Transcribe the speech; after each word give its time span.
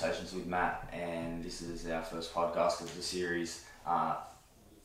Conversations 0.00 0.32
with 0.32 0.46
Matt, 0.46 0.88
and 0.94 1.44
this 1.44 1.60
is 1.60 1.86
our 1.86 2.02
first 2.02 2.32
podcast 2.32 2.80
of 2.80 2.96
the 2.96 3.02
series, 3.02 3.66
uh, 3.86 4.16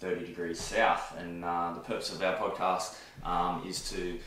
30 0.02 0.25
Degrees 0.25 0.59
South. 0.59 1.16
And 1.18 1.45
uh, 1.45 1.71
the 1.73 1.80
purpose 1.80 2.13
of 2.13 2.21
our 2.21 2.36
podcast 2.36 2.95
um, 3.23 3.63
is 3.66 3.89
to 3.91 4.20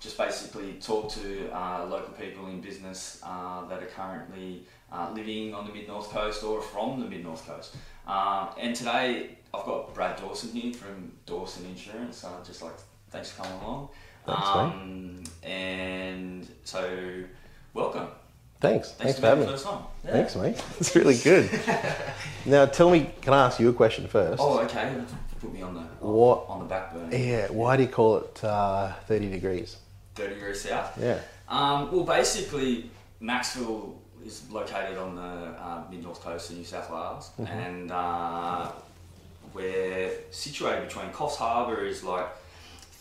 just 0.00 0.18
basically 0.18 0.72
talk 0.80 1.08
to 1.12 1.48
uh, 1.52 1.86
local 1.86 2.12
people 2.14 2.48
in 2.48 2.60
business 2.60 3.20
uh, 3.24 3.64
that 3.66 3.80
are 3.80 3.86
currently 3.86 4.64
uh, 4.90 5.12
living 5.14 5.54
on 5.54 5.68
the 5.68 5.72
Mid 5.72 5.86
North 5.86 6.10
Coast 6.10 6.42
or 6.42 6.60
from 6.60 6.98
the 6.98 7.06
Mid 7.06 7.22
North 7.22 7.46
Coast. 7.46 7.76
Uh, 8.04 8.48
and 8.58 8.74
today 8.74 9.38
I've 9.52 9.64
got 9.64 9.94
Brad 9.94 10.16
Dawson 10.16 10.50
here 10.50 10.72
from 10.72 11.12
Dawson 11.26 11.64
Insurance. 11.66 12.24
Uh, 12.24 12.42
just 12.44 12.60
like 12.60 12.74
thanks 13.10 13.30
for 13.30 13.44
coming 13.44 13.60
along. 13.60 13.88
Thanks, 14.26 14.48
um, 14.48 15.22
And 15.44 16.48
so, 16.64 17.22
welcome. 17.72 18.08
Thanks. 18.64 18.92
Thanks, 18.92 19.18
Thanks, 19.18 19.20
for 19.20 19.26
having 19.26 19.46
me. 19.46 19.82
Yeah. 20.04 20.12
Thanks, 20.12 20.36
mate. 20.36 20.62
It's 20.80 20.96
really 20.96 21.16
good. 21.18 21.50
now, 22.46 22.66
tell 22.66 22.90
me, 22.90 23.10
can 23.20 23.32
I 23.34 23.46
ask 23.46 23.60
you 23.60 23.68
a 23.68 23.72
question 23.72 24.06
first? 24.08 24.40
Oh, 24.42 24.58
okay. 24.60 24.94
Put 25.40 25.52
me 25.52 25.62
on 25.62 25.74
the 25.74 25.80
What- 26.06 26.46
on 26.48 26.60
the 26.60 26.64
back 26.66 26.92
burner. 26.94 27.14
Yeah, 27.14 27.48
why 27.48 27.76
do 27.76 27.82
you 27.82 27.88
call 27.88 28.16
it 28.18 28.42
uh, 28.44 28.92
30 29.06 29.30
degrees? 29.30 29.76
Thirty 30.14 30.34
degrees 30.34 30.60
south. 30.62 30.96
Yeah. 31.00 31.18
Um, 31.48 31.90
well, 31.92 32.04
basically, 32.04 32.88
Macksville 33.20 33.94
is 34.24 34.48
located 34.50 34.96
on 34.96 35.16
the 35.16 35.22
uh, 35.22 35.82
mid 35.90 36.02
north 36.04 36.22
coast 36.22 36.50
of 36.50 36.56
New 36.56 36.64
South 36.64 36.88
Wales, 36.88 37.30
and 37.48 37.90
uh, 37.90 38.70
we're 39.52 40.10
situated 40.30 40.86
between 40.88 41.06
Coffs 41.10 41.36
Harbour 41.36 41.84
is 41.84 42.02
like 42.04 42.26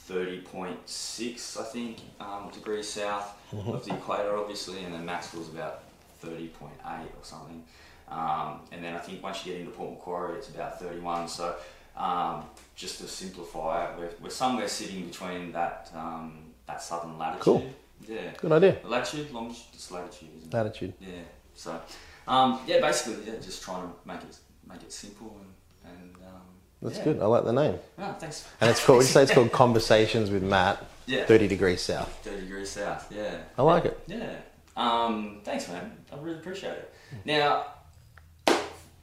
thirty 0.08 0.40
point 0.42 0.80
six, 0.90 1.58
I 1.58 1.64
think, 1.64 1.98
um, 2.20 2.50
degrees 2.52 2.90
south 2.90 3.38
of 3.54 3.86
the 3.86 3.94
equator, 3.94 4.38
obviously, 4.38 4.84
and 4.84 4.94
then 4.94 5.06
Macksville's 5.06 5.50
about 5.50 5.84
thirty 6.20 6.48
point 6.48 6.78
eight 6.86 7.12
or 7.18 7.24
something. 7.24 7.64
Um, 8.10 8.60
and 8.72 8.84
then 8.84 8.94
I 8.96 9.00
think 9.00 9.24
once 9.24 9.46
you 9.46 9.54
get 9.54 9.62
into 9.62 9.72
Port 9.72 9.92
Macquarie, 9.92 10.38
it's 10.38 10.50
about 10.50 10.80
thirty 10.80 11.00
one. 11.00 11.28
So 11.28 11.56
um, 11.96 12.44
just 12.76 13.00
to 13.00 13.08
simplify 13.08 13.86
it, 13.86 13.98
we're, 13.98 14.12
we're 14.22 14.30
somewhere 14.30 14.68
sitting 14.68 15.08
between 15.08 15.52
that 15.54 15.90
um, 15.96 16.54
that 16.68 16.82
southern 16.82 17.18
latitude. 17.18 17.44
Cool. 17.44 17.66
Yeah. 18.08 18.32
Good 18.38 18.52
idea. 18.52 18.78
Latitude, 18.84 19.32
longitude, 19.32 19.64
it's 19.74 19.90
latitude, 19.90 20.30
isn't 20.38 20.54
it? 20.54 20.58
Latitude. 20.58 20.94
Yeah. 21.00 21.24
So, 21.56 21.80
um, 22.28 22.60
yeah, 22.68 22.82
basically, 22.82 23.24
yeah, 23.26 23.40
just 23.40 23.64
trying 23.64 23.84
to 23.88 23.94
make 24.06 24.22
it 24.22 24.38
make 24.68 24.82
it 24.82 24.92
simple 24.92 25.40
and 25.40 25.92
and 25.92 26.16
um, 26.28 26.42
That's 26.84 26.98
yeah. 26.98 27.04
good. 27.06 27.20
I 27.22 27.26
like 27.26 27.46
the 27.46 27.54
name. 27.54 27.80
Oh, 27.98 28.16
thanks. 28.20 28.46
And 28.60 28.70
it's 28.70 28.84
called, 28.86 28.98
would 28.98 29.06
you 29.06 29.12
say 29.12 29.24
it's 29.24 29.32
called 29.34 29.52
Conversations 29.54 30.30
with 30.30 30.44
Matt, 30.44 30.86
Yeah. 31.06 31.26
30 31.26 31.48
degrees 31.48 31.82
south. 31.82 32.14
Thirty 32.24 32.42
degrees 32.42 32.70
south. 32.70 33.10
Yeah. 33.10 33.38
I 33.58 33.62
like 33.62 33.86
it. 33.86 34.00
Yeah. 34.06 34.36
Um, 34.76 35.40
thanks, 35.44 35.68
man. 35.70 35.98
I 36.12 36.18
really 36.18 36.40
appreciate 36.40 36.74
it. 36.74 36.94
Now, 37.26 37.66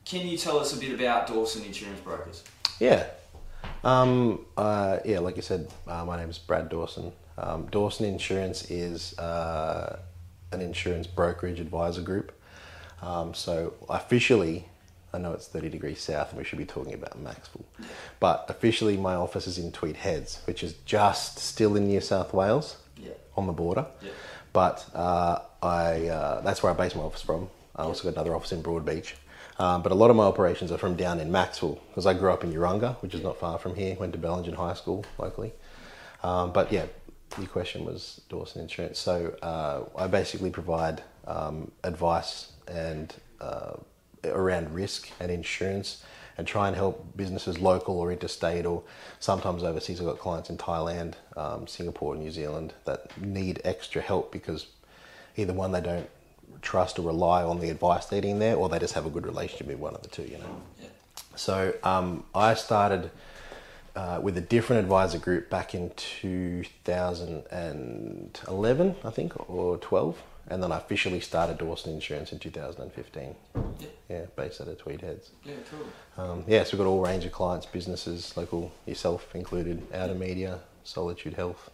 can 0.05 0.27
you 0.27 0.37
tell 0.37 0.59
us 0.59 0.77
a 0.77 0.79
bit 0.79 0.93
about 0.93 1.27
Dawson 1.27 1.65
Insurance 1.65 2.01
Brokers? 2.01 2.45
Yeah. 2.79 3.07
Um, 3.83 4.45
uh, 4.57 4.99
yeah, 5.05 5.21
like 5.21 5.37
you 5.37 5.43
said, 5.43 5.69
uh, 5.87 6.05
my 6.05 6.19
name 6.19 6.29
is 6.29 6.39
Brad 6.39 6.69
Dawson. 6.69 7.13
Um, 7.39 7.67
Dawson 7.71 8.05
Insurance 8.07 8.71
is 8.71 9.19
uh, 9.19 10.01
an 10.53 10.61
insurance 10.61 11.07
brokerage 11.07 11.61
advisor 11.61 12.03
group. 12.03 12.33
Um, 13.01 13.33
so 13.33 13.73
officially, 13.89 14.69
I 15.13 15.19
know 15.19 15.33
it's 15.33 15.47
30 15.49 15.69
degrees 15.69 16.01
south 16.01 16.31
and 16.31 16.39
we 16.39 16.45
should 16.45 16.59
be 16.59 16.65
talking 16.67 16.95
about 16.95 17.23
Macksville. 17.23 17.65
But 18.21 18.47
officially, 18.49 18.97
my 18.97 19.15
office 19.15 19.47
is 19.47 19.59
in 19.59 19.73
Tweed 19.73 19.97
Heads, 19.97 20.41
which 20.45 20.63
is 20.63 20.75
just 20.85 21.39
still 21.39 21.77
in 21.77 21.87
New 21.89 22.01
South 22.01 22.33
Wales 22.33 22.77
Yeah. 22.97 23.11
on 23.37 23.47
the 23.47 23.53
border. 23.53 23.87
Yeah. 24.03 24.11
But 24.53 24.85
uh, 24.95 25.41
I, 25.63 26.07
uh, 26.09 26.41
that's 26.43 26.63
where 26.63 26.73
I 26.73 26.77
base 26.77 26.95
my 26.95 27.03
office 27.03 27.23
from. 27.23 27.49
I 27.77 27.83
also 27.83 28.05
got 28.05 28.13
another 28.15 28.35
office 28.37 28.53
in 28.53 28.63
Broadbeach. 28.63 29.15
Um, 29.59 29.83
but 29.83 29.93
a 29.93 29.95
lot 29.95 30.11
of 30.11 30.17
my 30.17 30.25
operations 30.25 30.73
are 30.73 30.79
from 30.79 30.97
down 30.97 31.21
in 31.21 31.31
Macksville 31.31 31.79
because 31.89 32.07
I 32.07 32.15
grew 32.15 32.33
up 32.33 32.45
in 32.45 32.53
Urunga, 32.53 32.97
which 33.03 33.15
is 33.15 33.23
not 33.23 33.39
far 33.39 33.59
from 33.59 33.75
here. 33.75 33.95
Went 33.97 34.13
to 34.15 34.19
Bellingen 34.19 34.55
High 34.55 34.75
School 34.75 35.05
locally. 35.19 35.53
Um, 36.23 36.53
but 36.53 36.73
yeah, 36.73 36.87
your 37.39 37.47
question 37.49 37.85
was 37.85 38.23
Dawson 38.29 38.63
Insurance. 38.63 38.99
So 38.99 39.35
uh, 39.43 39.85
I 39.97 40.07
basically 40.07 40.51
provide 40.51 41.03
um, 41.27 41.71
advice 41.85 42.53
and 42.69 43.15
uh, 43.41 43.75
around 44.25 44.75
risk 44.75 45.11
and 45.21 45.31
insurance 45.31 46.03
and 46.39 46.47
try 46.47 46.69
and 46.69 46.77
help 46.77 47.17
businesses 47.17 47.59
local 47.59 47.99
or 47.99 48.11
interstate 48.11 48.65
or 48.65 48.83
sometimes 49.19 49.63
overseas. 49.63 50.01
I've 50.01 50.07
got 50.07 50.19
clients 50.19 50.49
in 50.49 50.57
Thailand, 50.57 51.15
um, 51.37 51.67
Singapore, 51.67 52.17
New 52.17 52.31
Zealand 52.31 52.73
that 52.85 53.19
need 53.21 53.61
extra 53.65 54.01
help 54.01 54.33
because 54.33 54.67
either 55.37 55.53
one, 55.53 55.73
they 55.73 55.83
don't 55.83 56.09
trust 56.63 56.99
or 56.99 57.03
rely 57.03 57.43
on 57.43 57.61
the 57.61 57.71
advice 57.71 58.07
they're 58.07 58.21
getting 58.21 58.39
there 58.39 58.57
or 58.57 58.69
they 58.69 58.79
just 58.79 58.95
have 58.95 59.07
a 59.07 59.11
good 59.11 59.27
relationship 59.27 59.67
with 59.67 59.79
one 59.79 59.95
of 59.95 60.03
the 60.03 60.09
two, 60.09 60.23
you 60.23 60.39
know. 60.39 60.63
Yeah. 60.81 60.89
So 61.37 61.75
um, 61.83 62.25
I 62.35 62.55
started 62.55 63.11
uh, 63.97 64.21
with 64.23 64.37
a 64.37 64.41
different 64.41 64.81
advisor 64.81 65.19
group 65.19 65.51
back 65.51 65.75
in 65.75 65.91
2011, 65.97 68.97
I 69.05 69.11
think, 69.11 69.51
or 69.51 69.77
12, 69.79 70.23
and 70.51 70.63
then 70.63 70.73
I 70.73 70.79
officially 70.79 71.21
started 71.21 71.59
Dawson 71.59 71.95
Insurance 71.95 72.33
in 72.33 72.39
2015. 72.39 73.35
Yeah. 73.79 73.87
Yeah, 74.09 74.27
based 74.35 74.61
out 74.61 74.69
of 74.69 74.79
Tweed 74.79 75.01
Heads. 75.01 75.31
Yeah. 75.45 75.55
Cool. 75.71 76.25
Um, 76.25 76.45
yeah, 76.49 76.65
so 76.65 76.77
we've 76.77 76.85
got 76.85 76.91
all 76.91 77.01
range 77.01 77.25
of 77.25 77.33
clients, 77.33 77.67
businesses, 77.67 78.37
local, 78.37 78.73
yourself 78.85 79.35
included, 79.35 79.87
outer 79.95 80.15
media, 80.15 80.59
Solitude 80.83 81.35
Health. 81.35 81.71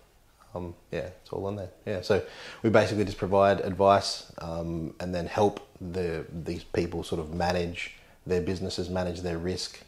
Um, 0.54 0.74
yeah, 0.92 1.08
it's 1.22 1.30
all 1.30 1.46
on 1.46 1.56
there. 1.56 1.70
Yeah, 1.86 2.02
so 2.02 2.22
we 2.62 2.70
basically 2.70 3.04
just 3.04 3.18
provide 3.18 3.60
advice 3.60 4.30
um, 4.38 4.94
and 5.00 5.14
then 5.14 5.26
help 5.26 5.66
the 5.80 6.24
these 6.32 6.64
people 6.64 7.02
sort 7.02 7.20
of 7.20 7.34
manage 7.34 7.94
their 8.26 8.40
businesses, 8.40 8.88
manage 8.88 9.20
their 9.20 9.38
risk, 9.38 9.80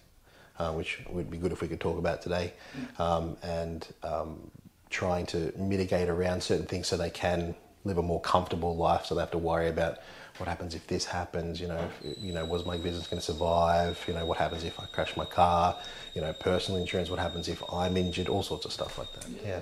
uh, 0.58 0.72
which 0.72 1.00
would 1.10 1.30
be 1.30 1.36
good 1.38 1.52
if 1.52 1.60
we 1.60 1.68
could 1.68 1.80
talk 1.80 1.98
about 1.98 2.22
today, 2.22 2.52
um, 2.98 3.36
and 3.42 3.88
um, 4.02 4.50
trying 4.90 5.26
to 5.26 5.52
mitigate 5.56 6.08
around 6.08 6.42
certain 6.42 6.66
things 6.66 6.86
so 6.86 6.96
they 6.96 7.10
can 7.10 7.54
live 7.84 7.98
a 7.98 8.02
more 8.02 8.20
comfortable 8.20 8.76
life, 8.76 9.06
so 9.06 9.14
they 9.14 9.20
have 9.20 9.30
to 9.32 9.38
worry 9.38 9.68
about 9.68 9.98
what 10.38 10.48
happens 10.48 10.74
if 10.74 10.86
this 10.86 11.04
happens. 11.04 11.60
You 11.60 11.68
know, 11.68 11.88
if, 12.02 12.18
you 12.18 12.32
know, 12.32 12.44
was 12.44 12.64
my 12.64 12.76
business 12.76 13.06
going 13.06 13.20
to 13.20 13.24
survive? 13.24 14.02
You 14.06 14.14
know, 14.14 14.26
what 14.26 14.38
happens 14.38 14.64
if 14.64 14.78
I 14.80 14.86
crash 14.86 15.16
my 15.16 15.24
car? 15.24 15.76
You 16.14 16.20
know, 16.20 16.32
personal 16.32 16.80
insurance. 16.80 17.10
What 17.10 17.18
happens 17.18 17.48
if 17.48 17.62
I'm 17.72 17.96
injured? 17.96 18.28
All 18.28 18.42
sorts 18.42 18.64
of 18.64 18.72
stuff 18.72 18.98
like 18.98 19.12
that. 19.14 19.26
Yeah. 19.44 19.60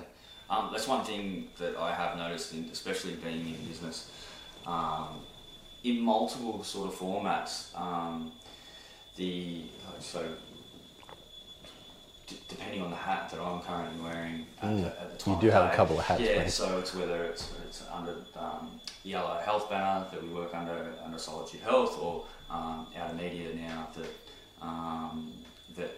Um, 0.49 0.69
that's 0.71 0.87
one 0.87 1.03
thing 1.03 1.49
that 1.57 1.75
I 1.77 1.93
have 1.93 2.17
noticed, 2.17 2.53
in, 2.53 2.69
especially 2.71 3.15
being 3.15 3.47
in 3.47 3.65
business, 3.67 4.09
um, 4.65 5.19
in 5.83 5.99
multiple 5.99 6.63
sort 6.63 6.87
of 6.93 6.97
formats. 6.97 7.77
Um, 7.79 8.31
the 9.17 9.63
so 9.99 10.25
d- 12.27 12.39
depending 12.47 12.81
on 12.81 12.89
the 12.89 12.95
hat 12.95 13.29
that 13.31 13.39
I'm 13.39 13.61
currently 13.61 13.99
wearing 14.01 14.45
at, 14.61 14.75
the, 14.77 14.87
at 15.01 15.11
the 15.11 15.17
time, 15.17 15.35
Mm. 15.35 15.41
You 15.43 15.47
do 15.49 15.51
have 15.51 15.71
a 15.71 15.75
couple 15.75 15.97
of 15.99 16.05
hats, 16.05 16.21
Yeah, 16.21 16.39
mate. 16.39 16.51
so 16.51 16.77
it's 16.79 16.93
whether 16.93 17.23
it's 17.25 17.51
it's 17.65 17.83
under 17.91 18.15
um, 18.35 18.79
yellow 19.03 19.39
health 19.43 19.69
banner 19.69 20.05
that 20.11 20.21
we 20.21 20.29
work 20.29 20.53
under 20.53 20.93
under 21.03 21.17
Solitude 21.17 21.61
Health 21.61 21.97
or 21.99 22.25
um, 22.49 22.87
out 22.97 23.11
of 23.11 23.17
media 23.17 23.53
now 23.55 23.87
that 23.95 24.09
um, 24.65 25.33
that 25.75 25.91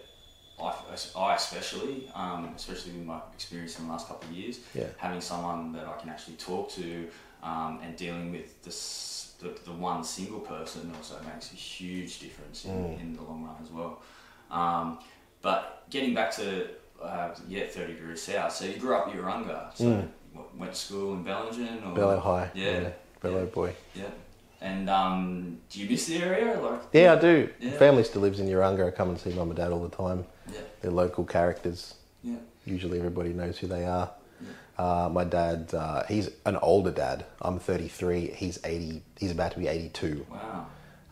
I, 0.62 0.74
I 1.16 1.34
especially, 1.36 2.10
um, 2.14 2.52
especially 2.56 2.92
with 2.92 3.06
my 3.06 3.20
experience 3.34 3.78
in 3.78 3.86
the 3.86 3.92
last 3.92 4.08
couple 4.08 4.28
of 4.28 4.34
years, 4.34 4.58
Yeah. 4.74 4.88
having 4.98 5.20
someone 5.22 5.72
that 5.72 5.86
I 5.86 5.96
can 5.98 6.10
actually 6.10 6.36
talk 6.36 6.70
to 6.72 7.08
um, 7.42 7.80
and 7.82 7.96
dealing 7.96 8.30
with 8.30 8.62
this, 8.62 9.34
the, 9.40 9.58
the 9.64 9.72
one 9.72 10.04
single 10.04 10.40
person 10.40 10.92
also 10.94 11.14
makes 11.32 11.50
a 11.52 11.54
huge 11.54 12.18
difference 12.20 12.66
in, 12.66 12.72
Mm. 12.72 13.00
in 13.00 13.16
the 13.16 13.22
long 13.22 13.42
run 13.44 13.56
as 13.62 13.70
well. 13.70 14.02
Um, 14.50 14.98
but 15.42 15.84
getting 15.90 16.14
back 16.14 16.30
to 16.36 16.68
uh, 17.02 17.34
yeah, 17.48 17.66
thirty 17.66 17.94
degrees 17.94 18.22
south. 18.22 18.52
So 18.52 18.64
you 18.66 18.76
grew 18.76 18.94
up 18.94 19.08
in 19.12 19.18
Urunga. 19.20 19.74
So 19.76 19.84
Mm. 19.84 20.08
what, 20.34 20.56
went 20.56 20.72
to 20.72 20.78
school 20.78 21.14
in 21.14 21.24
Bellingen 21.24 21.86
or 21.86 21.94
Bellow 21.94 22.20
High. 22.20 22.50
Yeah, 22.54 22.90
Bellow 23.22 23.40
yeah. 23.40 23.44
boy. 23.46 23.74
yeah. 23.94 24.04
And 24.62 24.90
um, 24.90 25.58
do 25.70 25.80
you 25.80 25.88
miss 25.88 26.06
the 26.06 26.18
area? 26.18 26.60
Like 26.60 26.80
Yeah, 26.92 27.14
I 27.14 27.16
do. 27.18 27.48
Yeah. 27.58 27.70
Family 27.78 28.04
still 28.04 28.20
lives 28.20 28.40
in 28.40 28.46
Urunga. 28.46 28.88
I 28.88 28.90
come 28.90 29.08
and 29.08 29.18
see 29.18 29.30
mum 29.30 29.48
and 29.48 29.56
dad 29.56 29.72
all 29.72 29.82
the 29.82 29.96
time. 29.96 30.26
yeah, 30.52 30.60
They're 30.82 30.90
local 30.90 31.24
characters. 31.24 31.94
yeah, 32.22 32.36
Usually 32.66 32.98
everybody 32.98 33.32
knows 33.32 33.56
who 33.58 33.66
they 33.68 33.86
are. 33.86 34.10
Uh, 34.76 35.08
my 35.12 35.24
dad, 35.24 35.72
uh, 35.74 36.04
he's 36.08 36.30
an 36.46 36.56
older 36.56 36.90
dad. 36.90 37.24
I'm 37.42 37.58
33. 37.58 38.32
He's 38.34 38.58
80. 38.64 39.02
He's 39.18 39.30
about 39.30 39.52
to 39.52 39.58
be 39.58 39.66
82. 39.66 40.26
wow. 40.30 40.66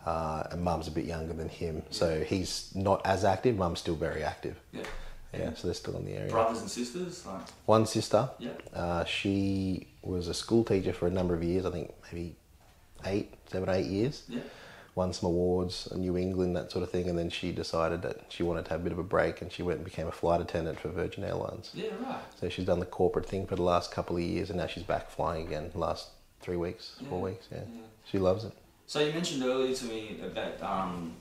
Uh, 0.09 0.47
and 0.51 0.63
mum's 0.63 0.87
a 0.87 0.91
bit 0.99 1.05
younger 1.05 1.33
than 1.33 1.49
him, 1.49 1.83
so 1.91 2.07
he's 2.31 2.71
not 2.73 2.99
as 3.05 3.23
active. 3.23 3.55
Mum's 3.63 3.79
still 3.79 3.95
very 3.95 4.23
active. 4.23 4.55
Yeah. 4.71 4.81
Yeah, 5.31 5.53
so 5.53 5.67
they're 5.67 5.75
still 5.75 5.95
in 5.97 6.05
the 6.05 6.13
area. 6.13 6.31
Brothers 6.31 6.61
and 6.61 6.71
sisters, 6.71 7.23
like 7.27 7.41
One 7.67 7.85
sister. 7.85 8.21
yeah, 8.39 8.49
Uh, 8.73 9.03
she 9.05 9.87
was 10.01 10.27
a 10.27 10.33
school 10.33 10.63
teacher 10.63 10.93
for 10.93 11.05
a 11.05 11.11
number 11.11 11.35
of 11.35 11.43
years. 11.43 11.63
I 11.69 11.71
think 11.75 11.93
maybe 12.11 12.35
eight, 13.05 13.27
seven, 13.51 13.69
eight 13.69 13.85
years. 13.85 14.23
yeah, 14.27 14.41
won 14.95 15.13
some 15.13 15.27
awards 15.29 15.87
in 15.91 15.99
New 16.01 16.17
England, 16.17 16.55
that 16.55 16.71
sort 16.71 16.81
of 16.83 16.89
thing, 16.89 17.07
and 17.07 17.17
then 17.21 17.29
she 17.29 17.51
decided 17.51 18.01
that 18.01 18.17
she 18.29 18.41
wanted 18.41 18.65
to 18.65 18.71
have 18.71 18.81
a 18.81 18.83
bit 18.83 18.91
of 18.91 18.97
a 18.97 19.03
break 19.03 19.43
and 19.43 19.51
she 19.51 19.61
went 19.61 19.77
and 19.77 19.85
became 19.85 20.07
a 20.07 20.11
flight 20.11 20.41
attendant 20.41 20.79
for 20.79 20.89
Virgin 20.89 21.23
Airlines. 21.23 21.69
yeah, 21.75 21.89
right. 22.01 22.19
So 22.39 22.49
she's 22.49 22.65
done 22.65 22.79
the 22.79 22.87
corporate 22.99 23.27
thing 23.27 23.45
for 23.45 23.55
the 23.55 23.67
last 23.73 23.91
couple 23.91 24.15
of 24.17 24.23
years 24.23 24.49
and 24.49 24.57
now 24.57 24.65
she's 24.73 24.87
back 24.93 25.11
flying 25.11 25.45
again 25.45 25.69
last 25.75 26.07
three 26.41 26.57
weeks, 26.57 26.95
four 27.09 27.21
weeks, 27.21 27.45
yeah. 27.51 27.59
yeah. 27.59 27.81
She 28.11 28.17
loves 28.17 28.43
it. 28.45 28.53
So 28.89 28.99
you 29.01 29.13
mentioned 29.13 29.43
earlier 29.43 29.75
to 29.75 29.85
me 29.85 30.19
that 30.33 30.63
um, 30.63 31.13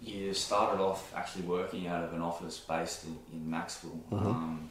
you 0.00 0.32
started 0.32 0.82
off 0.82 1.14
actually 1.14 1.42
working 1.42 1.86
out 1.86 2.02
of 2.02 2.14
an 2.14 2.22
office 2.22 2.58
based 2.60 3.04
in, 3.04 3.18
in 3.30 3.46
Macksville. 3.46 4.00
Mm-hmm. 4.10 4.26
Um, 4.26 4.70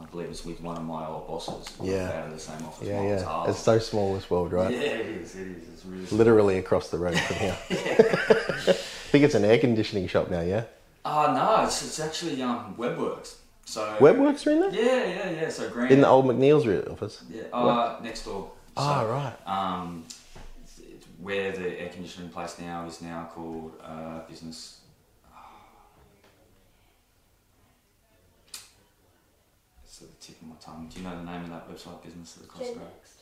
I 0.00 0.04
believe 0.04 0.28
it's 0.28 0.44
with 0.44 0.60
one 0.60 0.76
of 0.76 0.84
my 0.84 1.04
old 1.04 1.26
bosses. 1.26 1.76
Yeah. 1.82 2.12
Out 2.12 2.26
of 2.26 2.30
the 2.30 2.38
same 2.38 2.64
office. 2.64 2.86
Yeah, 2.86 3.02
yeah. 3.02 3.50
It's 3.50 3.58
so 3.58 3.80
small 3.80 4.14
this 4.14 4.30
world, 4.30 4.52
right? 4.52 4.72
Yeah, 4.72 4.78
it 4.82 5.06
is. 5.06 5.34
It 5.34 5.48
is. 5.48 5.68
It's 5.74 5.84
really. 5.84 6.06
Literally 6.16 6.58
across 6.58 6.90
the 6.90 6.98
road 6.98 7.18
from 7.18 7.36
here. 7.38 7.58
I 7.70 8.72
think 9.10 9.24
it's 9.24 9.34
an 9.34 9.44
air 9.44 9.58
conditioning 9.58 10.06
shop 10.06 10.30
now, 10.30 10.42
yeah? 10.42 10.62
Uh, 11.04 11.32
no, 11.34 11.64
it's, 11.64 11.84
it's 11.84 11.98
actually 11.98 12.40
um, 12.40 12.76
WebWorks. 12.78 13.34
So 13.64 13.96
Webworks 13.98 14.46
are 14.46 14.50
in 14.52 14.60
there? 14.60 14.70
Yeah, 14.70 15.06
yeah, 15.06 15.40
yeah. 15.40 15.48
So 15.48 15.68
Grant. 15.70 15.90
In 15.90 16.02
the 16.02 16.08
old 16.08 16.24
McNeil's 16.26 16.88
office? 16.88 17.24
Yeah. 17.28 17.42
Uh, 17.52 17.98
next 18.00 18.26
door. 18.26 18.52
So, 18.76 18.84
Ah, 18.84 19.02
right. 19.02 19.34
Um, 19.44 20.04
where 21.20 21.52
the 21.52 21.80
air 21.80 21.88
conditioning 21.88 22.30
place 22.30 22.58
now 22.58 22.86
is 22.86 23.02
now 23.02 23.28
called 23.32 23.72
uh, 23.82 24.20
Business. 24.28 24.80
It's 29.84 30.02
at 30.02 30.08
the 30.08 30.26
tip 30.26 30.40
of 30.40 30.48
my 30.48 30.54
tongue. 30.60 30.88
Do 30.92 31.00
you 31.00 31.08
know 31.08 31.16
the 31.16 31.24
name 31.24 31.42
of 31.44 31.50
that 31.50 31.68
website 31.68 32.02
business 32.04 32.34
that 32.34 32.44
across 32.44 32.68
Gen 32.68 32.74
the 32.74 32.80
road? 32.80 32.88
Next. 32.88 33.18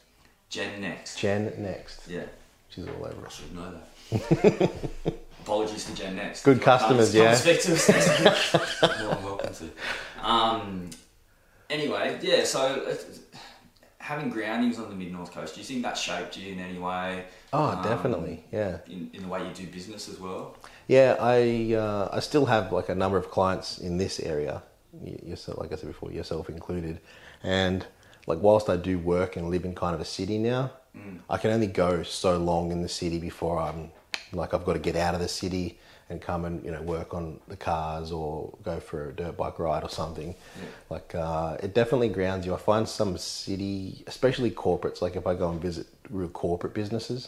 Gen 0.48 0.80
Next. 0.80 1.18
Gen 1.18 1.52
Next. 1.58 2.08
Yeah, 2.08 2.24
She's 2.68 2.86
all 2.86 3.06
over 3.06 3.26
us. 3.26 3.40
I 3.40 3.42
should 3.42 3.54
know 3.54 3.72
that. 3.72 4.70
Apologies 5.40 5.84
to 5.86 5.94
Gen 5.94 6.16
Next. 6.16 6.42
Good 6.42 6.60
customers, 6.60 7.12
come 7.12 7.22
yeah. 7.22 7.34
speak 7.34 7.62
to 7.62 7.72
us 7.72 7.88
next 8.24 8.52
week. 8.52 8.62
Welcome 8.82 9.54
to. 9.54 10.28
Um, 10.28 10.90
anyway, 11.70 12.18
yeah. 12.20 12.44
So 12.44 12.60
uh, 12.60 12.94
having 13.98 14.28
groundings 14.28 14.78
on 14.78 14.88
the 14.90 14.94
mid 14.94 15.12
north 15.12 15.32
coast, 15.32 15.54
do 15.54 15.60
you 15.60 15.66
think 15.66 15.82
that 15.82 15.96
shaped 15.96 16.36
you 16.36 16.52
in 16.52 16.58
any 16.58 16.78
way? 16.78 17.24
Oh, 17.58 17.70
Um, 17.76 17.82
definitely. 17.82 18.44
Yeah. 18.52 18.78
In, 18.86 19.10
in 19.14 19.22
the 19.22 19.28
way 19.28 19.40
you 19.46 19.52
do 19.54 19.66
business 19.78 20.08
as 20.08 20.18
well. 20.20 20.56
Yeah, 20.88 21.16
I 21.20 21.74
uh, 21.84 22.08
I 22.18 22.20
still 22.20 22.46
have 22.46 22.64
like 22.78 22.88
a 22.88 22.94
number 22.94 23.18
of 23.22 23.26
clients 23.36 23.78
in 23.78 23.96
this 23.98 24.20
area, 24.20 24.62
yourself, 25.30 25.58
like 25.58 25.72
I 25.72 25.76
said 25.76 25.88
before, 25.94 26.10
yourself 26.12 26.48
included, 26.48 27.00
and 27.42 27.78
like 28.26 28.40
whilst 28.46 28.68
I 28.68 28.76
do 28.76 28.94
work 28.98 29.36
and 29.36 29.50
live 29.50 29.64
in 29.64 29.74
kind 29.74 29.94
of 29.94 30.00
a 30.00 30.04
city 30.18 30.38
now, 30.38 30.70
I 31.28 31.36
can 31.38 31.50
only 31.50 31.66
go 31.66 32.02
so 32.04 32.38
long 32.38 32.72
in 32.72 32.80
the 32.82 32.88
city 32.88 33.18
before 33.18 33.58
I'm 33.66 33.90
like 34.32 34.54
I've 34.54 34.64
got 34.64 34.74
to 34.74 34.78
get 34.90 34.96
out 34.96 35.14
of 35.14 35.20
the 35.20 35.28
city 35.28 35.78
and 36.08 36.20
come 36.20 36.44
and 36.48 36.64
you 36.64 36.70
know 36.70 36.82
work 36.82 37.12
on 37.14 37.40
the 37.48 37.56
cars 37.56 38.12
or 38.12 38.56
go 38.62 38.78
for 38.80 39.08
a 39.10 39.12
dirt 39.12 39.36
bike 39.36 39.58
ride 39.58 39.82
or 39.82 39.90
something. 39.90 40.30
Yeah. 40.34 40.68
Like 40.94 41.14
uh, 41.14 41.56
it 41.64 41.74
definitely 41.74 42.08
grounds 42.18 42.46
you. 42.46 42.54
I 42.54 42.58
find 42.58 42.88
some 42.88 43.18
city, 43.18 44.04
especially 44.06 44.50
corporates, 44.52 45.02
like 45.02 45.16
if 45.16 45.26
I 45.26 45.34
go 45.34 45.50
and 45.50 45.60
visit 45.60 45.86
real 46.10 46.28
corporate 46.28 46.74
businesses, 46.74 47.20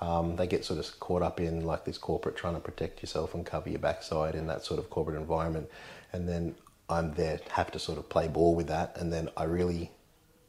um, 0.00 0.36
they 0.36 0.46
get 0.46 0.64
sort 0.64 0.78
of 0.78 1.00
caught 1.00 1.22
up 1.22 1.40
in 1.40 1.64
like 1.64 1.84
this 1.84 1.98
corporate 1.98 2.36
trying 2.36 2.54
to 2.54 2.60
protect 2.60 3.02
yourself 3.02 3.34
and 3.34 3.44
cover 3.44 3.68
your 3.68 3.80
backside 3.80 4.34
in 4.34 4.46
that 4.46 4.64
sort 4.64 4.78
of 4.78 4.90
corporate 4.90 5.16
environment, 5.16 5.68
and 6.12 6.28
then 6.28 6.54
I'm 6.88 7.14
there 7.14 7.40
have 7.50 7.70
to 7.72 7.78
sort 7.78 7.98
of 7.98 8.08
play 8.08 8.28
ball 8.28 8.54
with 8.54 8.68
that, 8.68 8.96
and 8.96 9.12
then 9.12 9.28
I 9.36 9.44
really 9.44 9.90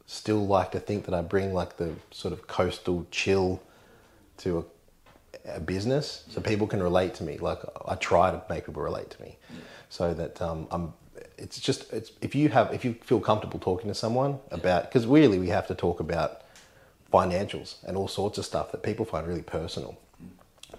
still 0.06 0.46
like 0.46 0.72
to 0.72 0.80
think 0.80 1.04
that 1.04 1.14
I 1.14 1.22
bring 1.22 1.52
like 1.52 1.76
the 1.76 1.94
sort 2.10 2.32
of 2.32 2.46
coastal 2.46 3.06
chill 3.10 3.62
to 4.38 4.66
a, 5.44 5.56
a 5.56 5.60
business, 5.60 6.24
so 6.28 6.40
people 6.40 6.66
can 6.66 6.82
relate 6.82 7.14
to 7.16 7.24
me. 7.24 7.38
Like 7.38 7.58
I 7.86 7.96
try 7.96 8.30
to 8.30 8.42
make 8.48 8.66
people 8.66 8.82
relate 8.82 9.10
to 9.10 9.22
me, 9.22 9.36
so 9.88 10.14
that 10.14 10.40
um, 10.40 10.68
I'm. 10.70 10.92
It's 11.36 11.58
just 11.58 11.92
it's 11.92 12.12
if 12.20 12.34
you 12.34 12.50
have 12.50 12.72
if 12.72 12.84
you 12.84 12.94
feel 13.02 13.20
comfortable 13.20 13.58
talking 13.58 13.88
to 13.88 13.94
someone 13.94 14.38
about 14.50 14.84
because 14.84 15.06
really 15.06 15.38
we 15.38 15.48
have 15.48 15.66
to 15.66 15.74
talk 15.74 15.98
about 16.00 16.42
financials 17.12 17.76
and 17.84 17.96
all 17.96 18.08
sorts 18.08 18.38
of 18.38 18.44
stuff 18.44 18.72
that 18.72 18.82
people 18.82 19.04
find 19.04 19.26
really 19.26 19.42
personal, 19.42 19.98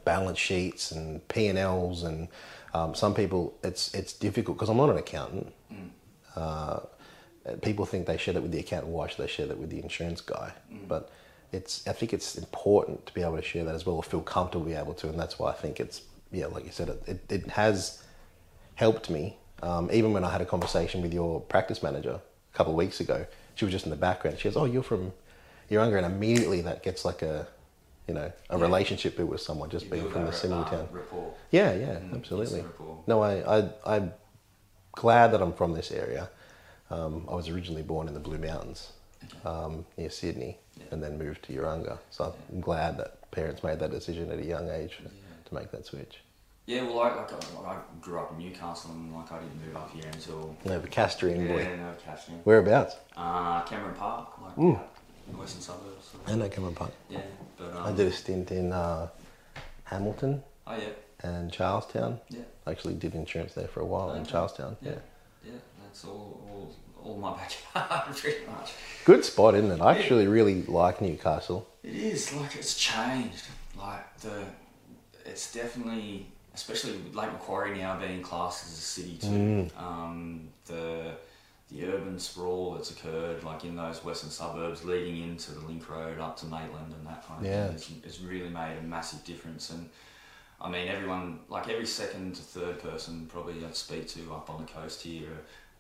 balance 0.06 0.38
sheets 0.40 0.92
and 0.92 1.28
P 1.28 1.48
and 1.48 1.58
Ls 1.58 2.04
and 2.04 2.28
um, 2.74 2.96
some 2.96 3.14
people 3.14 3.58
it's 3.64 3.94
it's 3.94 4.14
difficult 4.14 4.58
because 4.58 4.70
I'm 4.70 4.78
not 4.78 4.90
an 4.90 4.98
accountant. 4.98 5.54
Uh, 6.36 6.80
people 7.62 7.86
think 7.86 8.06
they 8.06 8.18
share 8.18 8.34
that 8.34 8.42
with 8.42 8.52
the 8.52 8.60
accountant. 8.60 8.94
Why 8.94 9.08
should 9.08 9.18
they 9.18 9.28
share 9.28 9.48
that 9.48 9.58
with 9.58 9.70
the 9.70 9.82
insurance 9.82 10.22
guy? 10.22 10.54
But 10.88 11.12
it's 11.52 11.86
I 11.88 11.94
think 11.94 12.14
it's 12.14 12.38
important 12.38 13.06
to 13.08 13.14
be 13.14 13.22
able 13.22 13.36
to 13.36 13.42
share 13.42 13.66
that 13.66 13.76
as 13.76 13.86
well, 13.86 13.98
or 13.98 14.04
feel 14.04 14.22
comfortable 14.22 14.66
be 14.66 14.74
able 14.74 14.94
to, 14.96 15.10
and 15.10 15.20
that's 15.20 15.38
why 15.38 15.52
I 15.52 15.54
think 15.54 15.80
it's 15.80 16.02
yeah, 16.32 16.46
like 16.48 16.66
you 16.66 16.72
said, 16.72 16.90
it 16.90 17.04
it, 17.08 17.32
it 17.32 17.48
has 17.52 18.02
helped 18.76 19.10
me. 19.10 19.38
Um, 19.62 19.90
even 19.92 20.14
when 20.14 20.24
I 20.24 20.32
had 20.32 20.42
a 20.42 20.46
conversation 20.46 21.02
with 21.02 21.14
your 21.14 21.42
practice 21.42 21.84
manager 21.84 22.20
a 22.54 22.58
couple 22.58 22.74
of 22.74 22.78
weeks 22.78 23.00
ago, 23.00 23.28
she 23.56 23.66
was 23.66 23.72
just 23.72 23.86
in 23.86 23.92
the 23.92 23.98
background. 23.98 24.40
She 24.40 24.46
goes, 24.46 24.56
"Oh, 24.56 24.66
you're 24.66 24.82
from 24.82 25.12
Urunga," 25.72 25.98
and 25.98 26.06
immediately 26.06 26.62
that 26.62 26.84
gets 26.84 27.04
like 27.06 27.22
a 27.22 27.48
you 28.08 28.14
know 28.14 28.32
a 28.50 28.58
Yeah. 28.58 28.62
relationship 28.62 29.16
built 29.18 29.30
with 29.30 29.42
someone 29.42 29.70
just 29.70 29.86
You 29.86 29.92
being 29.92 30.10
from 30.12 30.26
the 30.26 30.34
similar 30.34 30.64
uh, 30.66 30.70
town. 30.70 30.88
rapport. 30.92 31.34
Yeah, 31.52 31.74
yeah, 31.74 31.96
Mm, 32.00 32.16
absolutely. 32.16 32.64
No, 33.08 33.22
I, 33.22 33.60
I, 33.60 33.70
I'm 33.86 34.14
glad 34.94 35.32
that 35.32 35.42
I'm 35.42 35.54
from 35.54 35.74
this 35.74 35.92
area. 35.92 36.30
Um, 36.90 37.26
I 37.30 37.36
was 37.36 37.48
originally 37.50 37.84
born 37.84 38.08
in 38.08 38.14
the 38.14 38.20
Blue 38.20 38.38
Mountains 38.38 38.92
um, 39.46 39.86
near 39.98 40.10
Sydney 40.10 40.58
Yeah. 40.78 40.86
and 40.92 41.02
then 41.02 41.18
moved 41.18 41.44
to 41.44 41.54
Urunga. 41.54 42.00
So 42.10 42.34
I'm 42.52 42.60
glad 42.62 42.98
that 42.98 43.30
parents 43.32 43.64
made 43.64 43.80
that 43.80 43.92
decision 43.92 44.30
at 44.32 44.40
a 44.40 44.46
young 44.46 44.70
age 44.70 45.00
to 45.46 45.54
make 45.56 45.72
that 45.72 45.86
switch. 45.86 46.20
Yeah, 46.66 46.84
well, 46.84 47.00
I, 47.02 47.16
like, 47.16 47.32
I, 47.66 47.78
grew 48.02 48.20
up 48.20 48.32
in 48.32 48.38
Newcastle 48.40 48.92
and 48.92 49.14
like 49.14 49.32
I 49.32 49.40
didn't 49.40 49.66
move 49.66 49.76
up 49.76 49.92
here 49.92 50.04
until 50.12 50.56
No, 50.66 50.80
the 50.80 50.88
Castrian 50.88 51.48
boy. 51.48 51.62
yeah, 51.62 51.76
no, 51.76 51.94
Casting. 52.06 52.36
Whereabouts? 52.44 52.96
Uh, 53.18 53.62
Cameron 53.64 53.96
Park, 53.96 54.40
like 54.42 54.56
Mm. 54.56 54.80
In 55.32 55.38
the 55.38 55.42
western 55.42 55.62
suburbs. 55.62 56.12
So. 56.12 56.32
I 56.32 56.36
know 56.36 56.50
Cameron 56.50 56.76
Park. 56.76 56.92
Yeah, 57.10 57.22
but 57.58 57.74
um, 57.76 57.84
I 57.86 57.92
did 57.92 58.08
a 58.08 58.12
stint 58.12 58.52
in 58.52 58.72
uh, 58.72 59.08
Hamilton 59.86 60.44
Oh 60.68 60.76
yeah, 60.76 60.90
and 61.28 61.52
Charlestown. 61.52 62.20
yeah, 62.30 62.42
I 62.68 62.72
actually 62.72 62.96
did 62.96 63.16
insurance 63.16 63.54
there 63.54 63.68
for 63.68 63.80
a 63.82 63.86
while 63.86 64.12
in 64.14 64.22
Okay. 64.22 64.32
Charlestown. 64.32 64.78
yeah, 64.82 64.92
Yeah. 64.92 64.98
yeah. 65.46 65.60
That's 65.84 66.06
all, 66.06 66.42
all, 66.50 66.76
all 67.04 67.18
my 67.18 67.36
backyard, 67.36 68.16
pretty 68.18 68.46
much. 68.46 68.74
Good 69.06 69.26
spot, 69.26 69.56
isn't 69.56 69.72
it? 69.72 69.82
I 69.82 69.98
actually 69.98 70.28
really 70.28 70.64
like 70.64 71.02
Newcastle. 71.02 71.68
It 71.84 71.96
is 71.96 72.34
like 72.34 72.56
it's 72.56 72.76
changed. 72.78 73.46
Like 73.78 74.18
the, 74.20 74.44
it's 75.26 75.52
definitely, 75.54 76.28
especially 76.54 76.94
with 76.94 77.16
Lake 77.16 77.32
Macquarie 77.32 77.78
now 77.78 77.98
being 78.00 78.22
classed 78.22 78.66
as 78.66 78.74
a 78.74 78.76
city 78.76 79.18
too. 79.20 79.68
Um, 79.78 80.50
the 80.68 81.14
the 81.72 81.86
urban 81.86 82.20
sprawl 82.20 82.74
that's 82.74 82.92
occurred, 82.92 83.44
like 83.44 83.64
in 83.64 83.76
those 83.76 84.04
western 84.04 84.30
suburbs, 84.30 84.84
leading 84.84 85.24
into 85.24 85.52
the 85.54 85.66
link 85.66 85.90
road 85.90 86.20
up 86.20 86.36
to 86.38 86.46
Maitland 86.46 86.94
and 86.94 87.08
that 87.08 87.26
kind 87.26 87.40
of 87.42 87.48
Yeah. 87.48 87.68
thing, 87.72 88.02
has, 88.04 88.20
really 88.22 88.50
made 88.50 88.78
a 88.78 88.82
massive 88.82 89.24
difference. 89.24 89.70
And 89.70 89.90
I 90.60 90.70
mean, 90.70 90.88
everyone, 90.90 91.40
like 91.48 91.70
every 91.70 91.86
second 91.88 92.36
to 92.36 92.42
third 92.42 92.80
person 92.82 93.26
probably 93.28 93.66
I 93.66 93.72
speak 93.72 94.08
to 94.10 94.34
up 94.34 94.50
on 94.50 94.62
the 94.66 94.68
coast 94.72 95.02
here, 95.02 95.30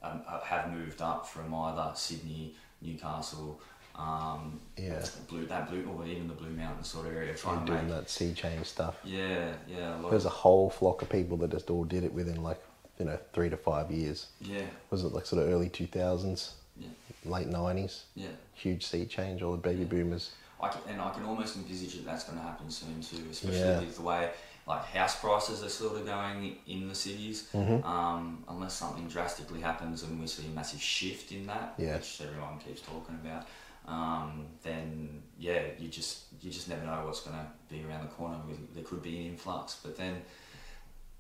um, 0.01 0.21
uh, 0.27 0.39
have 0.41 0.71
moved 0.71 1.01
up 1.01 1.27
from 1.27 1.53
either 1.53 1.91
Sydney, 1.95 2.55
Newcastle. 2.81 3.60
Um, 3.93 4.62
Yeah. 4.77 5.05
blue 5.27 5.45
that 5.48 5.69
blue 5.69 5.86
or 5.86 6.05
even 6.05 6.29
the 6.29 6.33
blue 6.33 6.50
mountain 6.51 6.86
sort 6.86 7.07
of 7.07 7.13
area 7.13 7.36
trying 7.36 7.60
to 7.65 7.65
doing 7.74 7.88
make 7.89 7.98
that 7.98 8.10
sea 8.10 8.33
change 8.33 8.65
stuff. 8.65 8.95
yeah 9.03 9.53
yeah 9.67 10.01
There's 10.10 10.24
a 10.25 10.29
whole 10.29 10.69
flock 10.69 11.01
of 11.01 11.10
people 11.10 11.36
that 11.38 11.51
just 11.51 11.69
all 11.69 11.83
did 11.83 12.05
it 12.05 12.13
within 12.13 12.41
like, 12.41 12.63
you 13.01 13.05
know, 13.10 13.17
three 13.34 13.50
to 13.50 13.58
five 13.58 13.89
years. 13.89 14.27
yeah 14.39 14.62
Was 14.91 15.03
it 15.03 15.12
like 15.12 15.25
sort 15.25 15.41
of 15.41 15.50
early 15.50 15.70
2000s, 15.70 16.51
yeah 16.77 16.88
late 17.25 17.50
90s? 17.50 18.03
yeah 18.15 18.27
Huge 18.53 18.86
sea 18.86 19.05
change, 19.08 19.41
all 19.41 19.53
the 19.53 19.58
baby 19.58 19.86
boomers. 19.86 20.29
I 20.62 20.67
can, 20.70 20.81
and 20.88 21.01
I 21.01 21.10
can 21.10 21.24
almost 21.24 21.55
envisage 21.55 21.93
that 21.96 22.05
that's 22.05 22.25
going 22.25 22.38
to 22.38 22.43
happen 22.43 22.70
soon 22.70 23.01
too 23.01 23.24
especially 23.31 23.58
Yeah. 23.60 23.79
with 23.79 23.96
the 23.96 24.03
way 24.03 24.29
like 24.67 24.86
house 24.86 25.20
prices 25.20 25.63
are 25.63 25.70
sort 25.70 25.98
of 26.00 26.05
going 26.05 26.58
in 26.67 26.88
the 26.88 26.93
cities 26.93 27.50
Mm-hmm. 27.55 27.84
um, 27.93 28.43
unless 28.48 28.75
something 28.75 29.08
drastically 29.08 29.62
happens 29.62 30.03
and 30.03 30.22
we 30.22 30.27
see 30.27 30.46
a 30.46 30.50
massive 30.50 30.79
shift 30.81 31.31
in 31.31 31.48
that 31.48 31.74
Yeah. 31.79 31.96
which 31.96 32.22
everyone 32.24 32.60
keeps 32.60 32.81
talking 32.81 33.17
about 33.25 33.48
um, 33.88 34.46
then 34.62 35.24
yeah 35.39 35.62
you 35.79 35.88
just 35.88 36.25
you 36.43 36.51
just 36.51 36.70
never 36.70 36.86
know 36.86 37.01
what's 37.08 37.22
going 37.22 37.36
to 37.43 37.48
be 37.74 37.84
around 37.84 38.03
the 38.03 38.13
corner 38.13 38.38
there 38.75 38.84
could 38.84 39.01
be 39.01 39.17
an 39.22 39.25
influx 39.34 39.79
but 39.84 39.98
then 39.98 40.22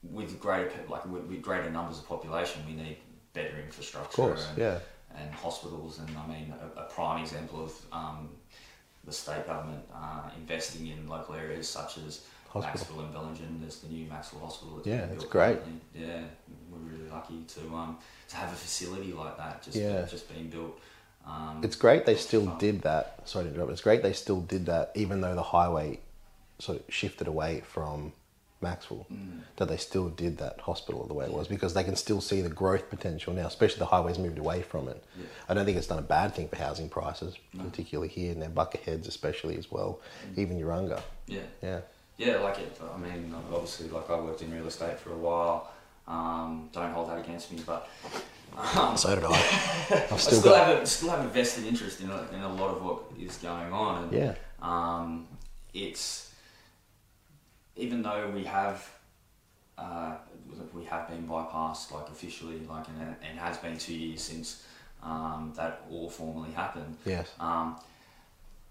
with 0.03 0.39
greater 0.39 0.71
like 0.89 1.05
with, 1.05 1.23
with 1.23 1.41
greater 1.41 1.69
numbers 1.69 1.99
of 1.99 2.07
population, 2.07 2.61
we 2.67 2.73
need 2.73 2.97
better 3.33 3.57
infrastructure. 3.63 4.09
Of 4.09 4.29
course, 4.29 4.47
and, 4.49 4.57
yeah. 4.57 4.79
and 5.15 5.31
hospitals. 5.33 5.99
And 5.99 6.09
I 6.17 6.27
mean, 6.27 6.53
a, 6.75 6.81
a 6.81 6.83
prime 6.85 7.21
example 7.21 7.63
of 7.65 7.73
um, 7.91 8.29
the 9.03 9.11
state 9.11 9.45
government 9.47 9.83
uh, 9.93 10.29
investing 10.37 10.87
in 10.87 11.07
local 11.07 11.35
areas 11.35 11.67
such 11.69 11.97
as 11.99 12.21
Hospital. 12.49 12.97
Macksville 12.97 13.05
and 13.05 13.15
Bellingen. 13.15 13.61
There's 13.61 13.79
the 13.79 13.87
new 13.87 14.05
Macksville 14.07 14.41
Hospital. 14.41 14.75
That's 14.77 14.87
Yeah, 14.87 15.05
it's 15.05 15.23
great. 15.23 15.57
currently. 15.63 15.73
Yeah, 15.95 16.23
we're 16.69 16.79
really 16.79 17.09
lucky 17.09 17.43
to 17.47 17.61
um, 17.73 17.97
to 18.27 18.35
have 18.35 18.51
a 18.51 18.55
facility 18.55 19.13
like 19.13 19.37
that 19.37 19.63
just 19.63 19.77
Yeah. 19.77 20.05
just 20.05 20.33
being 20.33 20.49
built. 20.49 20.77
Um, 21.25 21.61
It's 21.63 21.75
great 21.77 22.05
they 22.05 22.15
still 22.15 22.45
fun. 22.47 22.57
did 22.57 22.81
that. 22.81 23.21
Sorry 23.29 23.45
to 23.45 23.51
interrupt. 23.51 23.71
It's 23.71 23.81
great 23.81 24.01
they 24.01 24.11
still 24.11 24.41
did 24.41 24.65
that, 24.65 24.91
even 24.95 25.21
though 25.21 25.35
the 25.35 25.43
highway 25.43 25.99
sort 26.59 26.79
of 26.79 26.93
shifted 26.93 27.27
away 27.27 27.61
from 27.61 28.11
Macksville. 28.61 29.05
Mm. 29.11 29.39
That 29.57 29.67
they 29.67 29.77
still 29.77 30.09
did 30.09 30.37
that 30.39 30.59
hospital 30.61 31.05
the 31.07 31.13
way 31.13 31.25
it 31.25 31.33
was 31.33 31.47
because 31.47 31.73
they 31.73 31.83
can 31.83 31.95
still 31.95 32.21
see 32.21 32.41
the 32.41 32.49
growth 32.49 32.89
potential 32.89 33.33
now, 33.33 33.47
especially 33.47 33.79
the 33.79 33.85
highways 33.85 34.17
moved 34.19 34.37
away 34.39 34.61
from 34.61 34.87
it. 34.87 35.03
Yeah. 35.17 35.25
I 35.49 35.53
don't 35.53 35.65
think 35.65 35.77
it's 35.77 35.87
done 35.87 35.99
a 35.99 36.03
bad 36.03 36.33
thing 36.35 36.47
for 36.47 36.55
housing 36.57 36.89
prices, 36.89 37.35
particularly 37.57 38.09
here 38.09 38.31
in 38.31 38.39
Nambucca 38.39 38.79
Heads, 38.81 39.07
especially 39.07 39.57
as 39.57 39.71
well. 39.71 39.99
Even 40.37 40.59
Urunga. 40.59 41.01
Yeah. 41.27 41.41
Yeah. 41.61 41.81
yeah, 42.17 42.37
like 42.37 42.59
it. 42.59 42.79
I 42.93 42.97
mean, 42.97 43.33
obviously, 43.51 43.89
like 43.89 44.09
I 44.09 44.19
worked 44.19 44.41
in 44.41 44.51
real 44.53 44.67
estate 44.67 44.99
for 44.99 45.11
a 45.11 45.17
while. 45.17 45.71
Um, 46.07 46.69
don't 46.73 46.91
hold 46.91 47.09
that 47.09 47.19
against 47.19 47.51
me, 47.53 47.61
but 47.65 47.87
um, 48.57 48.97
So 48.97 49.15
did 49.15 49.23
I. 49.23 49.29
I've 49.91 50.11
I 50.13 50.17
still 50.17 50.39
still 50.39 50.51
got. 50.51 50.67
have 50.67 50.77
a, 50.83 50.85
still 50.85 51.09
have 51.09 51.23
a 51.25 51.29
vested 51.29 51.65
interest 51.65 52.01
in 52.01 52.09
a, 52.09 52.27
in 52.33 52.41
a 52.41 52.53
lot 52.53 52.75
of 52.75 52.83
what 52.83 53.03
is 53.19 53.37
going 53.37 53.71
on. 53.71 54.03
And, 54.05 54.11
Yeah. 54.13 54.35
Um, 54.61 55.27
it's 55.73 56.30
even 57.75 58.01
though 58.01 58.29
we 58.33 58.43
have 58.43 58.89
uh, 59.77 60.15
we 60.73 60.85
have 60.85 61.07
been 61.07 61.27
bypassed 61.27 61.91
like 61.91 62.09
officially, 62.09 62.59
like 62.69 62.87
and 62.87 63.15
it, 63.21 63.39
has 63.39 63.57
been 63.57 63.77
two 63.77 63.93
years 63.95 64.21
since 64.21 64.65
um, 65.01 65.53
that 65.55 65.81
all 65.89 66.09
formally 66.09 66.51
happened. 66.51 66.97
Yes. 67.05 67.31
Um, 67.39 67.77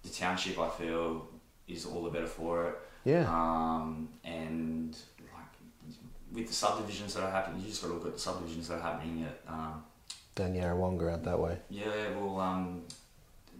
the 0.02 0.08
township, 0.08 0.58
I 0.58 0.68
feel, 0.70 1.28
is 1.68 1.84
all 1.86 2.04
the 2.04 2.10
better 2.10 2.26
for 2.26 2.68
it. 2.68 2.74
Yeah. 3.04 3.26
Um, 3.28 4.08
and 4.24 4.96
like 5.34 5.96
with 6.32 6.46
the 6.46 6.54
subdivisions 6.54 7.14
that 7.14 7.24
are 7.24 7.30
happening, 7.30 7.60
you 7.60 7.68
just 7.68 7.82
got 7.82 7.88
to 7.88 7.94
look 7.94 8.06
at 8.06 8.14
the 8.14 8.18
subdivisions 8.18 8.68
that 8.68 8.78
are 8.78 8.82
happening 8.82 9.24
at 9.24 9.52
um, 9.52 9.82
Down 10.34 10.54
Yarrawonga 10.54 11.14
out 11.14 11.24
that 11.24 11.38
way. 11.38 11.58
yeah, 11.70 12.10
well, 12.16 12.38
um, 12.40 12.82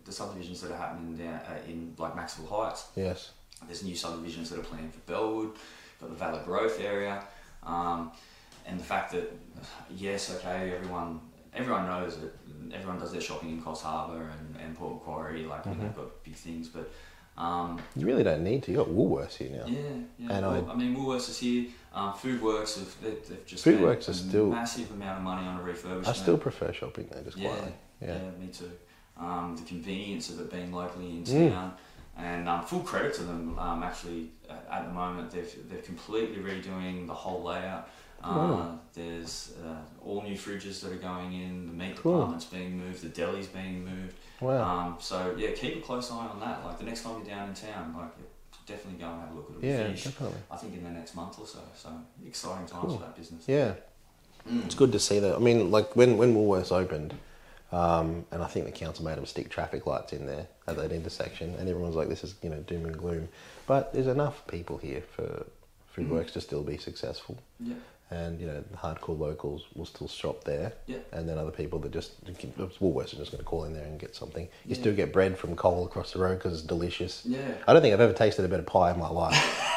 the 0.04 0.12
subdivisions 0.12 0.61
that 0.61 0.73
are 0.73 0.76
happening 0.76 1.16
down 1.16 1.35
uh, 1.35 1.59
in 1.66 1.94
like 1.99 2.14
Macksville 2.14 2.49
Heights. 2.49 2.88
Yes. 2.97 3.30
There's 3.67 3.83
new 3.85 3.95
subdivisions 3.95 4.50
that 4.50 4.59
are 4.59 4.62
planned 4.62 4.93
for 4.93 5.00
Bellwood, 5.00 5.52
got 6.00 6.11
the 6.11 6.17
Valley 6.17 6.40
Growth 6.45 6.81
area, 6.81 7.23
um, 7.62 8.11
and 8.67 8.79
the 8.81 8.85
fact 8.85 9.12
that 9.12 9.33
yes, 9.90 10.35
okay, 10.37 10.73
everyone 10.75 11.21
everyone 11.55 11.87
knows 11.87 12.17
that 12.19 12.33
everyone 12.73 12.99
does 12.99 13.12
their 13.12 13.21
shopping 13.21 13.50
in 13.50 13.62
Coffs 13.62 13.83
Harbour 13.83 14.31
and, 14.38 14.57
and 14.64 14.76
Port 14.76 14.95
Macquarie, 14.95 15.45
like 15.45 15.67
and 15.67 15.81
they've 15.81 15.95
got 15.95 16.23
big 16.25 16.35
things, 16.35 16.69
but 16.69 16.90
um, 17.37 17.81
You 17.97 18.07
really 18.07 18.23
don't 18.25 18.43
need 18.45 18.62
to. 18.64 18.71
You 18.71 18.76
got 18.79 18.88
Woolworths 18.88 19.37
here 19.37 19.50
now. 19.50 19.64
yeah, 19.67 19.79
yeah. 20.19 20.33
And 20.37 20.47
well, 20.47 20.67
I- 20.69 20.73
I, 20.73 20.76
mean, 20.76 20.95
Woolworths 20.97 21.29
is 21.31 21.38
here. 21.38 21.67
Um, 21.95 22.12
Foodworks 22.12 22.79
have 22.79 22.95
they, 23.02 23.11
they've 23.29 23.47
just 23.47 23.64
Foodworks 23.64 24.09
a 24.09 24.14
still- 24.14 24.47
massive 24.50 24.90
amount 24.90 25.19
of 25.19 25.25
money 25.25 25.47
on 25.47 25.59
a 25.61 25.62
refurbishment. 25.62 26.07
I 26.09 26.12
still 26.12 26.38
prefer 26.38 26.73
shopping 26.73 27.09
there, 27.11 27.23
just 27.23 27.37
Yeah, 27.37 27.49
quietly. 27.50 27.73
yeah, 28.02 28.14
Yeah. 28.23 28.31
me 28.45 28.49
too. 28.52 28.71
Um, 29.17 29.57
the 29.57 29.62
convenience 29.64 30.31
of 30.31 30.40
it 30.40 30.50
being 30.50 30.73
locally 30.73 31.11
in 31.11 31.25
Mm. 31.25 31.73
Town, 32.17 32.25
and 32.25 32.49
um, 32.49 32.64
full 32.64 32.81
credit 32.81 33.14
to 33.14 33.23
them. 33.23 33.59
Um, 33.59 33.83
actually, 33.83 34.31
at, 34.49 34.67
at 34.71 34.87
the 34.87 34.93
moment, 34.93 35.31
they've 35.31 35.52
they're 35.71 35.83
completely 35.83 36.37
redoing 36.43 37.07
the 37.07 37.14
whole 37.14 37.43
layout. 37.43 37.88
Uh, 38.23 38.29
Wow. 38.37 38.79
There's 38.93 39.52
uh, 39.64 39.76
all 40.05 40.21
new 40.23 40.35
fridges 40.35 40.81
that 40.83 40.93
are 40.93 40.97
going 40.97 41.33
in. 41.33 41.67
The 41.67 41.73
meat 41.73 41.97
Cool. 41.97 42.12
department's 42.12 42.45
being 42.45 42.76
moved. 42.79 43.00
The 43.02 43.09
deli's 43.09 43.47
being 43.47 43.85
moved. 43.85 44.14
Wow. 44.40 44.62
Um, 44.88 44.97
so 45.00 45.35
yeah, 45.38 45.52
keep 45.52 45.76
a 45.76 45.81
close 45.81 46.11
eye 46.11 46.17
on 46.26 46.38
that. 46.40 46.64
Like 46.64 46.76
the 46.79 46.85
next 46.85 47.02
time 47.02 47.17
you're 47.17 47.25
down 47.35 47.49
in 47.49 47.55
town, 47.55 47.95
like 47.97 48.11
definitely 48.67 49.00
go 49.00 49.11
and 49.11 49.21
have 49.23 49.33
a 49.33 49.35
look 49.35 49.50
at 49.50 49.64
it. 49.64 49.67
yeah, 49.67 49.83
Finish, 49.85 50.05
definitely. 50.05 50.38
I 50.50 50.57
think 50.57 50.75
in 50.75 50.85
the 50.85 50.90
next 50.90 51.14
month 51.14 51.38
or 51.38 51.47
so. 51.47 51.61
So 51.75 51.88
exciting 52.26 52.67
times 52.67 52.85
Cool. 52.85 52.97
for 52.99 53.05
that 53.05 53.17
business. 53.17 53.45
Yeah. 53.47 53.73
Mm. 54.49 54.64
It's 54.67 54.75
good 54.75 54.93
to 54.93 54.99
see 54.99 55.19
that. 55.19 55.35
I 55.37 55.38
mean, 55.38 55.71
like 55.71 55.97
when 55.97 56.19
when 56.19 56.35
Woolworths 56.35 56.73
opened, 56.73 57.14
um, 57.72 58.24
and 58.32 58.42
I 58.42 58.46
think 58.46 58.66
the 58.66 58.72
council 58.72 59.04
made 59.04 59.16
them 59.16 59.26
stick 59.26 59.48
traffic 59.50 59.86
lights 59.86 60.12
in 60.12 60.26
there 60.26 60.46
at 60.66 60.76
that 60.76 60.92
intersection, 60.92 61.54
and 61.54 61.68
everyone 61.68 61.88
was 61.88 61.96
like, 61.96 62.08
"This 62.08 62.24
is 62.24 62.34
you 62.42 62.50
know 62.50 62.58
doom 62.60 62.86
and 62.86 62.96
gloom," 62.96 63.28
but 63.66 63.92
there's 63.92 64.06
enough 64.08 64.46
people 64.46 64.78
here 64.78 65.02
for 65.14 65.46
Foodworks 65.96 66.32
to 66.32 66.40
still 66.40 66.62
be 66.62 66.76
successful, 66.78 67.36
Yeah. 67.58 67.74
and 68.10 68.40
you 68.40 68.46
know 68.46 68.62
the 68.70 68.76
hardcore 68.76 69.18
locals 69.18 69.64
will 69.74 69.86
still 69.86 70.08
shop 70.08 70.44
there, 70.44 70.72
Yeah. 70.86 70.98
and 71.12 71.28
then 71.28 71.36
other 71.38 71.50
people 71.50 71.78
that 71.80 71.90
just 71.92 72.12
Woolworths 72.24 73.12
are 73.12 73.16
just 73.16 73.32
going 73.32 73.38
to 73.42 73.44
call 73.44 73.64
in 73.64 73.72
there 73.72 73.84
and 73.84 73.98
get 73.98 74.14
something. 74.14 74.44
You 74.64 74.74
Yeah. 74.74 74.80
still 74.80 74.94
get 74.94 75.12
bread 75.12 75.36
from 75.38 75.56
Cole 75.56 75.84
across 75.84 76.12
the 76.12 76.18
road 76.20 76.38
because 76.38 76.52
it's 76.54 76.62
delicious. 76.66 77.22
Yeah. 77.24 77.38
I 77.66 77.72
don't 77.72 77.82
think 77.82 77.92
I've 77.94 78.00
ever 78.00 78.12
tasted 78.12 78.44
a 78.44 78.48
better 78.48 78.62
pie 78.62 78.92
in 78.92 78.98
my 78.98 79.08
life. 79.10 79.66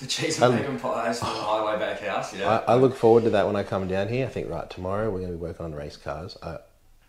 The 0.00 0.08
cheese 0.08 0.42
and 0.42 0.58
bacon 0.58 0.80
pies 0.80 1.20
from 1.20 1.28
the 1.28 1.34
highway 1.34 1.78
back 1.78 2.00
house. 2.00 2.34
Yeah. 2.34 2.64
I, 2.66 2.72
I 2.72 2.74
look 2.74 2.96
forward 2.96 3.22
to 3.22 3.30
that 3.30 3.46
when 3.46 3.54
I 3.54 3.62
come 3.62 3.86
down 3.86 4.08
here. 4.08 4.26
I 4.26 4.28
think 4.30 4.50
right 4.50 4.68
tomorrow 4.68 5.08
we're 5.10 5.20
going 5.20 5.30
to 5.30 5.36
be 5.38 5.40
working 5.40 5.64
on 5.64 5.72
race 5.76 5.96
cars. 5.96 6.36
Uh, 6.42 6.58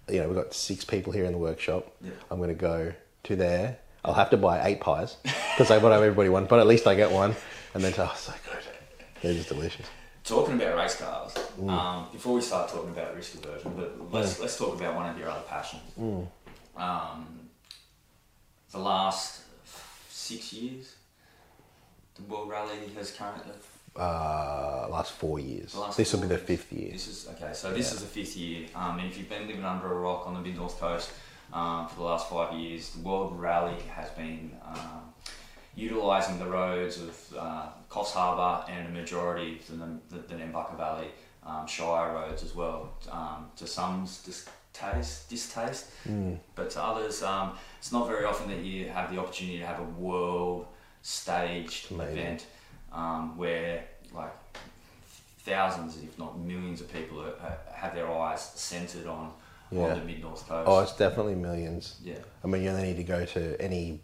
you 0.09 0.19
know, 0.19 0.27
we've 0.27 0.35
got 0.35 0.53
six 0.53 0.83
people 0.83 1.13
here 1.13 1.25
in 1.25 1.31
the 1.31 1.37
workshop. 1.37 1.93
Yeah. 2.01 2.11
I'm 2.29 2.37
going 2.37 2.49
to 2.49 2.55
go 2.55 2.93
to 3.23 3.35
there. 3.35 3.77
I'll 4.05 4.13
have 4.13 4.29
to 4.31 4.37
buy 4.37 4.65
eight 4.65 4.81
pies 4.81 5.15
because 5.23 5.71
I 5.71 5.75
have 5.79 5.85
everybody 5.85 6.29
one, 6.29 6.45
but 6.45 6.59
at 6.59 6.67
least 6.67 6.87
I 6.87 6.95
get 6.95 7.11
one. 7.11 7.35
And 7.73 7.83
then, 7.83 7.93
oh, 7.97 8.13
so 8.17 8.33
good. 8.51 8.63
They're 9.21 9.33
just 9.33 9.49
delicious. 9.49 9.87
Talking 10.23 10.55
about 10.55 10.77
race 10.77 10.95
cars, 10.95 11.33
um, 11.67 12.07
before 12.11 12.35
we 12.35 12.41
start 12.41 12.69
talking 12.69 12.91
about 12.91 13.15
risk 13.15 13.35
aversion, 13.35 13.73
but 13.75 14.13
let's 14.13 14.39
let's 14.39 14.57
talk 14.57 14.79
about 14.79 14.95
one 14.95 15.09
of 15.09 15.19
your 15.19 15.29
other 15.29 15.43
passions. 15.49 15.81
Um, 16.77 17.39
the 18.71 18.79
last 18.79 19.41
six 20.09 20.53
years, 20.53 20.95
the 22.15 22.23
World 22.23 22.49
Rally 22.49 22.77
has 22.95 23.11
currently. 23.11 23.51
Uh, 23.95 24.87
last 24.89 25.13
four 25.13 25.39
years. 25.39 25.75
Last 25.75 25.97
This 25.97 26.13
will 26.13 26.21
be 26.21 26.27
the 26.27 26.37
fifth 26.39 26.71
year. 26.73 26.91
This 26.93 27.07
is 27.07 27.27
okay. 27.29 27.53
So 27.53 27.71
this 27.71 27.89
Yeah. 27.89 27.93
is 27.95 27.99
the 28.01 28.07
fifth 28.07 28.35
year, 28.35 28.67
um, 28.75 28.97
and 28.97 29.07
if 29.07 29.17
you've 29.17 29.29
been 29.29 29.47
living 29.47 29.63
under 29.63 29.85
a 29.91 29.95
rock 29.99 30.25
on 30.25 30.33
the 30.33 30.39
mid 30.39 30.55
north 30.55 30.79
coast 30.79 31.11
um, 31.53 31.87
for 31.87 31.95
the 31.97 32.03
last 32.03 32.27
five 32.27 32.53
years, 32.53 32.89
the 32.91 33.01
World 33.07 33.39
Rally 33.39 33.79
has 33.95 34.09
been 34.11 34.57
um, 34.65 35.13
utilising 35.75 36.39
the 36.39 36.47
roads 36.47 36.97
of 36.97 37.33
uh, 37.37 37.67
Coffs 37.89 38.13
Harbour 38.13 38.65
and 38.71 38.87
a 38.87 38.91
majority 38.91 39.59
of 39.59 39.67
the, 39.67 39.99
the, 40.15 40.21
the 40.27 40.35
Nambucca 40.41 40.75
Valley 40.75 41.09
um, 41.45 41.67
Shire 41.67 42.13
roads 42.13 42.41
as 42.43 42.55
well. 42.55 42.93
Um, 43.11 43.51
to 43.57 43.67
some's 43.67 44.23
distaste, 44.23 45.29
distaste, 45.29 45.85
Mm. 46.09 46.39
but 46.55 46.71
to 46.71 46.81
others, 46.83 47.21
um, 47.21 47.55
it's 47.77 47.91
not 47.91 48.07
very 48.07 48.25
often 48.25 48.49
that 48.49 48.61
you 48.61 48.89
have 48.89 49.13
the 49.13 49.19
opportunity 49.21 49.59
to 49.59 49.65
have 49.67 49.79
a 49.79 49.83
world 49.83 50.65
staged 51.03 51.91
Amazing. 51.91 52.17
event 52.17 52.45
um, 52.93 53.37
where 53.37 53.85
like 54.13 54.33
thousands, 55.39 55.97
if 56.03 56.17
not 56.17 56.37
millions, 56.39 56.81
of 56.81 56.91
people 56.91 57.19
are, 57.21 57.33
are, 57.41 57.57
have 57.73 57.95
their 57.95 58.09
eyes 58.11 58.41
centered 58.55 59.07
on 59.07 59.31
Yeah. 59.71 59.83
on 59.93 59.99
the 59.99 60.05
mid 60.05 60.21
north 60.21 60.47
coast. 60.47 60.67
Oh, 60.67 60.79
it's 60.79 60.95
definitely 60.95 61.35
millions. 61.35 61.95
yeah, 62.03 62.15
I 62.43 62.47
mean, 62.47 62.61
you 62.63 62.69
only 62.69 62.83
need 62.83 62.97
to 62.97 63.03
go 63.03 63.25
to 63.25 63.59
any 63.61 63.99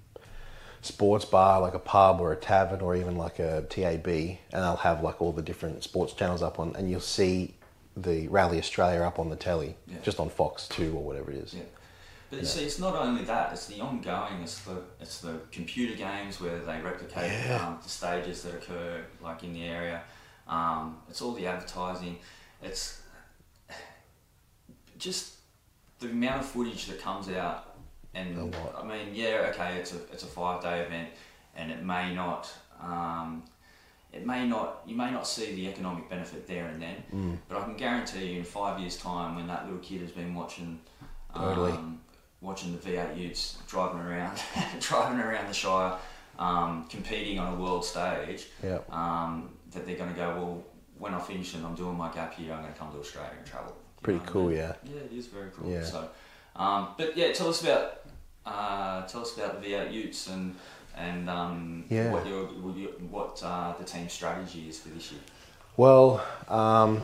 sports 0.82 1.26
bar, 1.26 1.60
like 1.62 1.74
a 1.74 1.80
pub 1.80 2.20
or 2.22 2.32
a 2.32 2.36
tavern, 2.36 2.82
or 2.82 2.96
even 2.96 3.16
like 3.18 3.40
a 3.40 3.62
TAB, 3.70 4.08
and 4.08 4.38
they'll 4.64 4.76
have 4.78 5.04
like 5.04 5.22
all 5.22 5.32
the 5.32 5.42
different 5.42 5.84
sports 5.84 6.14
channels 6.14 6.42
up 6.42 6.60
on, 6.60 6.76
and 6.76 6.90
you'll 6.90 7.00
see 7.02 7.54
the 7.98 8.28
Rally 8.30 8.58
Australia 8.60 9.02
up 9.02 9.20
on 9.20 9.30
the 9.30 9.36
telly, 9.36 9.76
Yeah. 9.88 9.98
just 10.04 10.20
on 10.20 10.30
Fox 10.30 10.68
Two 10.68 10.94
or 10.96 11.04
whatever 11.04 11.32
it 11.32 11.38
is. 11.38 11.54
yeah. 11.54 11.62
But 12.30 12.40
you 12.40 12.46
see, 12.46 12.64
it's 12.64 12.78
not 12.80 12.96
only 12.96 13.24
that; 13.26 13.52
it's 13.54 13.66
the 13.68 13.82
ongoing. 13.82 14.42
It's 14.44 14.60
the 14.62 14.82
it's 15.02 15.20
the 15.22 15.40
computer 15.52 15.96
games 15.96 16.40
where 16.40 16.60
they 16.60 16.80
replicate 16.82 17.32
Yeah. 17.32 17.66
um, 17.68 17.80
the 17.82 17.90
stages 17.90 18.44
that 18.44 18.54
occur, 18.56 19.04
like 19.22 19.44
in 19.44 19.54
the 19.54 19.64
area. 19.64 20.04
Um, 20.48 20.98
it's 21.10 21.22
all 21.22 21.34
the 21.34 21.48
advertising. 21.48 22.18
It's 22.62 23.02
just 24.98 25.36
the 26.00 26.08
amount 26.10 26.42
of 26.42 26.46
footage 26.46 26.86
that 26.88 27.02
comes 27.02 27.30
out, 27.30 27.76
and 28.14 28.56
I 28.78 28.84
mean, 28.84 29.14
yeah, 29.14 29.52
okay, 29.54 29.76
it's 29.78 29.94
a 29.94 29.98
it's 30.12 30.24
a 30.24 30.28
five 30.28 30.62
day 30.62 30.82
event, 30.82 31.10
and 31.56 31.72
it 31.72 31.84
may 31.84 32.14
not. 32.14 32.52
Um, 32.82 33.44
it 34.12 34.26
may 34.26 34.48
not, 34.48 34.82
you 34.88 34.96
may 34.96 35.12
not 35.12 35.28
see 35.28 35.54
the 35.54 35.68
economic 35.68 36.10
benefit 36.10 36.48
there 36.48 36.66
and 36.66 36.82
then, 36.82 37.04
Mm. 37.14 37.38
but 37.48 37.60
I 37.60 37.64
can 37.66 37.76
guarantee 37.76 38.26
you 38.32 38.40
in 38.40 38.44
five 38.44 38.80
years' 38.80 38.98
time, 38.98 39.36
when 39.36 39.46
that 39.48 39.66
little 39.66 39.78
kid 39.82 40.02
has 40.02 40.10
been 40.12 40.34
watching, 40.34 40.80
Totally. 41.36 41.74
um, 41.74 42.02
watching 42.42 42.72
the 42.72 42.78
V8 42.80 43.18
Utes 43.18 43.58
driving 43.68 44.00
around, 44.00 44.40
driving 44.80 45.20
around 45.20 45.48
the 45.48 45.54
Shire, 45.54 45.98
um, 46.38 46.86
competing 46.90 47.40
on 47.40 47.54
a 47.54 47.56
world 47.62 47.84
stage, 47.86 48.48
Yeah. 48.64 48.80
um, 48.90 49.50
that 49.72 49.86
they're 49.86 49.98
going 49.98 50.10
to 50.12 50.16
go, 50.16 50.30
well, 50.36 50.64
when 50.98 51.14
I 51.14 51.20
finish 51.20 51.54
and 51.54 51.66
I'm 51.66 51.76
doing 51.76 51.98
my 51.98 52.12
gap 52.12 52.38
year, 52.40 52.54
I'm 52.54 52.62
going 52.62 52.74
to 52.74 52.80
come 52.80 52.92
to 52.92 53.00
Australia 53.00 53.32
and 53.38 53.46
travel. 53.46 53.76
Pretty 54.02 54.20
what 54.20 54.30
I 54.30 54.32
cool, 54.32 54.48
mean? 54.48 54.58
yeah. 54.58 54.74
Yeah, 54.86 55.02
it 55.02 55.12
is 55.14 55.28
very 55.28 55.50
cool. 55.56 55.70
Yeah. 55.72 55.84
So, 55.84 56.10
um, 56.56 56.90
but 56.98 57.16
yeah, 57.18 57.32
tell 57.34 57.50
us 57.50 57.62
about 57.62 58.02
uh, 58.46 59.06
tell 59.06 59.22
us 59.22 59.36
about 59.38 59.62
the 59.62 59.68
V8 59.70 59.94
Utes 59.94 60.28
and 60.28 60.56
and 60.96 61.30
um, 61.30 61.86
Yeah. 61.90 62.12
what 62.12 62.26
your 62.26 62.46
what, 63.12 63.42
uh, 63.44 63.74
the 63.78 63.84
team's 63.86 64.14
strategy 64.14 64.68
is 64.70 64.80
for 64.80 64.90
this 64.90 65.12
year. 65.12 65.22
Well, 65.78 66.26
um, 66.48 67.02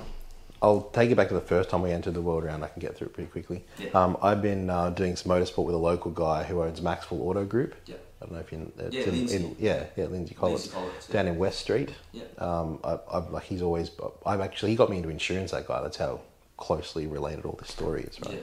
I'll 0.66 0.82
take 0.82 1.12
you 1.12 1.16
back 1.16 1.28
to 1.28 1.36
the 1.36 1.42
first 1.42 1.70
time 1.70 1.84
we 1.84 1.92
entered 1.92 2.16
the 2.16 2.24
world 2.24 2.44
round. 2.44 2.64
I 2.64 2.70
can 2.70 2.80
get 2.80 2.98
through 2.98 3.08
it 3.10 3.14
pretty 3.14 3.30
quickly. 3.30 3.64
Yeah. 3.78 3.90
Um, 3.94 4.18
I've 4.20 4.42
been 4.42 4.72
uh, 4.72 4.90
doing 4.90 5.16
some 5.16 5.32
motorsport 5.32 5.64
with 5.66 5.76
a 5.76 5.78
local 5.78 6.10
guy 6.10 6.44
who 6.44 6.64
owns 6.64 6.82
Macksville 6.82 7.20
Auto 7.22 7.46
Group. 7.46 7.76
Yeah. 7.86 7.98
I 8.20 8.26
don't 8.26 8.34
know 8.34 8.40
if 8.40 8.52
you. 8.52 8.72
It's 8.80 8.96
Yeah, 8.96 9.04
in, 9.04 9.12
Lindsay. 9.12 9.36
in- 9.36 9.56
yeah, 9.60 9.84
yeah, 9.96 10.06
Lindsay 10.06 10.34
Collins. 10.34 10.68
Collins, 10.70 11.06
yeah. 11.08 11.14
Down 11.14 11.28
in 11.28 11.38
West 11.38 11.60
Street. 11.60 11.94
Yeah. 12.14 12.24
Um, 12.40 12.80
I, 12.84 12.98
I, 13.12 13.18
like 13.30 13.44
he's 13.44 13.62
always. 13.62 13.92
I'm 14.26 14.42
actually. 14.42 14.72
He 14.72 14.76
got 14.76 14.90
me 14.90 14.98
into 14.98 15.10
insurance. 15.10 15.52
That 15.52 15.68
guy. 15.68 15.82
That's 15.84 15.98
how 15.98 16.22
closely 16.58 17.06
related 17.06 17.46
all 17.46 17.58
this 17.60 17.70
story 17.70 18.02
is. 18.02 18.20
Right. 18.22 18.42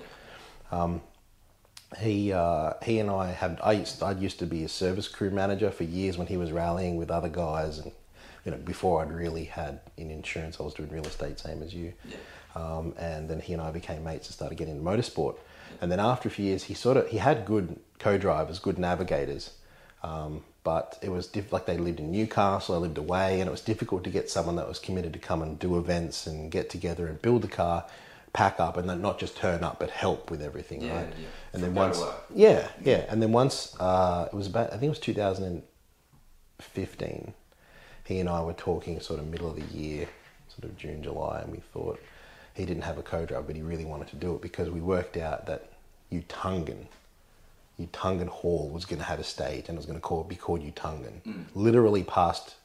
Yeah. 0.71 0.99
he 1.99 2.33
uh, 2.33 2.75
he 2.85 3.01
and 3.01 3.11
I 3.11 3.33
have 3.33 3.59
I 3.65 3.73
used 3.73 4.01
I 4.01 4.13
used 4.13 4.39
to 4.39 4.47
be 4.47 4.63
a 4.63 4.69
service 4.69 5.09
crew 5.09 5.31
manager 5.31 5.73
for 5.73 5.83
years 5.83 6.17
when 6.19 6.29
he 6.29 6.37
was 6.37 6.53
rallying 6.53 6.97
with 6.97 7.11
other 7.11 7.29
guys 7.29 7.79
and 7.79 7.91
you 8.45 8.51
know 8.53 8.59
before 8.59 9.03
I'd 9.03 9.13
really 9.13 9.45
had 9.45 9.81
in 9.97 10.11
insurance 10.11 10.57
I 10.61 10.63
was 10.63 10.75
doing 10.75 10.91
real 10.91 11.07
estate 11.07 11.39
same 11.39 11.63
as 11.63 11.75
you 11.75 11.93
Yeah. 12.09 12.17
um, 12.55 12.95
and 12.99 13.29
then 13.29 13.41
he 13.41 13.53
and 13.53 13.63
I 13.63 13.71
became 13.71 14.05
mates 14.05 14.27
and 14.29 14.35
started 14.35 14.57
getting 14.59 14.77
into 14.77 14.89
motorsport 14.91 15.37
and 15.81 15.91
then 15.91 16.01
after 16.01 16.29
a 16.29 16.33
few 16.33 16.45
years 16.45 16.65
he 16.65 16.75
sort 16.75 16.97
of 16.97 17.09
he 17.09 17.19
had 17.19 17.45
good 17.45 17.79
co-drivers 17.99 18.59
good 18.59 18.79
navigators 18.79 19.51
um, 20.03 20.43
but 20.65 20.99
it 21.03 21.11
was 21.11 21.27
diff- 21.27 21.53
like 21.53 21.67
they 21.67 21.77
lived 21.77 21.99
in 22.01 22.11
Newcastle, 22.13 22.75
I 22.77 22.79
lived 22.79 22.97
away, 22.99 23.41
and 23.41 23.49
it 23.49 23.51
was 23.51 23.61
difficult 23.61 24.05
to 24.05 24.11
get 24.11 24.31
someone 24.31 24.55
that 24.57 24.69
was 24.69 24.79
committed 24.79 25.13
to 25.13 25.19
come 25.19 25.43
and 25.43 25.59
do 25.59 25.77
events 25.79 26.25
and 26.27 26.51
get 26.53 26.71
together 26.71 27.07
and 27.09 27.21
build 27.21 27.43
the 27.43 27.49
car, 27.49 27.85
pack 28.33 28.61
up, 28.61 28.77
and 28.77 28.89
then 28.89 29.01
not 29.03 29.19
just 29.19 29.37
turn 29.37 29.63
up 29.65 29.79
but 29.81 29.91
help 29.91 30.31
with 30.31 30.41
everything, 30.43 30.83
Yeah, 30.83 30.95
right? 30.97 31.09
yeah. 31.19 31.27
And 31.53 31.63
then 31.65 31.75
From 31.75 31.93
to 31.93 31.99
once, 32.01 32.15
yeah, 32.35 32.69
yeah, 32.85 33.05
and 33.09 33.21
then 33.23 33.33
once 33.33 33.75
uh, 33.81 34.29
it 34.33 34.37
was 34.37 34.47
about, 34.49 34.69
I 34.69 34.77
think 34.77 34.85
it 34.85 34.89
was 34.91 34.99
2015. 35.01 37.35
He 38.05 38.19
and 38.19 38.29
I 38.29 38.43
were 38.43 38.53
talking 38.53 39.01
sort 39.01 39.21
of 39.21 39.29
middle 39.29 39.51
of 39.51 39.57
the 39.57 39.77
year, 39.77 40.09
sort 40.49 40.65
of 40.65 40.77
June, 40.77 41.03
July, 41.03 41.41
and 41.41 41.53
we 41.53 41.59
thought 41.73 42.01
he 42.55 42.67
didn't 42.67 42.83
have 42.83 42.99
a 42.99 43.03
co-driver, 43.03 43.47
but 43.47 43.57
he 43.57 43.63
really 43.63 43.85
wanted 43.85 44.09
to 44.09 44.17
do 44.17 44.35
it 44.35 44.43
because 44.43 44.71
we 44.71 44.81
worked 44.81 45.17
out 45.17 45.47
that 45.47 45.71
Utungun, 46.13 46.87
Utungun 47.81 48.29
Hall 48.29 48.69
was 48.69 48.85
going 48.85 48.99
to 48.99 49.05
have 49.05 49.21
a 49.21 49.25
stage 49.25 49.69
and 49.69 49.77
it 49.77 49.79
was 49.79 49.87
going 49.87 49.99
to 49.99 50.03
call, 50.03 50.25
be 50.25 50.37
called 50.37 50.61
Utungun, 50.61 51.23
mm. 51.27 51.45
literally 51.55 52.03
past 52.03 52.57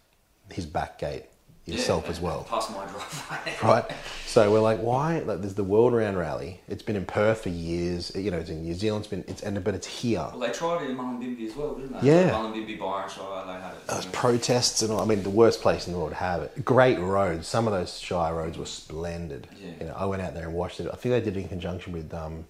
his 0.52 0.66
back 0.66 1.00
gate 1.00 1.26
yourself 1.68 2.06
Yeah, 2.06 2.12
as 2.12 2.20
well 2.22 2.44
Past 2.50 2.72
my 2.72 2.86
driveway. 2.86 3.56
right? 3.64 3.92
So 4.26 4.52
we're 4.52 4.60
like, 4.60 4.80
why? 4.80 5.20
Like, 5.20 5.42
there's 5.42 5.56
the 5.56 5.64
World 5.64 5.94
Round 5.94 6.18
Rally. 6.18 6.62
It's 6.68 6.84
been 6.84 6.96
in 6.96 7.06
Perth 7.06 7.42
for 7.42 7.50
years. 7.50 8.12
You 8.16 8.32
know, 8.32 8.38
it's 8.38 8.50
in 8.50 8.62
New 8.62 8.74
Zealand. 8.74 9.04
It's 9.06 9.10
been, 9.10 9.24
it's 9.28 9.42
and 9.42 9.62
but 9.64 9.74
it's 9.76 9.88
here. 9.88 10.20
Well, 10.20 10.40
they 10.40 10.52
tried 10.52 10.84
it 10.84 10.90
in 10.90 10.98
Mullumbimby 10.98 11.48
as 11.50 11.56
well, 11.56 11.76
didn't 11.76 12.02
they? 12.02 12.08
Yeah. 12.08 12.30
Mullumbimby, 12.32 12.80
Byron 12.80 13.10
Shire, 13.10 13.46
they 13.46 13.54
had 13.54 13.74
it. 13.74 13.88
Those 13.88 14.06
protests 14.08 14.82
and 14.82 14.92
all. 14.92 15.00
I 15.02 15.06
mean, 15.06 15.24
the 15.24 15.30
worst 15.30 15.62
place 15.62 15.88
in 15.88 15.94
the 15.94 16.00
world 16.00 16.12
to 16.12 16.18
have 16.18 16.42
it. 16.42 16.64
Great 16.64 17.00
roads. 17.00 17.48
Some 17.48 17.68
of 17.68 17.74
those 17.74 18.00
Shire 18.00 18.34
roads 18.36 18.58
were 18.58 18.66
splendid. 18.66 19.48
Yeah. 19.62 19.70
You 19.80 19.86
know, 19.88 19.96
I 19.98 20.06
went 20.06 20.22
out 20.22 20.34
there 20.34 20.44
and 20.44 20.54
watched 20.54 20.80
it. 20.80 20.88
I 20.88 20.96
think 20.96 21.14
they 21.14 21.22
did 21.22 21.36
it 21.38 21.42
in 21.42 21.48
conjunction 21.50 21.92
with 21.94 22.14
um, 22.14 22.46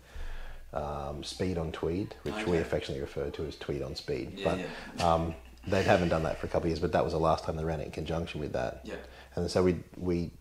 um, 0.74 1.24
Speed 1.24 1.58
on 1.58 1.72
Tweed, 1.72 2.16
which 2.24 2.46
we 2.46 2.58
affectionately 2.58 3.02
refer 3.02 3.30
to 3.30 3.46
as 3.46 3.56
Tweed 3.56 3.82
on 3.82 3.96
Speed. 3.96 4.34
Yeah, 4.36 4.58
but 4.98 5.06
Um, 5.06 5.34
they 5.68 5.84
haven't 5.84 6.10
done 6.10 6.24
that 6.24 6.40
for 6.40 6.46
a 6.48 6.50
couple 6.50 6.68
of 6.68 6.70
years, 6.70 6.80
but 6.80 6.92
that 6.94 7.04
was 7.04 7.14
the 7.14 7.20
last 7.20 7.44
time 7.44 7.56
they 7.58 7.64
ran 7.64 7.80
it 7.82 7.86
in 7.86 7.92
conjunction 7.92 8.40
with 8.40 8.54
that. 8.54 8.82
Yeah. 8.84 8.96
And 9.36 9.50
so 9.52 9.64
we 9.64 9.78
we 9.98 10.32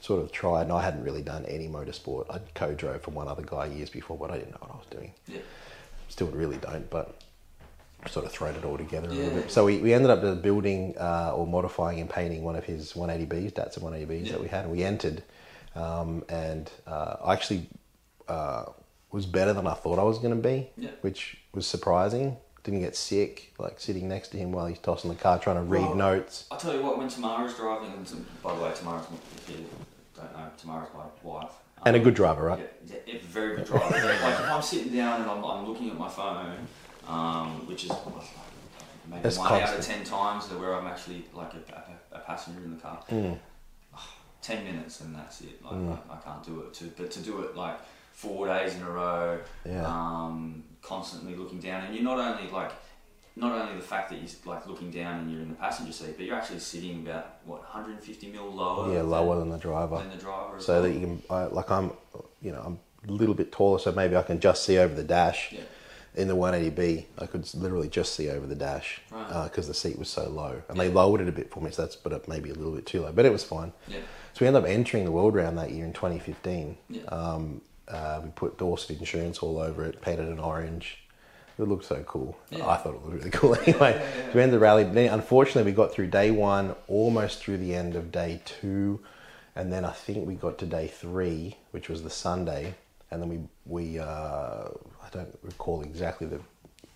sort 0.00 0.22
of 0.22 0.30
tried, 0.32 0.62
and 0.62 0.72
I 0.72 0.82
hadn't 0.82 1.02
really 1.02 1.22
done 1.22 1.44
any 1.46 1.68
motorsport. 1.68 2.26
I'd 2.30 2.54
co-drove 2.54 3.02
for 3.02 3.10
one 3.10 3.28
other 3.28 3.42
guy 3.42 3.66
years 3.66 3.90
before, 3.90 4.16
but 4.16 4.30
I 4.30 4.38
didn't 4.38 4.52
know 4.52 4.58
what 4.60 4.70
I 4.70 4.76
was 4.76 4.86
doing. 4.90 5.12
Yeah. 5.26 5.38
Still 6.08 6.28
really 6.28 6.58
don't, 6.58 6.88
but 6.90 7.20
sort 8.08 8.24
of 8.24 8.30
thrown 8.30 8.54
it 8.54 8.64
all 8.64 8.76
together 8.78 9.08
a 9.08 9.12
little 9.12 9.34
bit. 9.40 9.50
So 9.50 9.64
we, 9.64 9.78
we 9.78 9.92
ended 9.92 10.10
up 10.10 10.42
building 10.42 10.94
uh, 10.98 11.32
or 11.34 11.44
modifying 11.46 11.98
and 12.00 12.08
painting 12.08 12.44
one 12.44 12.54
of 12.54 12.64
his 12.64 12.92
180Bs, 12.92 13.54
Datsun 13.54 13.80
180Bs 13.82 14.26
Yeah. 14.26 14.32
that 14.32 14.40
we 14.40 14.48
had, 14.48 14.64
and 14.66 14.72
we 14.72 14.84
entered. 14.84 15.22
Um, 15.74 16.24
and 16.28 16.70
uh, 16.86 17.16
I 17.24 17.32
actually 17.32 17.68
uh, 18.28 18.66
was 19.10 19.26
better 19.26 19.52
than 19.52 19.66
I 19.66 19.74
thought 19.74 19.98
I 19.98 20.04
was 20.04 20.18
going 20.18 20.36
to 20.40 20.48
be, 20.48 20.68
Yeah. 20.76 20.90
which 21.00 21.38
was 21.52 21.66
surprising. 21.66 22.36
Didn't 22.66 22.80
get 22.80 22.96
sick, 22.96 23.52
like 23.60 23.78
sitting 23.78 24.08
next 24.08 24.30
to 24.30 24.38
him 24.38 24.50
while 24.50 24.66
he's 24.66 24.80
tossing 24.80 25.08
the 25.08 25.14
car, 25.14 25.38
trying 25.38 25.54
to 25.54 25.62
read 25.62 25.82
Well, 25.82 25.94
notes. 25.94 26.46
I'll 26.50 26.58
tell 26.58 26.74
you 26.74 26.82
what, 26.82 26.98
when 26.98 27.06
Tamara's 27.08 27.54
driving, 27.54 27.92
and 27.92 28.04
Tam- 28.04 28.26
by 28.42 28.56
the 28.56 28.60
way, 28.64 28.72
Tamara's, 28.74 29.06
if 29.36 29.50
you 29.50 29.66
don't 30.16 30.32
know, 30.32 30.48
Tamara's 30.58 30.88
my 30.92 31.04
wife. 31.22 31.52
And 31.84 31.94
a 31.94 32.00
Um, 32.00 32.04
good 32.04 32.14
driver, 32.14 32.42
right? 32.44 32.68
Yeah, 32.84 32.96
yeah, 33.06 33.18
very 33.22 33.54
good 33.54 33.66
driver. 33.66 33.84
like 33.94 34.02
if 34.40 34.50
I'm 34.50 34.60
sitting 34.62 34.92
down 34.92 35.20
and 35.22 35.30
I'm, 35.30 35.44
I'm 35.44 35.64
looking 35.64 35.90
at 35.90 35.96
my 35.96 36.08
phone, 36.08 36.56
um, 37.06 37.68
which 37.68 37.84
is 37.84 37.92
maybe 39.08 39.22
That's 39.22 39.38
one 39.38 39.62
out 39.62 39.72
of 39.78 39.86
ten 39.86 40.02
times 40.02 40.50
where 40.50 40.74
I'm 40.74 40.88
actually 40.88 41.24
like 41.34 41.52
a, 41.54 41.72
a, 42.14 42.16
a 42.16 42.18
passenger 42.18 42.64
in 42.64 42.74
the 42.74 42.82
car. 42.82 42.98
Mm. 43.12 43.38
Ten 44.42 44.64
minutes 44.64 45.02
and 45.02 45.14
that's 45.14 45.40
it. 45.42 45.64
Like 45.64 45.74
I, 46.10 46.14
I 46.14 46.16
can't 46.16 46.44
do 46.44 46.62
it. 46.62 46.74
To, 46.74 46.84
but 46.96 47.12
to 47.12 47.20
do 47.20 47.42
it 47.42 47.54
like 47.56 47.78
four 48.12 48.48
days 48.48 48.74
in 48.74 48.82
a 48.82 48.90
row, 48.90 49.38
Yeah. 49.64 49.86
um, 49.86 50.64
constantly 50.90 51.34
looking 51.34 51.58
down, 51.58 51.84
and 51.84 51.94
you're 51.94 52.04
not 52.04 52.18
only 52.18 52.50
like. 52.50 52.72
Not 53.38 53.52
only 53.52 53.74
the 53.74 53.82
fact 53.82 54.08
that 54.08 54.16
you're 54.16 54.30
like 54.54 54.66
looking 54.66 54.90
down 54.90 55.20
and 55.20 55.30
you're 55.30 55.42
in 55.42 55.50
the 55.50 55.54
passenger 55.56 55.92
seat, 55.92 56.14
but 56.16 56.24
you're 56.24 56.34
actually 56.34 56.58
sitting 56.58 57.06
about 57.06 57.36
what 57.44 57.60
150 57.64 58.28
mil 58.32 58.50
lower. 58.50 58.88
Yeah, 58.90 59.00
than- 59.00 59.10
lower 59.10 59.38
than 59.38 59.50
the 59.50 59.58
driver. 59.58 59.98
than 59.98 60.08
the 60.08 60.16
driver. 60.16 60.58
so 60.58 60.72
well. 60.72 60.82
that 60.84 60.92
you 60.94 61.00
can 61.00 61.22
I, 61.28 61.42
like 61.44 61.70
I'm 61.70 61.92
you 62.40 62.50
know 62.52 62.62
I'm 62.64 62.78
a 63.06 63.12
little 63.12 63.34
bit 63.34 63.52
taller 63.52 63.78
so 63.78 63.92
maybe 63.92 64.16
I 64.16 64.22
can 64.22 64.40
just 64.40 64.64
see 64.64 64.78
over 64.78 64.94
the 64.94 65.04
dash 65.04 65.52
Yeah. 65.52 65.60
in 66.14 66.28
the 66.28 66.34
180B 66.34 67.04
I 67.18 67.26
could 67.26 67.44
literally 67.54 67.90
just 67.90 68.14
see 68.14 68.30
over 68.30 68.46
the 68.46 68.54
dash 68.54 69.02
Right. 69.10 69.44
because 69.44 69.68
the 69.68 69.74
seat 69.74 69.98
was 69.98 70.08
so 70.08 70.30
low 70.30 70.62
and 70.70 70.78
Yeah. 70.78 70.84
they 70.84 70.88
lowered 70.90 71.20
it 71.20 71.28
a 71.28 71.32
bit 71.32 71.50
for 71.50 71.60
me 71.60 71.70
so 71.70 71.82
that's 71.82 71.94
but 71.96 72.26
maybe 72.28 72.48
a 72.48 72.54
little 72.54 72.72
bit 72.74 72.86
too 72.86 73.02
low 73.02 73.12
but 73.12 73.26
it 73.26 73.32
was 73.32 73.44
fine 73.44 73.74
Yeah. 73.86 73.98
so 74.32 74.38
we 74.40 74.46
ended 74.46 74.62
up 74.62 74.66
entering 74.70 75.04
the 75.04 75.12
world 75.12 75.34
round 75.34 75.58
that 75.58 75.72
year 75.72 75.84
in 75.84 75.92
2015 75.92 76.78
Yeah. 76.88 77.02
um, 77.10 77.60
uh, 77.88 78.20
we 78.22 78.30
put 78.30 78.58
Dawson 78.58 78.96
insurance 78.98 79.38
all 79.38 79.58
over 79.58 79.84
it 79.84 80.00
painted 80.00 80.28
it 80.28 80.38
orange 80.38 80.98
it 81.58 81.62
looked 81.62 81.86
so 81.86 82.02
cool. 82.06 82.36
Yeah. 82.50 82.68
I 82.68 82.76
thought 82.76 82.94
it 82.94 83.02
looked 83.02 83.16
really 83.16 83.30
cool 83.30 83.54
anyway. 83.66 83.92
Yeah, 83.92 84.26
yeah, 84.26 84.34
we 84.34 84.42
ended 84.42 84.54
the 84.54 84.62
rally. 84.62 84.84
Then 84.84 85.12
unfortunately, 85.12 85.70
we 85.70 85.74
got 85.74 85.92
through 85.92 86.08
day 86.08 86.30
one, 86.30 86.74
almost 86.86 87.38
through 87.38 87.58
the 87.58 87.74
end 87.74 87.96
of 87.96 88.12
day 88.12 88.40
two, 88.44 89.00
and 89.54 89.72
then 89.72 89.84
I 89.84 89.92
think 89.92 90.26
we 90.26 90.34
got 90.34 90.58
to 90.58 90.66
day 90.66 90.86
three, 90.86 91.56
which 91.70 91.88
was 91.88 92.02
the 92.02 92.10
Sunday, 92.10 92.74
and 93.10 93.22
then 93.22 93.28
we 93.28 93.38
we 93.64 93.98
uh, 93.98 94.04
I 94.04 95.08
don't 95.12 95.38
recall 95.42 95.82
exactly 95.82 96.26
the 96.26 96.40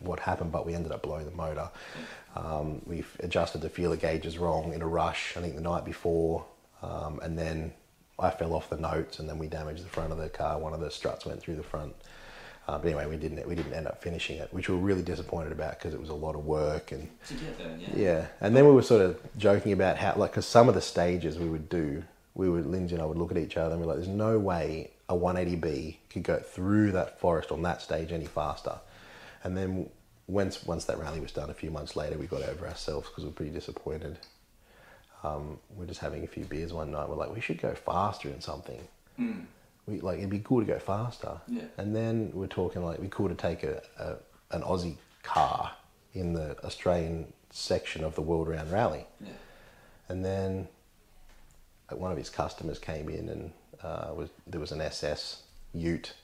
what 0.00 0.20
happened, 0.20 0.52
but 0.52 0.66
we 0.66 0.74
ended 0.74 0.92
up 0.92 1.02
blowing 1.02 1.24
the 1.24 1.36
motor. 1.36 1.70
Um, 2.36 2.82
we 2.86 3.04
adjusted 3.20 3.60
the 3.60 3.68
feeler 3.68 3.96
gauges 3.96 4.38
wrong 4.38 4.72
in 4.72 4.82
a 4.82 4.86
rush. 4.86 5.36
I 5.36 5.40
think 5.40 5.54
the 5.54 5.60
night 5.62 5.84
before, 5.84 6.44
um, 6.82 7.18
and 7.22 7.38
then 7.38 7.72
I 8.20 8.30
fell 8.30 8.54
off 8.54 8.68
the 8.70 8.76
notes, 8.76 9.18
and 9.18 9.28
then 9.28 9.38
we 9.38 9.46
damaged 9.46 9.84
the 9.84 9.88
front 9.88 10.12
of 10.12 10.18
the 10.18 10.28
car. 10.28 10.58
One 10.58 10.74
of 10.74 10.80
the 10.80 10.90
struts 10.90 11.24
went 11.26 11.40
through 11.40 11.56
the 11.56 11.62
front. 11.62 11.94
Uh, 12.68 12.78
but 12.78 12.86
anyway, 12.86 13.06
we 13.06 13.16
didn't 13.16 13.46
we 13.48 13.54
didn't 13.54 13.72
end 13.72 13.86
up 13.86 14.02
finishing 14.02 14.36
it, 14.38 14.52
which 14.52 14.68
we 14.68 14.74
were 14.76 14.80
really 14.80 15.02
disappointed 15.02 15.50
about 15.50 15.78
because 15.78 15.92
it 15.92 16.00
was 16.00 16.10
a 16.10 16.14
lot 16.14 16.34
of 16.34 16.44
work 16.44 16.92
and 16.92 17.08
To 17.26 17.34
get 17.34 17.58
there, 17.58 17.76
yeah. 17.78 17.88
yeah. 17.96 18.26
And 18.40 18.54
then 18.54 18.64
we 18.66 18.72
were 18.72 18.82
sort 18.82 19.02
of 19.02 19.18
joking 19.36 19.72
about 19.72 19.96
how 19.96 20.14
like 20.16 20.32
because 20.32 20.46
some 20.46 20.68
of 20.68 20.74
the 20.74 20.80
stages 20.80 21.38
we 21.38 21.48
would 21.48 21.68
do, 21.68 22.04
we 22.34 22.48
would 22.48 22.66
Lindsay 22.66 22.94
and 22.94 23.02
I 23.02 23.06
would 23.06 23.18
look 23.18 23.32
at 23.32 23.38
each 23.38 23.56
other 23.56 23.72
and 23.72 23.80
we're 23.80 23.88
like, 23.88 23.96
"There's 23.96 24.08
no 24.08 24.38
way 24.38 24.90
a 25.08 25.14
180B 25.16 25.96
could 26.10 26.22
go 26.22 26.36
through 26.36 26.92
that 26.92 27.18
forest 27.18 27.50
on 27.50 27.62
that 27.62 27.82
stage 27.82 28.12
any 28.12 28.26
faster." 28.26 28.78
And 29.42 29.56
then 29.56 29.88
once 30.28 30.64
once 30.64 30.84
that 30.84 30.98
rally 30.98 31.18
was 31.18 31.32
done, 31.32 31.50
a 31.50 31.54
few 31.54 31.70
months 31.70 31.96
later, 31.96 32.18
we 32.18 32.26
got 32.26 32.42
over 32.42 32.68
ourselves 32.68 33.08
because 33.08 33.24
we 33.24 33.30
were 33.30 33.34
pretty 33.34 33.52
disappointed. 33.52 34.18
Um, 35.22 35.58
we're 35.76 35.86
just 35.86 36.00
having 36.00 36.24
a 36.24 36.26
few 36.26 36.44
beers 36.44 36.72
one 36.72 36.90
night. 36.90 37.08
We're 37.08 37.16
like, 37.16 37.34
we 37.34 37.40
should 37.40 37.60
go 37.60 37.74
faster 37.74 38.28
in 38.28 38.40
something 38.40 38.80
Mm. 39.18 39.44
we 39.86 40.00
like 40.00 40.18
it'd 40.18 40.30
be 40.30 40.38
cool 40.38 40.60
to 40.60 40.66
go 40.66 40.78
faster. 40.78 41.40
Yeah. 41.46 41.64
And 41.76 41.94
then 41.94 42.30
we're 42.32 42.46
talking 42.46 42.82
like 42.84 43.00
be 43.02 43.08
cool 43.10 43.28
to 43.28 43.34
take 43.34 43.62
a, 43.64 43.82
a 43.98 44.16
an 44.56 44.62
Aussie 44.62 44.96
car 45.22 45.72
in 46.14 46.32
the 46.32 46.56
Australian 46.64 47.30
section 47.50 48.02
of 48.02 48.14
the 48.14 48.22
World 48.22 48.48
Round 48.48 48.70
Rally. 48.72 49.04
Yeah. 49.20 49.32
And 50.08 50.24
then 50.24 50.68
uh, 51.90 51.96
one 51.96 52.10
of 52.12 52.16
his 52.18 52.30
customers 52.30 52.78
came 52.78 53.08
in 53.10 53.28
and 53.28 53.52
uh, 53.82 54.12
was 54.14 54.30
there 54.46 54.60
was 54.60 54.72
an 54.72 54.80
SS 54.80 55.42
Ute, 55.74 56.14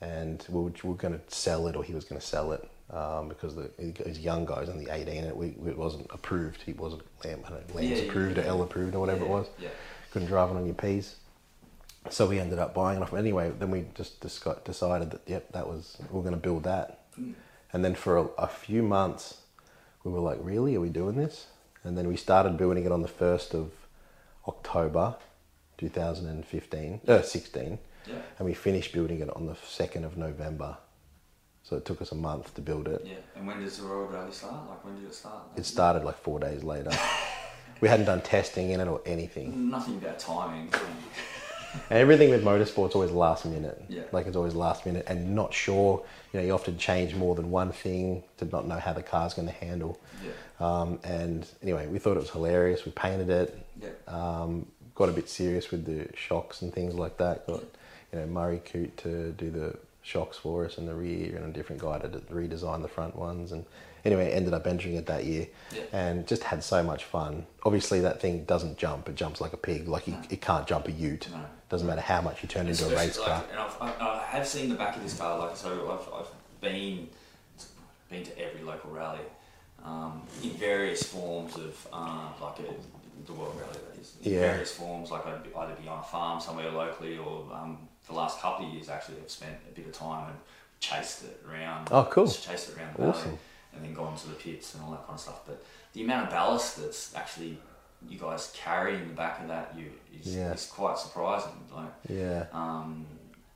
and 0.00 0.44
we 0.48 0.60
were, 0.62 0.70
we 0.82 0.90
were 0.90 0.94
going 0.96 1.14
to 1.18 1.20
sell 1.34 1.66
it 1.68 1.76
or 1.76 1.82
he 1.84 1.94
was 1.94 2.04
going 2.04 2.20
to 2.20 2.26
sell 2.26 2.52
it. 2.52 2.68
Um, 2.88 3.28
because 3.28 3.56
the, 3.56 3.68
he's 3.78 4.18
a 4.18 4.20
young 4.20 4.44
guy, 4.44 4.60
he's 4.60 4.68
only 4.68 4.88
18, 4.88 5.16
and 5.18 5.26
it, 5.26 5.36
we, 5.36 5.48
it 5.66 5.76
wasn't 5.76 6.06
approved. 6.10 6.62
He 6.62 6.72
wasn't 6.72 7.02
Lam, 7.24 7.40
I 7.44 7.50
don't 7.50 7.68
know, 7.68 7.74
Lambs 7.74 7.90
Yeah, 7.90 7.96
yeah, 7.96 8.02
approved 8.10 8.38
or. 8.38 8.42
L 8.42 8.62
approved 8.62 8.94
or 8.94 9.00
whatever 9.00 9.20
yeah, 9.24 9.26
it 9.26 9.30
was 9.30 9.46
Yeah. 9.58 9.68
couldn't 10.12 10.28
drive 10.28 10.50
it 10.50 10.56
on 10.56 10.66
your 10.66 10.74
P's. 10.76 11.16
So 12.10 12.28
we 12.28 12.38
ended 12.38 12.60
up 12.60 12.74
buying 12.74 12.98
it 12.98 13.02
off. 13.02 13.12
Anyway, 13.12 13.50
then 13.58 13.72
we 13.72 13.86
just 13.96 14.20
decided 14.20 15.10
that 15.10 15.20
yep, 15.26 15.50
that 15.52 15.66
was 15.66 15.96
we 16.10 16.20
are 16.20 16.22
going 16.22 16.34
to 16.34 16.40
build 16.40 16.62
that. 16.62 17.00
Mm. 17.20 17.34
And 17.72 17.84
then 17.84 17.96
for 17.96 18.16
a, 18.18 18.22
a 18.38 18.46
few 18.46 18.84
months, 18.84 19.38
we 20.04 20.12
were 20.12 20.20
like, 20.20 20.38
really, 20.40 20.76
are 20.76 20.80
we 20.80 20.88
doing 20.88 21.16
this? 21.16 21.46
And 21.82 21.98
then 21.98 22.06
we 22.06 22.16
started 22.16 22.56
building 22.56 22.84
it 22.84 22.92
on 22.92 23.02
the 23.02 23.08
first 23.08 23.52
of 23.54 23.72
October, 24.46 25.16
2015, 25.78 27.00
uh, 27.08 27.22
16, 27.22 27.78
Yeah. 28.06 28.14
and 28.38 28.46
we 28.46 28.54
finished 28.54 28.92
building 28.92 29.20
it 29.20 29.34
on 29.34 29.46
the 29.46 29.56
second 29.66 30.04
of 30.04 30.16
November. 30.16 30.76
So 31.68 31.76
it 31.76 31.84
took 31.84 32.00
us 32.00 32.12
a 32.12 32.14
month 32.14 32.54
to 32.54 32.60
build 32.60 32.86
it. 32.86 33.02
Yeah. 33.04 33.14
And 33.34 33.44
when 33.44 33.60
does 33.60 33.78
the 33.78 33.86
World 33.86 34.12
Rally 34.12 34.30
start? 34.30 34.68
Like 34.68 34.84
when 34.84 34.94
did 34.94 35.04
it 35.06 35.14
start? 35.14 35.42
It 35.56 35.66
started 35.66 36.04
like 36.04 36.16
four 36.18 36.38
days 36.38 36.62
later. 36.62 36.92
we 37.80 37.88
hadn't 37.88 38.06
done 38.06 38.20
testing 38.20 38.70
in 38.70 38.80
it 38.80 38.86
or 38.86 39.00
anything. 39.04 39.68
Nothing 39.68 39.96
about 39.96 40.18
timing. 40.18 40.72
And 41.90 41.98
everything 41.98 42.30
with 42.30 42.42
motorsport's 42.42 42.94
always 42.94 43.10
last 43.10 43.44
minute. 43.44 43.84
Yeah. 43.90 44.04
Like 44.10 44.26
it's 44.26 44.36
always 44.36 44.54
last 44.54 44.86
minute 44.86 45.04
and 45.08 45.34
not 45.34 45.52
sure. 45.52 46.02
You 46.32 46.40
know, 46.40 46.46
you 46.46 46.52
often 46.52 46.78
change 46.78 47.14
more 47.14 47.34
than 47.34 47.50
one 47.50 47.70
thing 47.70 48.22
to 48.38 48.46
not 48.46 48.66
know 48.66 48.78
how 48.78 48.94
the 48.94 49.02
car's 49.02 49.34
going 49.34 49.48
to 49.48 49.52
handle. 49.52 50.00
Yeah. 50.24 50.30
Um, 50.58 50.98
and 51.04 51.46
anyway, 51.62 51.86
we 51.86 51.98
thought 51.98 52.16
it 52.16 52.20
was 52.20 52.30
hilarious. 52.30 52.86
We 52.86 52.92
painted 52.92 53.28
it. 53.28 53.66
Yeah. 53.82 53.90
Um, 54.08 54.66
got 54.94 55.10
a 55.10 55.12
bit 55.12 55.28
serious 55.28 55.70
with 55.70 55.84
the 55.84 56.08
shocks 56.16 56.62
and 56.62 56.72
things 56.72 56.94
like 56.94 57.18
that. 57.18 57.46
Got 57.46 57.62
you 58.12 58.20
know 58.20 58.26
Murray 58.26 58.62
Coote 58.64 58.96
to 58.98 59.32
do 59.32 59.50
the 59.50 59.76
shocks 60.06 60.36
for 60.36 60.64
us 60.64 60.78
in 60.78 60.86
the 60.86 60.94
rear, 60.94 61.34
and 61.36 61.44
a 61.44 61.52
different 61.52 61.82
guy 61.82 61.98
to 61.98 62.08
redesign 62.08 62.80
the 62.80 62.88
front 62.88 63.16
ones. 63.16 63.50
And 63.50 63.64
anyway, 64.04 64.30
ended 64.30 64.54
up 64.54 64.64
entering 64.66 64.94
it 64.94 65.06
that 65.06 65.24
year, 65.24 65.48
Yeah. 65.74 65.82
and 65.92 66.26
just 66.28 66.44
had 66.44 66.62
so 66.62 66.82
much 66.82 67.04
fun. 67.04 67.44
Obviously, 67.64 68.00
that 68.00 68.20
thing 68.20 68.44
doesn't 68.44 68.78
jump; 68.78 69.08
it 69.08 69.16
jumps 69.16 69.40
like 69.40 69.52
a 69.52 69.56
pig. 69.56 69.88
Like 69.88 70.06
you, 70.06 70.16
it 70.30 70.40
can't 70.40 70.66
jump 70.66 70.86
a 70.86 70.92
Ute. 70.92 71.28
No. 71.32 71.40
Doesn't 71.68 71.88
matter 71.88 72.00
how 72.00 72.20
much 72.22 72.42
you 72.42 72.48
turn 72.48 72.68
into 72.68 72.86
a 72.86 72.94
race 72.96 73.18
car. 73.18 73.44
and 73.50 73.58
I've, 73.58 73.76
I, 73.80 73.88
I 74.00 74.24
have 74.28 74.46
seen 74.46 74.68
the 74.68 74.76
back 74.76 74.96
of 74.96 75.02
this 75.02 75.18
car. 75.18 75.38
Like 75.40 75.56
so, 75.56 75.70
I've, 75.90 76.20
I've 76.20 76.60
been 76.60 77.08
been 78.08 78.22
to 78.24 78.38
every 78.38 78.62
local 78.62 78.90
rally. 78.92 79.18
um, 79.84 80.22
in 80.42 80.50
various 80.50 81.02
forms 81.02 81.56
of 81.56 81.88
uh, 81.92 82.28
like 82.40 82.58
a, 82.60 82.74
the 83.26 83.32
World 83.32 83.56
Rally 83.60 83.72
that 83.90 84.00
is. 84.00 84.14
In 84.22 84.32
Yeah. 84.34 84.40
various 84.52 84.72
forms, 84.72 85.10
like 85.10 85.26
I'd 85.26 85.42
be, 85.42 85.50
either 85.54 85.74
be 85.82 85.88
on 85.88 85.98
a 85.98 86.02
farm 86.02 86.40
somewhere 86.40 86.70
locally 86.70 87.18
or 87.18 87.44
um, 87.52 87.78
the 88.06 88.12
last 88.12 88.40
couple 88.40 88.66
of 88.66 88.72
years 88.74 88.88
actually 88.88 89.16
I've 89.22 89.30
spent 89.30 89.56
a 89.70 89.74
bit 89.74 89.86
of 89.86 89.92
time 89.92 90.28
and 90.30 90.38
chased 90.80 91.24
it 91.24 91.42
around. 91.50 91.88
Oh, 91.90 92.04
cool. 92.10 92.26
Just 92.26 92.46
chased 92.46 92.68
it 92.70 92.76
around 92.76 92.94
the 92.94 92.98
valley 93.02 93.10
Awesome. 93.12 93.38
and 93.74 93.84
then 93.84 93.94
gone 93.94 94.16
to 94.16 94.28
the 94.28 94.34
pits 94.34 94.74
and 94.74 94.84
all 94.84 94.90
that 94.92 95.02
kind 95.06 95.14
of 95.14 95.20
stuff. 95.20 95.40
But 95.46 95.64
the 95.92 96.02
amount 96.02 96.26
of 96.26 96.30
ballast 96.32 96.76
that's 96.80 97.14
actually 97.14 97.58
you 98.08 98.18
guys 98.18 98.52
carry 98.54 98.94
in 98.94 99.08
the 99.08 99.14
back 99.14 99.40
of 99.40 99.48
that 99.48 99.74
you 99.76 99.86
is, 100.20 100.36
Yeah. 100.36 100.52
is 100.52 100.66
quite 100.66 100.98
surprising. 100.98 101.52
Like 101.74 101.88
Yeah. 102.08 102.46
um, 102.52 103.06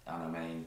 and 0.06 0.22
I 0.36 0.40
mean, 0.40 0.66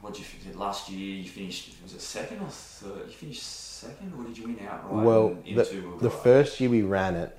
what 0.00 0.14
did 0.14 0.22
you? 0.46 0.52
Last 0.58 0.88
year 0.90 1.16
you 1.16 1.28
finished, 1.28 1.70
was 1.82 1.92
it 1.92 2.00
second 2.00 2.40
or 2.40 2.48
third? 2.50 3.06
You 3.08 3.12
finished 3.12 3.42
second 3.42 4.12
or 4.16 4.24
did 4.24 4.38
you 4.38 4.44
win 4.46 4.58
outright? 4.66 5.04
Well, 5.04 5.36
in- 5.44 5.56
the, 5.56 5.96
the 6.00 6.10
first 6.10 6.58
year 6.60 6.70
we 6.70 6.82
ran 6.82 7.14
it, 7.16 7.36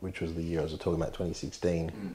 which 0.00 0.20
was 0.20 0.34
the 0.34 0.42
year 0.42 0.60
I 0.60 0.62
was 0.64 0.72
talking 0.72 0.94
about, 0.94 1.12
2016, 1.12 1.90
Mm. 1.90 2.14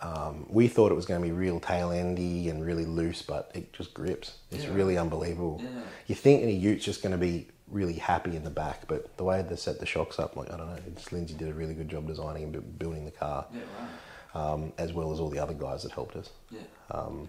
Um, 0.00 0.46
we 0.48 0.68
thought 0.68 0.92
it 0.92 0.94
was 0.94 1.06
going 1.06 1.20
to 1.20 1.26
be 1.26 1.32
real 1.32 1.58
tail 1.60 1.90
endy 1.90 2.48
and 2.48 2.64
really 2.64 2.84
loose, 2.84 3.22
but 3.22 3.50
it 3.54 3.72
just 3.72 3.92
grips. 3.94 4.36
It's 4.50 4.64
Yeah. 4.64 4.74
really 4.74 4.96
unbelievable. 4.96 5.60
Yeah. 5.62 5.68
You 6.06 6.14
think 6.14 6.42
any 6.42 6.54
ute's 6.54 6.84
just 6.84 7.02
going 7.02 7.12
to 7.12 7.18
be 7.18 7.48
really 7.66 7.94
happy 7.94 8.34
in 8.36 8.44
the 8.44 8.50
back, 8.50 8.86
but 8.88 9.16
the 9.16 9.24
way 9.24 9.42
they 9.42 9.56
set 9.56 9.78
the 9.80 9.86
shocks 9.86 10.18
up, 10.18 10.36
like 10.36 10.50
I 10.52 10.56
don't 10.56 10.68
know, 10.68 10.78
it's 10.86 11.12
Lindsay 11.12 11.34
did 11.34 11.48
a 11.48 11.52
really 11.54 11.74
good 11.74 11.88
job 11.88 12.06
designing 12.06 12.44
and 12.44 12.78
building 12.78 13.04
the 13.04 13.10
car, 13.10 13.44
Yeah, 13.52 13.60
um, 14.34 14.72
as 14.78 14.92
well 14.92 15.12
as 15.12 15.20
all 15.20 15.30
the 15.30 15.38
other 15.38 15.54
guys 15.54 15.82
that 15.82 15.92
helped 15.92 16.16
us. 16.16 16.30
Yeah. 16.50 16.60
Um, 16.90 17.28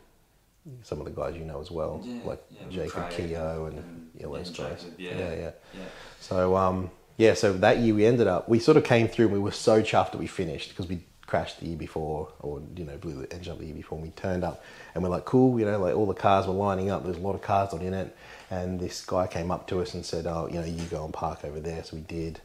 some 0.83 0.99
of 0.99 1.05
the 1.05 1.11
guys 1.11 1.35
you 1.35 1.45
know 1.45 1.59
as 1.59 1.71
well, 1.71 2.05
like 2.25 2.41
Jacob 2.69 3.09
Keogh 3.09 3.65
and, 3.65 3.77
and- 3.79 4.05
those 4.21 4.49
guys. 4.51 4.85
Yeah. 4.97 5.17
yeah, 5.17 5.33
yeah. 5.33 5.51
Yeah. 5.73 5.81
So 6.19 6.55
um, 6.55 6.91
yeah, 7.17 7.33
so 7.33 7.53
that 7.53 7.79
year 7.79 7.95
we 7.95 8.05
ended 8.05 8.27
up, 8.27 8.47
we 8.47 8.59
sort 8.59 8.77
of 8.77 8.83
came 8.83 9.07
through. 9.07 9.25
and 9.25 9.33
We 9.33 9.39
were 9.39 9.51
so 9.51 9.81
chuffed 9.81 10.11
that 10.11 10.19
we 10.19 10.27
finished 10.27 10.69
because 10.69 10.87
we 10.87 10.99
crashed 11.29 11.59
the 11.59 11.67
year 11.67 11.77
before, 11.77 12.27
or 12.39 12.59
you 12.75 12.83
know, 12.83 12.97
blew 12.97 13.13
the 13.13 13.31
engine 13.33 13.53
up 13.53 13.59
the 13.59 13.65
year 13.65 13.75
before. 13.75 13.99
And 13.99 14.07
we 14.07 14.11
turned 14.11 14.43
up, 14.43 14.63
and 14.95 15.03
we're 15.03 15.09
like, 15.09 15.25
cool, 15.25 15.59
you 15.59 15.65
know, 15.65 15.79
like 15.79 15.95
all 15.95 16.07
the 16.07 16.13
cars 16.15 16.47
were 16.47 16.53
lining 16.53 16.89
up. 16.89 17.03
There's 17.03 17.17
a 17.17 17.21
lot 17.21 17.35
of 17.35 17.41
cars 17.41 17.71
on 17.71 17.81
in 17.81 17.93
it, 17.93 18.15
and 18.49 18.79
this 18.79 19.05
guy 19.05 19.27
came 19.27 19.51
up 19.51 19.67
to 19.67 19.79
us 19.81 19.93
and 19.93 20.03
said, 20.03 20.25
oh, 20.25 20.47
you 20.51 20.59
know, 20.59 20.65
you 20.65 20.83
go 20.85 21.05
and 21.05 21.13
park 21.13 21.45
over 21.45 21.59
there. 21.59 21.83
So 21.83 21.97
we 21.97 22.01
did, 22.01 22.41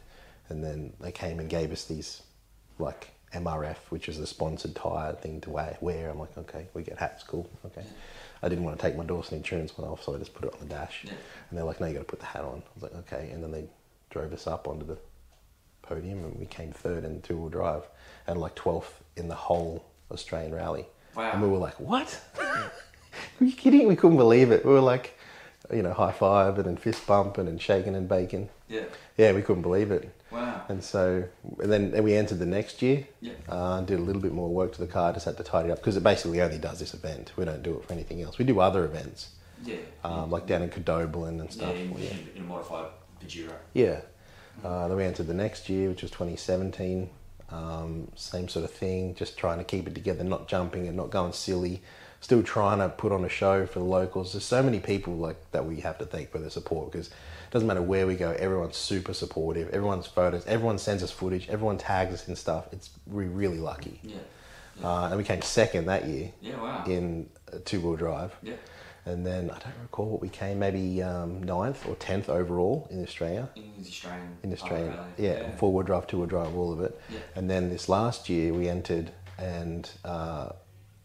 and 0.49 0.63
then 0.63 0.93
they 1.01 1.11
came 1.11 1.39
and 1.39 1.49
gave 1.49 1.71
us 1.71 1.85
these 1.85 2.21
like 2.77 3.09
MRF, 3.33 3.77
which 3.89 4.07
is 4.07 4.19
the 4.19 4.27
sponsored 4.27 4.75
tire 4.75 5.13
thing 5.13 5.41
to 5.41 5.49
wear. 5.49 6.09
I'm 6.09 6.19
like, 6.19 6.37
okay, 6.37 6.67
we 6.73 6.83
get 6.83 6.99
hats, 6.99 7.23
cool, 7.23 7.49
okay. 7.65 7.83
I 8.43 8.49
didn't 8.49 8.63
want 8.63 8.77
to 8.77 8.81
take 8.81 8.95
my 8.95 9.03
Dawson 9.03 9.37
insurance 9.37 9.75
one 9.75 9.87
off, 9.89 10.03
so 10.03 10.13
I 10.13 10.19
just 10.19 10.35
put 10.35 10.45
it 10.45 10.53
on 10.53 10.59
the 10.59 10.73
dash. 10.73 11.05
And 11.05 11.57
they're 11.57 11.65
like, 11.65 11.81
no, 11.81 11.87
you 11.87 11.93
got 11.93 12.01
to 12.01 12.05
put 12.05 12.19
the 12.19 12.25
hat 12.25 12.43
on. 12.43 12.61
I 12.61 12.71
was 12.75 12.83
like, 12.83 12.95
okay. 12.95 13.31
And 13.31 13.41
then 13.41 13.51
they 13.51 13.65
drove 14.11 14.31
us 14.31 14.45
up 14.45 14.67
onto 14.67 14.85
the 14.85 14.97
podium 15.87 16.23
and 16.23 16.37
we 16.39 16.45
came 16.45 16.71
third 16.71 17.03
in 17.03 17.21
two 17.21 17.37
wheel 17.37 17.49
drive 17.49 17.83
and 18.27 18.39
like 18.39 18.55
12th 18.55 18.91
in 19.15 19.27
the 19.27 19.35
whole 19.35 19.85
Australian 20.11 20.53
rally. 20.53 20.85
Wow. 21.15 21.31
And 21.31 21.41
we 21.41 21.47
were 21.47 21.57
like, 21.57 21.79
what? 21.79 22.19
Are 22.39 22.71
you 23.45 23.53
kidding? 23.53 23.87
We 23.87 23.95
couldn't 23.95 24.17
believe 24.17 24.51
it. 24.51 24.65
We 24.65 24.71
were 24.71 24.81
like, 24.81 25.17
you 25.73 25.81
know, 25.81 25.93
high 25.93 26.11
fiving 26.11 26.65
and 26.65 26.79
fist 26.79 27.05
bumping 27.07 27.47
and 27.47 27.61
shaking 27.61 27.95
and 27.95 28.07
baking. 28.07 28.49
Yeah. 28.67 28.83
Yeah, 29.17 29.31
we 29.31 29.41
couldn't 29.41 29.61
believe 29.61 29.91
it. 29.91 30.11
Wow. 30.31 30.63
And 30.67 30.83
so, 30.83 31.23
and 31.59 31.71
then 31.71 31.93
and 31.95 32.03
we 32.03 32.13
entered 32.15 32.39
the 32.39 32.45
next 32.45 32.81
year. 32.81 33.07
Yeah. 33.21 33.33
Uh, 33.47 33.81
did 33.81 33.99
a 33.99 34.01
little 34.01 34.21
bit 34.21 34.33
more 34.33 34.49
work 34.49 34.73
to 34.73 34.79
the 34.81 34.87
car, 34.87 35.13
just 35.13 35.25
had 35.25 35.37
to 35.37 35.43
tidy 35.43 35.69
it 35.69 35.71
up 35.71 35.77
because 35.79 35.95
it 35.95 36.03
basically 36.03 36.41
only 36.41 36.57
does 36.57 36.79
this 36.79 36.93
event. 36.93 37.31
We 37.37 37.45
don't 37.45 37.63
do 37.63 37.77
it 37.77 37.85
for 37.85 37.93
anything 37.93 38.21
else. 38.21 38.37
We 38.37 38.45
do 38.45 38.59
other 38.59 38.83
events, 38.83 39.29
Yeah. 39.63 39.77
um, 40.03 40.29
like 40.31 40.45
down 40.47 40.61
in 40.63 40.69
Cadoblin 40.69 41.29
and 41.29 41.43
yeah, 41.43 41.49
stuff. 41.49 41.75
Yeah. 41.77 42.09
in, 42.09 42.29
in 42.35 42.41
a 42.41 42.45
modified 42.45 42.87
Pajero. 43.23 43.53
Yeah. 43.73 44.01
Uh, 44.63 44.87
then 44.87 44.97
we 44.97 45.03
entered 45.03 45.27
the 45.27 45.33
next 45.33 45.69
year, 45.69 45.89
which 45.89 46.01
was 46.01 46.11
2017. 46.11 47.09
Um, 47.51 48.11
same 48.15 48.47
sort 48.47 48.65
of 48.65 48.71
thing, 48.71 49.13
just 49.15 49.37
trying 49.37 49.59
to 49.59 49.63
keep 49.63 49.87
it 49.87 49.93
together, 49.93 50.23
not 50.23 50.47
jumping 50.47 50.87
and 50.87 50.97
not 50.97 51.11
going 51.11 51.33
silly. 51.33 51.81
Still 52.21 52.41
trying 52.41 52.79
to 52.79 52.89
put 52.89 53.11
on 53.11 53.23
a 53.23 53.29
show 53.29 53.67
for 53.67 53.79
the 53.79 53.85
locals. 53.85 54.33
There's 54.33 54.43
so 54.45 54.63
many 54.63 54.79
people 54.79 55.15
like 55.15 55.51
that 55.51 55.65
we 55.65 55.81
have 55.81 55.99
to 55.99 56.05
thank 56.05 56.31
for 56.31 56.39
their 56.39 56.49
support 56.49 56.91
because 56.91 57.07
it 57.09 57.13
doesn't 57.51 57.67
matter 57.67 57.83
where 57.83 58.07
we 58.07 58.15
go, 58.15 58.31
everyone's 58.31 58.77
super 58.77 59.13
supportive. 59.13 59.69
Everyone's 59.69 60.07
photos, 60.07 60.43
everyone 60.47 60.79
sends 60.79 61.03
us 61.03 61.11
footage, 61.11 61.47
everyone 61.49 61.77
tags 61.77 62.13
us 62.15 62.27
and 62.27 62.35
stuff. 62.35 62.65
It's 62.71 62.89
we're 63.05 63.27
really 63.27 63.59
lucky. 63.59 63.99
Yeah. 64.03 64.17
Uh, 64.83 65.07
and 65.09 65.17
we 65.17 65.23
came 65.23 65.41
second 65.41 65.85
that 65.85 66.05
year 66.07 66.31
Yeah, 66.41 66.59
wow. 66.61 66.83
in 66.85 67.29
two 67.63 67.79
wheel 67.79 67.95
drive. 67.95 68.35
Yeah. 68.41 68.55
And 69.05 69.25
then 69.25 69.51
I 69.51 69.59
don't 69.59 69.73
recall 69.83 70.05
what 70.07 70.21
we 70.21 70.29
came, 70.29 70.57
maybe 70.59 71.01
um, 71.03 71.43
ninth 71.43 71.87
or 71.87 71.95
tenth 71.95 72.27
overall 72.27 72.87
in 72.89 73.03
Australia 73.03 73.49
In 73.55 73.71
Australian. 73.79 74.37
in 74.43 74.51
Australia. 74.53 74.89
Australia. 75.17 75.43
yeah, 75.45 75.55
four 75.57 75.71
wheel 75.71 75.83
drive, 75.83 76.07
two 76.07 76.17
wheel 76.17 76.25
drive, 76.27 76.55
all 76.55 76.73
of 76.73 76.81
it. 76.81 76.99
Yeah. 77.09 77.19
And 77.35 77.49
then 77.49 77.69
this 77.69 77.87
last 77.87 78.29
year 78.29 78.51
we 78.53 78.67
entered 78.67 79.11
and 79.37 79.87
uh, 80.03 80.49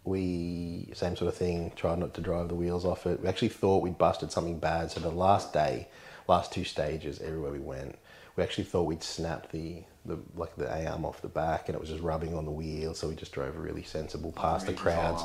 we 0.04 0.90
same 0.94 1.14
sort 1.16 1.28
of 1.28 1.36
thing. 1.36 1.72
Tried 1.76 1.98
not 1.98 2.14
to 2.14 2.20
drive 2.22 2.48
the 2.48 2.54
wheels 2.54 2.84
off 2.86 3.06
it. 3.06 3.20
We 3.20 3.28
actually 3.28 3.48
thought 3.48 3.82
we'd 3.82 3.98
busted 3.98 4.32
something 4.32 4.58
bad. 4.58 4.90
So 4.90 5.00
the 5.00 5.10
last 5.10 5.52
day, 5.52 5.88
last 6.26 6.52
two 6.52 6.64
stages, 6.64 7.20
everywhere 7.20 7.52
we 7.52 7.58
went, 7.58 7.98
we 8.34 8.42
actually 8.42 8.64
thought 8.64 8.84
we'd 8.84 9.02
snapped 9.02 9.52
the. 9.52 9.84
The, 10.06 10.18
like 10.34 10.56
the 10.56 10.66
arm 10.90 11.04
off 11.04 11.20
the 11.20 11.28
back 11.28 11.68
and 11.68 11.74
it 11.76 11.78
was 11.80 11.90
just 11.90 12.00
rubbing 12.02 12.34
on 12.34 12.46
the 12.46 12.50
wheel 12.50 12.94
so 12.94 13.06
we 13.06 13.14
just 13.14 13.32
drove 13.32 13.54
really 13.58 13.82
sensible 13.82 14.32
past 14.32 14.64
the 14.64 14.72
crowds 14.72 15.22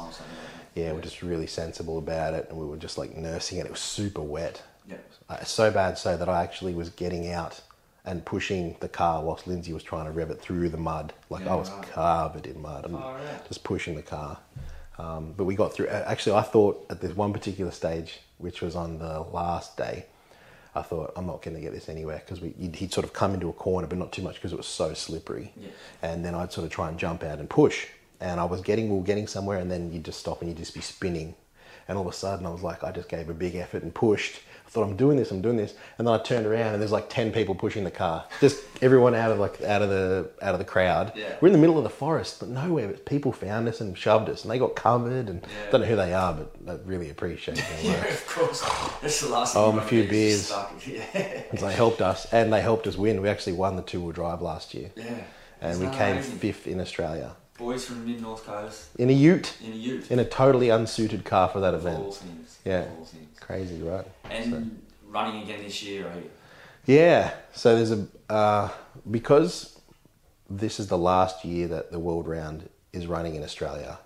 five 0.75 0.83
or 0.83 0.87
something 0.87 0.89
like 0.89 0.89
that. 0.89 0.89
yeah 0.89 0.91
we're 0.93 1.01
just 1.01 1.21
really 1.21 1.47
sensible 1.47 1.97
about 1.97 2.33
it 2.33 2.47
and 2.49 2.57
we 2.57 2.65
were 2.65 2.77
just 2.77 2.97
like 2.97 3.15
nursing 3.15 3.57
it 3.59 3.65
it 3.65 3.71
was 3.71 3.79
super 3.79 4.21
wet 4.21 4.61
Yeah. 4.89 4.97
uh, 5.29 5.43
so 5.43 5.71
bad 5.71 5.97
so 5.97 6.17
that 6.17 6.29
I 6.29 6.43
actually 6.43 6.73
was 6.75 6.89
getting 6.89 7.31
out 7.31 7.61
and 8.07 8.23
pushing 8.23 8.75
the 8.81 8.87
car 8.89 9.23
whilst 9.23 9.47
Lindsay 9.47 9.73
was 9.73 9.81
trying 9.83 10.05
to 10.05 10.11
rev 10.11 10.29
it 10.29 10.39
through 10.39 10.69
the 10.69 10.77
mud. 10.77 11.11
Like 11.31 11.45
Yeah, 11.45 11.53
I 11.53 11.55
was 11.55 11.71
right. 11.71 11.87
covered 11.89 12.45
in 12.45 12.61
mud. 12.61 12.85
and 12.85 12.93
Far 12.93 13.17
out. 13.17 13.47
just 13.47 13.63
pushing 13.63 13.95
the 13.95 14.03
car. 14.03 14.37
Um, 14.99 15.33
but 15.35 15.45
we 15.45 15.55
got 15.55 15.73
through. 15.73 15.87
uh, 15.87 16.03
Actually, 16.05 16.35
I 16.37 16.43
thought 16.43 16.85
at 16.91 17.01
this 17.01 17.15
one 17.15 17.33
particular 17.33 17.71
stage, 17.71 18.19
which 18.37 18.61
was 18.61 18.75
on 18.75 18.99
the 18.99 19.21
last 19.21 19.75
day, 19.75 20.05
I 20.75 20.83
thought 20.83 21.13
I'm 21.15 21.25
not 21.25 21.41
going 21.41 21.55
to 21.55 21.61
get 21.61 21.73
this 21.73 21.89
anywhere 21.89 22.21
because 22.23 22.43
he'd, 22.43 22.75
he'd 22.75 22.93
sort 22.93 23.05
of 23.07 23.11
come 23.13 23.33
into 23.33 23.49
a 23.49 23.53
corner, 23.53 23.87
but 23.87 23.97
not 23.97 24.11
too 24.11 24.21
much 24.21 24.35
because 24.35 24.53
it 24.53 24.57
was 24.57 24.67
so 24.67 24.93
slippery. 24.93 25.51
Yeah. 25.59 25.69
And 26.03 26.23
then 26.23 26.35
I'd 26.35 26.51
sort 26.53 26.65
of 26.65 26.71
try 26.71 26.89
and 26.89 26.99
jump 26.99 27.23
out 27.23 27.39
and 27.39 27.49
push, 27.49 27.87
and 28.19 28.39
I 28.39 28.45
was 28.45 28.61
getting, 28.61 28.89
we 28.89 28.97
were 28.97 29.03
getting 29.03 29.27
somewhere, 29.27 29.59
and 29.59 29.69
then 29.71 29.91
you'd 29.91 30.05
just 30.05 30.19
stop 30.19 30.41
and 30.41 30.49
you'd 30.49 30.57
just 30.57 30.73
be 30.73 30.81
spinning, 30.81 31.35
and 31.87 31.97
all 31.97 32.07
of 32.07 32.13
a 32.13 32.15
sudden 32.15 32.45
I 32.45 32.49
was 32.49 32.63
like, 32.63 32.83
I 32.83 32.91
just 32.91 33.09
gave 33.09 33.29
a 33.29 33.33
big 33.33 33.55
effort 33.55 33.83
and 33.83 33.93
pushed. 33.93 34.41
I 34.65 34.69
thought 34.75 34.83
I'm 34.89 34.95
doing 34.97 35.15
this, 35.15 35.29
I'm 35.29 35.41
doing 35.43 35.57
this, 35.57 35.75
and 35.97 36.07
then 36.07 36.13
I 36.15 36.17
turned 36.17 36.47
around 36.47 36.73
and 36.73 36.81
there's 36.81 36.91
like 36.91 37.07
ten 37.07 37.31
people 37.31 37.53
pushing 37.53 37.83
the 37.83 37.91
car, 37.91 38.25
just 38.41 38.61
everyone 38.81 39.13
out 39.13 39.31
of 39.31 39.37
like 39.39 39.61
out 39.61 39.83
of 39.83 39.89
the 39.89 40.31
out 40.41 40.53
of 40.53 40.59
the 40.59 40.65
crowd. 40.65 41.13
Yeah. 41.15 41.35
We're 41.39 41.49
in 41.49 41.53
the 41.53 41.59
middle 41.59 41.77
of 41.77 41.83
the 41.83 41.89
forest, 41.91 42.39
but 42.39 42.49
nowhere. 42.49 42.87
But 42.87 43.05
people 43.05 43.31
found 43.31 43.67
us 43.69 43.79
and 43.79 43.95
shoved 43.95 44.27
us, 44.27 44.41
and 44.43 44.49
they 44.51 44.57
got 44.57 44.75
covered. 44.75 45.29
And 45.29 45.41
Yeah. 45.43 45.71
don't 45.71 45.81
know 45.81 45.87
who 45.87 45.95
they 45.95 46.13
are, 46.15 46.33
but 46.33 46.51
I 46.67 46.79
really 46.83 47.11
appreciate 47.11 47.57
their 47.57 47.65
Yeah, 47.83 48.05
of 48.05 48.27
course. 48.27 48.61
That's 49.03 49.21
the 49.21 49.29
last 49.29 49.55
Oh, 49.55 49.77
a 49.77 49.81
few 49.83 49.99
wanna 49.99 50.09
be, 50.09 50.23
is 50.29 50.51
beers. 50.51 50.87
Yeah. 51.13 51.43
They 51.53 51.73
helped 51.73 52.01
us, 52.01 52.25
and 52.33 52.51
they 52.51 52.61
helped 52.61 52.87
us 52.87 52.97
win. 52.97 53.21
We 53.21 53.29
actually 53.29 53.53
won 53.53 53.75
the 53.75 53.83
two 53.83 54.01
wheel 54.01 54.11
drive 54.13 54.41
last 54.41 54.73
year, 54.73 54.89
Yeah. 54.95 55.03
and 55.61 55.71
Isn't 55.73 55.91
we 55.91 55.95
came 55.95 56.13
amazing? 56.13 56.39
fifth 56.39 56.65
in 56.65 56.81
Australia 56.81 57.35
Boys 57.57 57.85
from 57.85 58.01
the 58.01 58.11
mid 58.11 58.21
north 58.21 58.45
coast 58.45 58.87
in 58.99 59.09
a 59.09 59.13
Ute, 59.13 59.55
in 59.63 59.71
a 59.71 59.75
ute. 59.75 60.11
in 60.11 60.19
a 60.19 60.25
totally 60.25 60.67
unsuited 60.69 61.23
car 61.23 61.47
for 61.47 61.61
that 61.61 61.73
Of 61.73 61.81
event. 61.85 62.03
all 62.03 62.11
things. 62.11 62.59
Yeah. 62.65 62.85
All 62.99 63.05
things. 63.05 63.39
Crazy, 63.39 63.81
right? 63.81 64.05
And 64.29 64.81
running 65.07 65.41
again 65.43 65.63
this 65.63 65.81
year, 65.81 66.05
right? 66.07 66.29
Yeah. 66.85 67.33
So 67.53 67.75
there's 67.77 67.91
a 67.91 68.07
uh, 68.29 68.69
because 69.09 69.79
this 70.49 70.81
is 70.81 70.87
the 70.87 70.97
last 70.97 71.45
year 71.45 71.67
that 71.69 71.93
the 71.93 71.99
World 71.99 72.27
Round 72.27 72.69
is 72.91 73.07
running 73.07 73.35
in 73.35 73.43
Australia. 73.43 73.99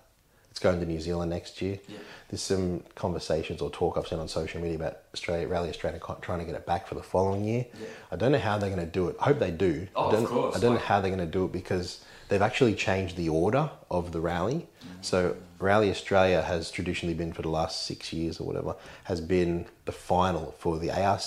It's 0.52 0.60
going 0.60 0.78
to 0.78 0.86
New 0.86 1.00
Zealand 1.00 1.30
next 1.30 1.60
year. 1.60 1.80
Yeah. 1.88 1.98
There's 2.28 2.42
some 2.42 2.84
conversations 2.94 3.60
or 3.60 3.70
talk 3.70 3.98
I've 3.98 4.06
seen 4.06 4.20
on 4.20 4.28
social 4.28 4.60
media 4.60 4.76
about 4.76 4.98
Australia, 5.12 5.48
Rally 5.48 5.70
Australia 5.70 5.98
trying 6.22 6.38
to 6.38 6.44
get 6.44 6.54
it 6.54 6.66
back 6.66 6.86
for 6.86 6.94
the 6.94 7.02
following 7.02 7.44
year. 7.44 7.66
Yeah. 7.80 7.86
I 8.12 8.16
don't 8.16 8.30
know 8.30 8.38
how 8.38 8.58
they're 8.58 8.70
going 8.70 8.84
to 8.86 8.90
do 8.92 9.08
it. 9.08 9.16
I 9.20 9.24
hope 9.24 9.40
they 9.40 9.50
do. 9.50 9.88
Oh, 9.96 10.04
I 10.04 10.06
of 10.06 10.12
don't, 10.12 10.26
course, 10.26 10.56
I 10.56 10.60
don't 10.60 10.74
like- 10.74 10.80
know 10.82 10.86
how 10.86 11.00
they're 11.00 11.10
going 11.10 11.26
to 11.26 11.32
do 11.38 11.44
it 11.46 11.52
because 11.52 12.04
they've 12.30 12.40
actually 12.40 12.74
changed 12.74 13.16
the 13.16 13.28
order 13.28 13.70
of 13.90 14.12
the 14.12 14.20
rally. 14.20 14.66
So 15.02 15.36
Rally 15.58 15.90
Australia 15.90 16.40
has 16.42 16.70
traditionally 16.70 17.14
been 17.14 17.32
for 17.32 17.42
the 17.42 17.48
last 17.48 17.84
six 17.84 18.12
years 18.12 18.38
or 18.40 18.44
whatever 18.46 18.76
has 19.04 19.20
been 19.20 19.66
the 19.84 19.92
final 19.92 20.54
for 20.58 20.78
the 20.78 20.90
ARC 20.90 21.20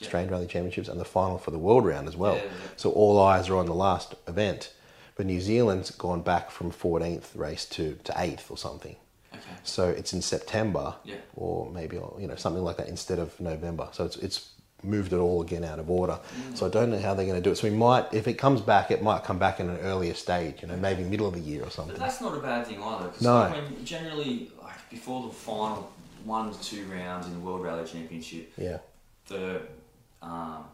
Australian 0.00 0.30
Rally 0.30 0.46
Championships 0.46 0.88
and 0.88 1.00
the 1.00 1.04
final 1.04 1.38
for 1.38 1.50
the 1.50 1.58
World 1.58 1.84
Round 1.86 2.06
as 2.08 2.16
well. 2.16 2.36
Yeah, 2.36 2.44
yeah. 2.44 2.50
So 2.76 2.90
all 2.90 3.20
eyes 3.20 3.48
are 3.48 3.56
on 3.56 3.66
the 3.66 3.74
last 3.74 4.14
event. 4.26 4.72
But 5.16 5.26
New 5.26 5.40
Zealand's 5.40 5.90
gone 5.90 6.22
back 6.22 6.50
from 6.50 6.70
14th 6.70 7.36
race 7.36 7.64
to, 7.70 7.98
to 8.04 8.12
8th 8.12 8.50
or 8.50 8.56
something. 8.56 8.94
Okay. 9.34 9.42
So 9.64 9.88
it's 9.88 10.12
in 10.12 10.22
September, 10.22 10.94
Yeah. 11.04 11.16
or 11.34 11.70
maybe 11.70 11.96
you 11.96 12.26
know 12.28 12.36
something 12.36 12.62
like 12.62 12.76
that 12.76 12.88
instead 12.88 13.18
of 13.18 13.38
November. 13.40 13.88
So 13.92 14.04
it's 14.04 14.16
it's 14.16 14.48
moved 14.82 15.12
it 15.12 15.16
all 15.16 15.42
again 15.42 15.64
out 15.64 15.78
of 15.78 15.90
order. 15.90 16.18
So 16.54 16.66
I 16.66 16.68
don't 16.70 16.90
know 16.90 16.98
how 16.98 17.14
they're 17.14 17.26
going 17.26 17.40
to 17.40 17.42
do 17.42 17.50
it. 17.50 17.56
So 17.56 17.68
we 17.68 17.74
might, 17.74 18.12
if 18.12 18.28
it 18.28 18.34
comes 18.34 18.60
back, 18.60 18.90
it 18.90 19.02
might 19.02 19.24
come 19.24 19.38
back 19.38 19.60
in 19.60 19.68
an 19.68 19.78
earlier 19.78 20.14
stage. 20.14 20.62
You 20.62 20.68
know, 20.68 20.76
maybe 20.76 21.02
middle 21.02 21.26
of 21.26 21.34
the 21.34 21.40
year 21.40 21.62
or 21.64 21.70
something. 21.70 21.94
But 21.94 22.00
that's 22.00 22.20
not 22.20 22.36
a 22.36 22.40
bad 22.40 22.66
thing 22.66 22.82
either. 22.82 23.10
No. 23.20 23.40
like 23.40 23.52
when 23.52 23.84
generally, 23.84 24.50
like 24.62 24.90
before 24.90 25.26
the 25.26 25.34
final 25.34 25.90
one 26.24 26.52
to 26.52 26.62
two 26.62 26.84
rounds 26.86 27.26
in 27.26 27.32
the 27.34 27.40
World 27.40 27.62
Rally 27.62 27.86
Championship, 27.86 28.52
Yeah, 28.56 28.78
the 29.26 29.62
um, 30.22 30.64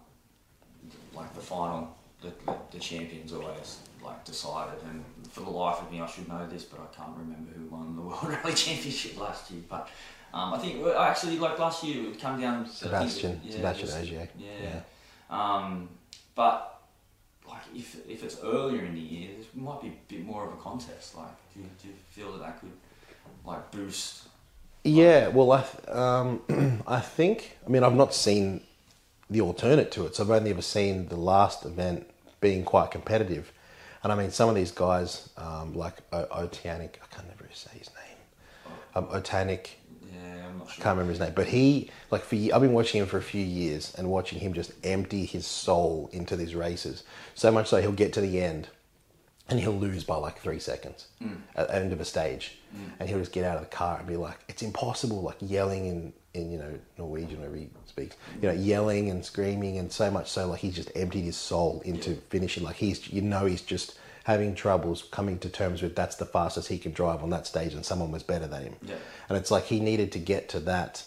like 1.15 1.33
the 1.35 1.41
final, 1.41 1.97
the, 2.21 2.33
the, 2.47 2.57
the 2.73 2.79
champions 2.79 3.33
always 3.33 3.79
like 4.03 4.25
decided. 4.25 4.83
And 4.85 5.05
for 5.31 5.41
the 5.41 5.51
life 5.51 5.81
of 5.81 5.91
me, 5.91 6.01
I 6.01 6.07
should 6.07 6.29
know 6.29 6.47
this, 6.47 6.65
but 6.65 6.81
I 6.81 6.95
can't 6.95 7.17
remember 7.17 7.53
who 7.53 7.67
won 7.67 7.97
the 7.97 8.03
World 8.09 8.25
Rally 8.25 8.55
Championship 8.55 9.19
last 9.19 9.51
year. 9.51 9.63
But 9.69 9.89
um, 10.37 10.53
I 10.55 10.59
think 10.59 10.83
well, 10.85 10.99
actually, 10.99 11.39
like 11.39 11.59
last 11.59 11.85
year, 11.85 12.11
it 12.11 12.21
come 12.21 12.41
down. 12.41 12.63
I 12.63 12.65
think 12.65 12.77
Sebastian, 12.77 13.41
yeah, 13.45 13.53
Sebastian 13.57 13.87
just- 13.87 13.99
Ogier. 14.01 14.29
Yeah. 14.39 14.49
Yeah. 14.63 14.81
Um, 15.31 15.89
but 16.35 16.57
like 17.49 17.63
if 17.75 17.97
if 18.09 18.23
it's 18.25 18.39
earlier 18.43 18.83
in 18.85 18.95
the 18.95 19.01
year, 19.01 19.29
there 19.39 19.63
might 19.63 19.81
be 19.81 19.89
a 19.89 19.97
bit 20.09 20.25
more 20.25 20.45
of 20.47 20.53
a 20.53 20.57
contest. 20.57 21.17
Like, 21.17 21.29
do 21.55 21.61
you, 21.61 21.67
do 21.81 21.89
you 21.89 21.95
feel 22.11 22.33
that 22.33 22.41
that 22.41 22.61
could 22.61 22.73
like 23.47 23.71
boost? 23.71 24.23
Yeah, 24.87 25.29
well, 25.29 25.53
I, 25.53 25.63
th- 25.63 25.89
um, 25.97 26.83
I 26.87 27.01
think, 27.01 27.57
I 27.67 27.71
mean, 27.71 27.83
I've 27.83 27.95
not 27.95 28.13
seen 28.13 28.61
the 29.31 29.41
alternate 29.41 29.91
to 29.93 30.05
it, 30.05 30.15
so 30.15 30.23
I've 30.25 30.31
only 30.31 30.51
ever 30.51 30.61
seen 30.61 31.09
the 31.09 31.17
last 31.17 31.65
event 31.65 32.07
being 32.43 32.65
quite 32.65 32.91
competitive. 32.91 33.51
And 34.03 34.13
I 34.13 34.17
mean, 34.17 34.31
some 34.31 34.51
of 34.51 34.55
these 34.55 34.73
guys, 34.73 35.31
um, 35.39 35.73
like 35.75 35.95
o- 36.13 36.29
I 36.31 36.47
can't 36.49 37.29
never 37.29 37.49
say 37.55 37.71
his 37.79 37.89
name, 38.03 38.19
um, 38.95 39.09
Ott 39.11 39.25
Tänak, 39.25 39.47
Yeah, 39.49 39.63
I'm 39.63 39.65
not 39.65 39.84
I 40.65 40.75
can't 40.75 40.97
remember 40.97 41.13
his 41.13 41.21
name, 41.21 41.33
but 41.35 41.47
he, 41.47 41.91
like, 42.11 42.23
for 42.23 42.37
I've 42.37 42.61
been 42.61 42.73
watching 42.73 43.01
him 43.01 43.07
for 43.07 43.19
a 43.19 43.23
few 43.23 43.45
years 43.45 43.95
and 43.97 44.11
watching 44.11 44.39
him 44.41 44.53
just 44.53 44.73
empty 44.83 45.25
his 45.25 45.47
soul 45.47 46.09
into 46.13 46.37
these 46.37 46.55
races. 46.55 47.05
So 47.35 47.51
much 47.51 47.69
so 47.69 47.81
he'll 47.81 47.93
get 47.93 48.13
to 48.15 48.21
the 48.21 48.41
end 48.41 48.69
and 49.49 49.61
he'll 49.61 49.73
lose 49.73 50.05
by 50.05 50.17
like 50.17 50.39
three 50.39 50.59
seconds 50.59 51.09
mm. 51.23 51.37
at 51.55 51.69
the 51.69 51.77
end 51.77 51.93
of 51.93 52.01
a 52.01 52.05
stage. 52.05 52.59
Mm. 52.75 52.91
And 52.99 53.09
he'll 53.09 53.19
just 53.19 53.33
get 53.33 53.45
out 53.45 53.57
of 53.57 53.63
the 53.63 53.77
car 53.77 53.99
and 53.99 54.07
be 54.07 54.17
like, 54.17 54.39
it's 54.49 54.63
impossible, 54.63 55.21
like 55.21 55.37
yelling 55.41 55.87
in, 55.87 56.13
in 56.33 56.51
you 56.51 56.59
know, 56.59 56.79
Norwegian, 56.97 57.41
where 57.41 57.55
he 57.55 57.69
speaks, 57.87 58.17
you 58.41 58.49
know, 58.49 58.55
yelling 58.55 59.11
and 59.11 59.25
screaming 59.25 59.79
and 59.79 59.93
so 59.93 60.11
much 60.11 60.31
so 60.31 60.49
like 60.49 60.61
he's 60.61 60.75
just 60.75 60.91
emptied 60.97 61.23
his 61.23 61.37
soul 61.37 61.83
into 61.85 62.15
finishing. 62.31 62.65
Like 62.65 62.77
he's, 62.77 63.13
you 63.13 63.21
know, 63.21 63.45
he's 63.45 63.63
just 63.63 63.99
having 64.25 64.55
troubles 64.55 65.03
coming 65.11 65.39
to 65.39 65.49
terms 65.49 65.83
with 65.83 65.95
that's 65.95 66.17
the 66.17 66.27
fastest 66.27 66.69
he 66.69 66.79
can 66.79 66.93
drive 66.93 67.23
on 67.23 67.31
that 67.31 67.47
stage 67.47 67.75
and 67.75 67.85
someone 67.85 68.11
was 68.11 68.23
better 68.23 68.47
than 68.47 68.63
him. 68.65 68.77
Yeah. 68.83 68.95
And 69.29 69.39
it's 69.39 69.51
like 69.51 69.65
he 69.65 69.81
needed 69.81 70.13
to 70.13 70.19
get 70.19 70.49
to 70.51 70.61
that 70.61 71.05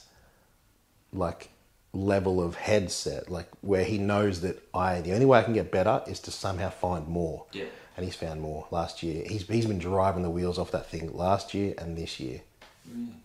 like 1.12 1.50
level 1.94 2.42
of 2.42 2.56
headset, 2.56 3.30
like 3.30 3.48
where 3.62 3.84
he 3.84 3.98
knows 3.98 4.42
that 4.42 4.64
I 4.74 5.02
the 5.02 5.14
only 5.14 5.26
way 5.26 5.40
I 5.40 5.44
can 5.44 5.54
get 5.54 5.72
better 5.72 6.02
is 6.08 6.20
to 6.22 6.32
somehow 6.32 6.70
find 6.70 7.08
more. 7.08 7.46
Yeah. 7.52 7.66
And 7.96 8.06
he's 8.06 8.16
found 8.16 8.42
more 8.42 8.68
last 8.70 9.02
year. 9.02 9.24
He's 9.28 9.48
he's 9.48 9.66
been 9.66 9.80
driving 9.80 10.22
the 10.22 10.30
wheels 10.30 10.60
off 10.60 10.72
that 10.72 10.88
thing 10.88 11.16
last 11.16 11.54
year 11.54 11.74
and 11.78 11.98
this 11.98 12.20
year. 12.20 12.42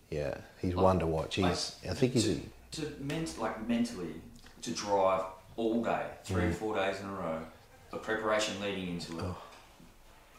Yeah, 0.09 0.37
he's 0.59 0.75
one 0.75 0.99
to 0.99 1.07
watch. 1.07 1.35
He's 1.35 1.75
I 1.89 1.93
think 1.93 2.13
he's 2.13 2.25
to, 2.71 2.81
to 2.81 2.93
ment- 2.99 3.39
like 3.39 3.67
mentally 3.67 4.15
to 4.61 4.71
drive 4.71 5.23
all 5.55 5.83
day, 5.83 6.05
three 6.23 6.45
or 6.45 6.49
mm. 6.49 6.55
four 6.55 6.75
days 6.75 6.99
in 6.99 7.07
a 7.07 7.13
row. 7.13 7.39
The 7.91 7.97
preparation 7.97 8.59
leading 8.61 8.89
into 8.89 9.17
it, 9.19 9.23
oh. 9.23 9.37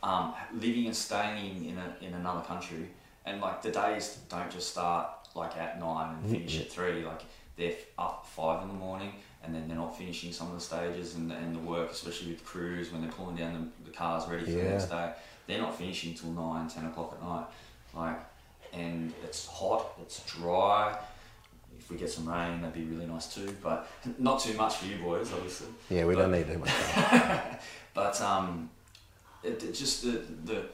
Um, 0.04 0.34
living 0.52 0.86
and 0.86 0.94
staying 0.96 1.64
in 1.64 1.78
a, 1.78 1.96
in 2.06 2.14
another 2.14 2.42
country, 2.42 2.88
and 3.24 3.40
like 3.40 3.62
the 3.62 3.70
days 3.70 4.18
don't 4.28 4.50
just 4.50 4.70
start 4.70 5.08
like 5.34 5.56
at 5.56 5.80
nine 5.80 6.16
and 6.16 6.30
finish 6.30 6.60
at 6.60 6.70
three. 6.70 7.02
Like 7.04 7.22
they're 7.56 7.74
up 7.98 8.26
five 8.26 8.62
in 8.62 8.68
the 8.68 8.74
morning, 8.74 9.12
and 9.42 9.54
then 9.54 9.66
they're 9.66 9.76
not 9.76 9.96
finishing 9.96 10.32
some 10.32 10.48
of 10.48 10.54
the 10.54 10.60
stages 10.60 11.14
and, 11.14 11.32
and 11.32 11.54
the 11.56 11.60
work, 11.60 11.90
especially 11.90 12.32
with 12.32 12.44
crews 12.44 12.92
when 12.92 13.00
they're 13.02 13.10
pulling 13.10 13.36
down 13.36 13.72
the, 13.84 13.90
the 13.90 13.96
cars 13.96 14.28
ready 14.28 14.44
for 14.44 14.50
the 14.52 14.62
next 14.62 14.86
day. 14.86 15.12
They're 15.46 15.60
not 15.60 15.76
finishing 15.76 16.14
till 16.14 16.30
nine, 16.30 16.68
ten 16.68 16.86
o'clock 16.86 17.16
at 17.20 17.26
night. 17.26 17.46
Like, 17.94 18.20
and 18.72 19.12
it's 19.22 19.46
hot, 19.46 19.86
it's 20.02 20.20
dry. 20.26 20.98
If 21.78 21.90
we 21.90 21.96
get 21.96 22.10
some 22.10 22.28
rain, 22.28 22.60
that'd 22.62 22.74
be 22.74 22.84
really 22.84 23.06
nice 23.06 23.34
too. 23.34 23.54
But 23.62 23.88
not 24.18 24.40
too 24.40 24.54
much 24.54 24.76
for 24.76 24.86
you 24.86 24.96
boys, 24.98 25.32
obviously. 25.32 25.68
yeah, 25.90 26.04
we 26.04 26.14
But- 26.14 26.22
don't 26.22 26.32
need 26.32 26.46
too 26.46 26.58
much. 26.58 26.70
But 27.94 28.20
um, 28.20 28.70
it, 29.44 29.62
it 29.62 29.72
just 29.72 30.02
the 30.02 30.22
the 30.44 30.66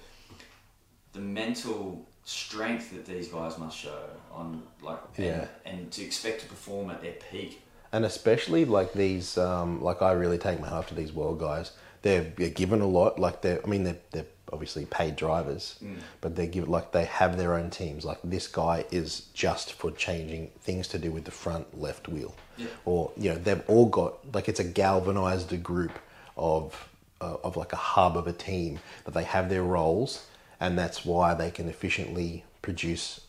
the 1.13 1.21
mental 1.21 2.07
strength 2.25 2.93
that 2.93 3.07
these 3.07 3.29
guys 3.29 3.59
must 3.59 3.77
show 3.77 4.05
on 4.33 4.63
like 4.83 4.99
and, 5.17 5.27
Yeah. 5.27 5.47
and 5.65 5.91
to 5.93 6.03
expect 6.03 6.41
to 6.43 6.47
perform 6.47 6.91
at 6.91 7.01
their 7.03 7.15
peak. 7.31 7.63
and 7.93 8.05
especially 8.05 8.65
like 8.65 8.93
these 8.93 9.37
um, 9.39 9.83
like 9.83 10.01
i 10.03 10.13
really 10.13 10.39
take 10.39 10.61
my 10.61 10.69
hat 10.69 10.77
off 10.77 10.89
to 10.89 10.95
these 10.95 11.13
world 11.13 11.41
guys 11.41 11.73
they're, 12.03 12.23
they're 12.37 12.51
given 12.51 12.81
a 12.81 12.87
lot 12.87 13.19
like 13.19 13.43
they're 13.43 13.61
i 13.65 13.69
mean 13.69 13.83
they're, 13.85 13.99
they're 14.13 14.27
obviously 14.53 14.85
paid 14.87 15.15
drivers 15.17 15.79
but 16.21 16.35
they 16.37 16.47
give 16.47 16.69
like 16.69 16.93
they 16.93 17.05
have 17.05 17.37
their 17.37 17.55
own 17.55 17.71
teams 17.71 18.05
like 18.05 18.19
this 18.23 18.47
guy 18.49 18.85
is 18.91 19.23
just 19.33 19.73
for 19.73 19.91
changing 19.93 20.51
things 20.61 20.87
to 20.89 20.99
do 20.99 21.11
with 21.11 21.25
the 21.25 21.31
front 21.31 21.67
left 21.81 22.09
wheel 22.09 22.35
Yeah. 22.57 22.67
or 22.85 23.11
you 23.17 23.31
know 23.31 23.37
they've 23.37 23.63
all 23.69 23.87
got 23.87 24.13
like 24.35 24.49
it's 24.49 24.61
a 24.61 24.65
galvanized 24.65 25.51
group 25.63 25.93
of 26.37 26.89
of 27.21 27.57
like 27.57 27.73
a 27.73 27.77
hub 27.77 28.17
of 28.17 28.27
a 28.27 28.33
team 28.33 28.79
that 29.05 29.15
they 29.15 29.25
have 29.25 29.49
their 29.49 29.63
roles 29.63 30.27
and 30.61 30.79
that's 30.79 31.05
why 31.05 31.35
they 31.35 31.51
can 31.51 31.69
efficiently 31.69 32.45
produce 32.63 33.21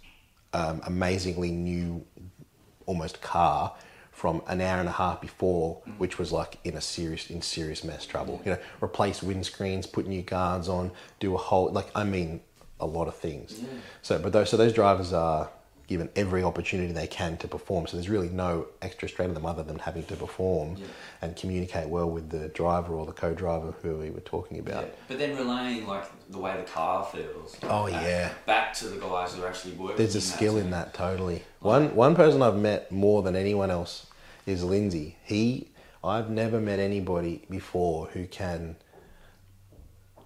um, 0.54 0.82
amazingly 0.86 1.52
new 1.52 2.06
almost 2.86 3.22
car 3.22 3.74
from 4.12 4.42
an 4.48 4.60
hour 4.62 4.80
and 4.80 4.90
a 4.90 4.92
half 4.92 5.22
before, 5.22 5.82
which 5.98 6.20
was 6.20 6.32
like 6.32 6.58
in 6.66 6.76
a 6.76 6.82
serious 6.82 7.30
in 7.30 7.42
serious 7.42 7.84
mess 7.84 8.06
trouble. 8.06 8.42
You 8.46 8.52
know, 8.52 8.58
replace 8.84 9.22
windscreens, 9.22 9.92
put 9.92 10.06
new 10.06 10.22
guards 10.22 10.68
on, 10.68 10.92
do 11.20 11.34
a 11.34 11.38
whole 11.38 11.72
like 11.72 11.90
I 11.96 12.04
mean 12.04 12.42
a 12.80 12.86
lot 12.86 13.08
of 13.08 13.16
things. 13.16 13.62
So, 14.02 14.20
but 14.20 14.34
those 14.34 14.50
so 14.50 14.58
those 14.58 14.74
drivers 14.74 15.14
are 15.14 15.50
given 15.92 16.10
every 16.16 16.42
opportunity 16.42 16.94
they 16.94 17.06
can 17.06 17.36
to 17.36 17.50
perform. 17.50 17.86
So 17.86 17.98
there's 17.98 18.08
really 18.08 18.30
no 18.30 18.68
extra 18.82 19.10
strain 19.10 19.28
on 19.28 19.34
them 19.36 19.46
other 19.46 19.62
than 19.62 19.78
having 19.78 20.06
to 20.06 20.16
perform 20.16 20.78
Yeah. 20.78 20.86
and 21.22 21.36
communicate 21.36 21.90
well 21.90 22.10
with 22.10 22.30
the 22.30 22.48
driver 22.48 22.94
or 22.94 23.06
the 23.06 23.12
co-driver 23.12 23.74
who 23.82 23.98
we 23.98 24.10
were 24.10 24.22
talking 24.22 24.58
about. 24.58 24.86
Yeah. 24.86 24.90
But 25.10 25.20
then 25.20 25.36
relaying 25.36 25.86
like 25.86 26.06
the 26.30 26.40
way 26.40 26.56
the 26.56 26.64
car 26.64 27.04
feels. 27.12 27.58
Oh, 27.64 27.92
back, 27.92 28.04
yeah. 28.04 28.30
Back 28.46 28.74
to 28.76 28.86
the 28.88 29.00
guys 29.02 29.34
who 29.36 29.44
are 29.44 29.48
actually 29.50 29.74
working. 29.74 29.98
There's 29.98 30.16
a 30.16 30.22
skill 30.22 30.56
in 30.58 30.72
that 30.72 30.94
totally. 30.94 31.44
One 31.60 31.94
one 31.94 32.16
person 32.16 32.42
I've 32.42 32.56
met 32.56 32.90
more 32.90 33.22
than 33.22 33.36
anyone 33.36 33.70
else 33.70 34.08
is 34.46 34.64
Lindsay. 34.64 35.18
He 35.26 35.68
I've 36.02 36.30
never 36.30 36.62
met 36.62 36.80
anybody 36.80 37.44
before 37.50 38.06
who 38.14 38.26
can 38.28 38.78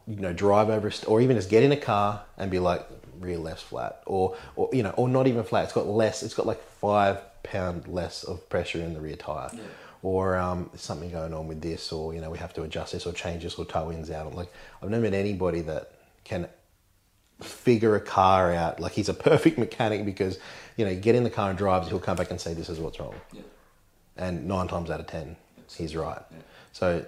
you 0.07 0.17
know 0.17 0.31
drive 0.31 0.69
over 0.69 0.91
st- 0.91 1.09
or 1.09 1.21
even 1.21 1.35
just 1.35 1.49
get 1.49 1.63
in 1.63 1.71
a 1.71 1.77
car 1.77 2.23
and 2.37 2.51
be 2.51 2.59
like 2.59 2.94
rear 3.19 3.37
left's 3.37 3.63
flat 3.63 4.01
or 4.05 4.35
or 4.55 4.69
you 4.73 4.83
know 4.83 4.91
or 4.91 5.07
not 5.07 5.27
even 5.27 5.43
flat. 5.43 5.65
It's 5.65 5.73
got 5.73 5.87
less. 5.87 6.23
It's 6.23 6.33
got 6.33 6.45
like 6.45 6.61
five 6.63 7.19
pound 7.43 7.87
less 7.87 8.23
of 8.23 8.47
pressure 8.49 8.81
in 8.81 8.93
the 8.93 9.01
rear 9.01 9.15
tire. 9.15 9.49
Yeah. 9.53 9.61
Or 10.01 10.37
um, 10.37 10.69
something 10.75 11.09
going 11.09 11.33
on 11.33 11.47
with 11.47 11.61
this, 11.61 11.91
or 11.91 12.13
you 12.13 12.21
know 12.21 12.29
we 12.29 12.37
have 12.37 12.53
to 12.53 12.63
adjust 12.63 12.93
this, 12.93 13.07
or 13.07 13.13
change 13.13 13.43
this, 13.43 13.55
or 13.55 13.65
toe 13.65 13.91
ins 13.91 14.11
out. 14.11 14.35
Like 14.35 14.51
I've 14.81 14.89
never 14.89 15.03
met 15.03 15.13
anybody 15.15 15.61
that 15.61 15.93
can 16.23 16.47
figure 17.41 17.95
a 17.95 17.99
car 17.99 18.51
out. 18.53 18.79
Like 18.79 18.93
he's 18.93 19.09
a 19.09 19.13
perfect 19.13 19.57
mechanic 19.65 20.05
because, 20.05 20.39
you 20.77 20.85
know, 20.85 20.91
you 20.91 20.99
get 20.99 21.15
in 21.15 21.23
the 21.23 21.29
car 21.29 21.49
and 21.49 21.57
drives, 21.57 21.87
he'll 21.87 21.99
come 21.99 22.17
back 22.17 22.31
and 22.31 22.39
say, 22.39 22.53
this 22.53 22.69
is 22.69 22.79
what's 22.79 22.99
wrong. 22.99 23.15
Yeah. 23.33 23.41
And 24.17 24.47
nine 24.47 24.67
times 24.67 24.89
out 24.89 24.99
of 24.99 25.07
ten, 25.07 25.35
he's 25.75 25.95
right. 25.95 26.21
Yeah. 26.31 26.37
So 26.71 27.05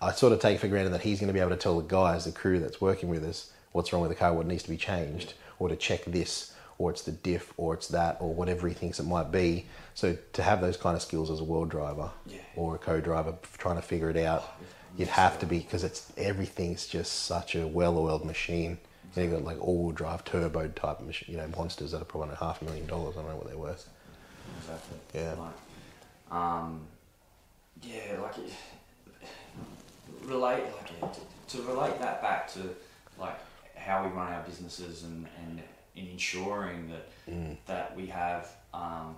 I 0.00 0.12
sort 0.12 0.32
of 0.32 0.40
take 0.40 0.60
for 0.60 0.68
granted 0.68 0.90
that 0.90 1.02
he's 1.02 1.18
going 1.18 1.28
to 1.28 1.32
be 1.34 1.40
able 1.40 1.50
to 1.50 1.56
tell 1.56 1.80
the 1.80 1.86
guys, 1.86 2.24
the 2.24 2.32
crew 2.32 2.60
that's 2.60 2.80
working 2.80 3.08
with 3.08 3.24
us, 3.24 3.50
what's 3.74 3.92
wrong 3.92 4.02
with 4.02 4.10
the 4.10 4.14
car, 4.14 4.32
what 4.32 4.46
needs 4.46 4.62
to 4.62 4.70
be 4.70 4.76
changed, 4.76 5.34
or 5.58 5.68
to 5.68 5.74
check 5.74 6.04
this, 6.04 6.54
or 6.78 6.92
it's 6.92 7.02
the 7.02 7.10
diff, 7.10 7.52
or 7.56 7.74
it's 7.74 7.88
that, 7.88 8.16
or 8.20 8.32
whatever 8.32 8.68
he 8.68 8.74
thinks 8.74 9.00
it 9.00 9.02
might 9.02 9.32
be. 9.32 9.66
So 9.94 10.16
to 10.34 10.42
have 10.44 10.60
those 10.60 10.76
kind 10.76 10.94
of 10.96 11.02
skills 11.02 11.28
as 11.28 11.40
a 11.40 11.44
world 11.44 11.70
driver 11.70 12.10
Yeah. 12.26 12.38
or 12.54 12.76
a 12.76 12.78
co-driver 12.78 13.34
trying 13.58 13.74
to 13.76 13.82
figure 13.82 14.08
it 14.10 14.16
out, 14.16 14.44
you'd 14.96 15.08
have 15.08 15.40
to 15.40 15.46
be 15.46 15.58
because 15.58 15.82
it's 15.82 16.12
everything's 16.16 16.86
just 16.86 17.24
such 17.24 17.56
a 17.56 17.66
well-oiled 17.66 18.24
machine. 18.24 18.78
Know, 19.16 19.22
you've 19.22 19.32
got 19.32 19.42
like 19.44 19.60
all-wheel 19.60 19.92
drive 19.92 20.24
turbo 20.24 20.68
type 20.68 21.00
machine, 21.00 21.32
you 21.32 21.36
know, 21.36 21.48
monsters 21.56 21.90
that 21.90 22.00
are 22.02 22.04
probably 22.04 22.36
half 22.36 22.62
a 22.62 22.64
million 22.64 22.86
dollars. 22.86 23.16
I 23.16 23.22
don't 23.22 23.30
know 23.30 23.36
what 23.36 23.46
they're 23.48 23.58
worth. 23.58 23.88
Exactly. 24.60 24.98
Yeah. 25.14 25.34
Like, 25.34 26.36
um, 26.40 26.80
yeah, 27.82 28.18
like 28.20 28.38
it, 28.38 28.52
relate 30.24 30.62
like 30.64 30.90
yeah, 31.00 31.08
to, 31.48 31.56
to 31.56 31.62
relate 31.64 31.98
that 32.00 32.22
back 32.22 32.52
to 32.54 32.60
like 33.18 33.36
how 33.84 34.02
we 34.04 34.08
run 34.10 34.32
our 34.32 34.42
businesses 34.42 35.02
and 35.04 35.26
and 35.46 35.62
in 35.94 36.06
ensuring 36.08 36.88
that 36.90 37.08
Mm. 37.30 37.56
that 37.66 37.96
we 37.96 38.06
have 38.08 38.50
um, 38.74 39.16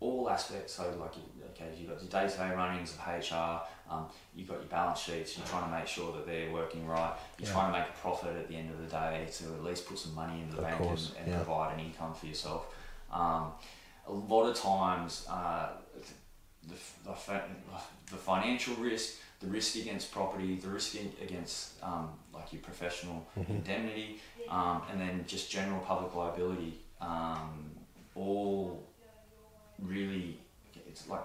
all 0.00 0.28
aspects. 0.28 0.74
So 0.74 0.82
like 1.00 1.14
okay, 1.52 1.70
you've 1.78 1.88
got 1.88 2.00
your 2.02 2.10
day 2.10 2.28
to 2.30 2.36
day 2.36 2.54
runnings 2.54 2.94
of 2.94 2.98
HR. 3.06 3.62
Um, 3.90 4.06
you've 4.34 4.46
got 4.48 4.58
your 4.58 4.68
balance 4.68 4.98
sheets. 5.00 5.36
You're 5.38 5.46
trying 5.46 5.64
to 5.70 5.78
make 5.78 5.86
sure 5.86 6.12
that 6.12 6.26
they're 6.26 6.52
working 6.52 6.86
right. 6.86 7.14
You're 7.38 7.48
Yeah. 7.48 7.54
trying 7.54 7.72
to 7.72 7.78
make 7.78 7.88
a 7.88 7.92
profit 7.92 8.36
at 8.36 8.46
the 8.48 8.56
end 8.56 8.70
of 8.70 8.78
the 8.78 8.86
day 8.86 9.26
to 9.38 9.44
at 9.54 9.64
least 9.64 9.86
put 9.88 9.98
some 9.98 10.14
money 10.14 10.40
in 10.42 10.50
the 10.50 10.58
Of 10.58 10.64
bank 10.64 10.78
course, 10.82 11.08
and, 11.10 11.18
and 11.20 11.28
yeah. 11.28 11.36
provide 11.42 11.74
an 11.74 11.80
income 11.80 12.12
for 12.14 12.26
yourself. 12.26 12.66
Um, 13.10 13.52
a 14.06 14.12
lot 14.12 14.44
of 14.50 14.54
times, 14.56 15.26
uh, 15.30 15.70
the, 16.68 16.74
the, 17.04 17.14
the 18.10 18.16
financial 18.16 18.74
risk, 18.76 19.16
the 19.40 19.46
risk 19.46 19.76
against 19.76 20.12
property, 20.12 20.56
the 20.56 20.68
risk 20.68 20.96
against 21.22 21.82
um, 21.82 22.10
like 22.32 22.52
your 22.52 22.62
professional 22.62 23.26
Mm-hmm. 23.38 23.52
indemnity, 23.52 24.20
um, 24.48 24.82
and 24.90 25.00
then 25.00 25.24
just 25.26 25.50
general 25.50 25.80
public 25.80 26.14
liability, 26.14 26.78
um, 27.00 27.70
all 28.14 28.86
really 29.78 30.38
it's 30.86 31.08
like 31.08 31.24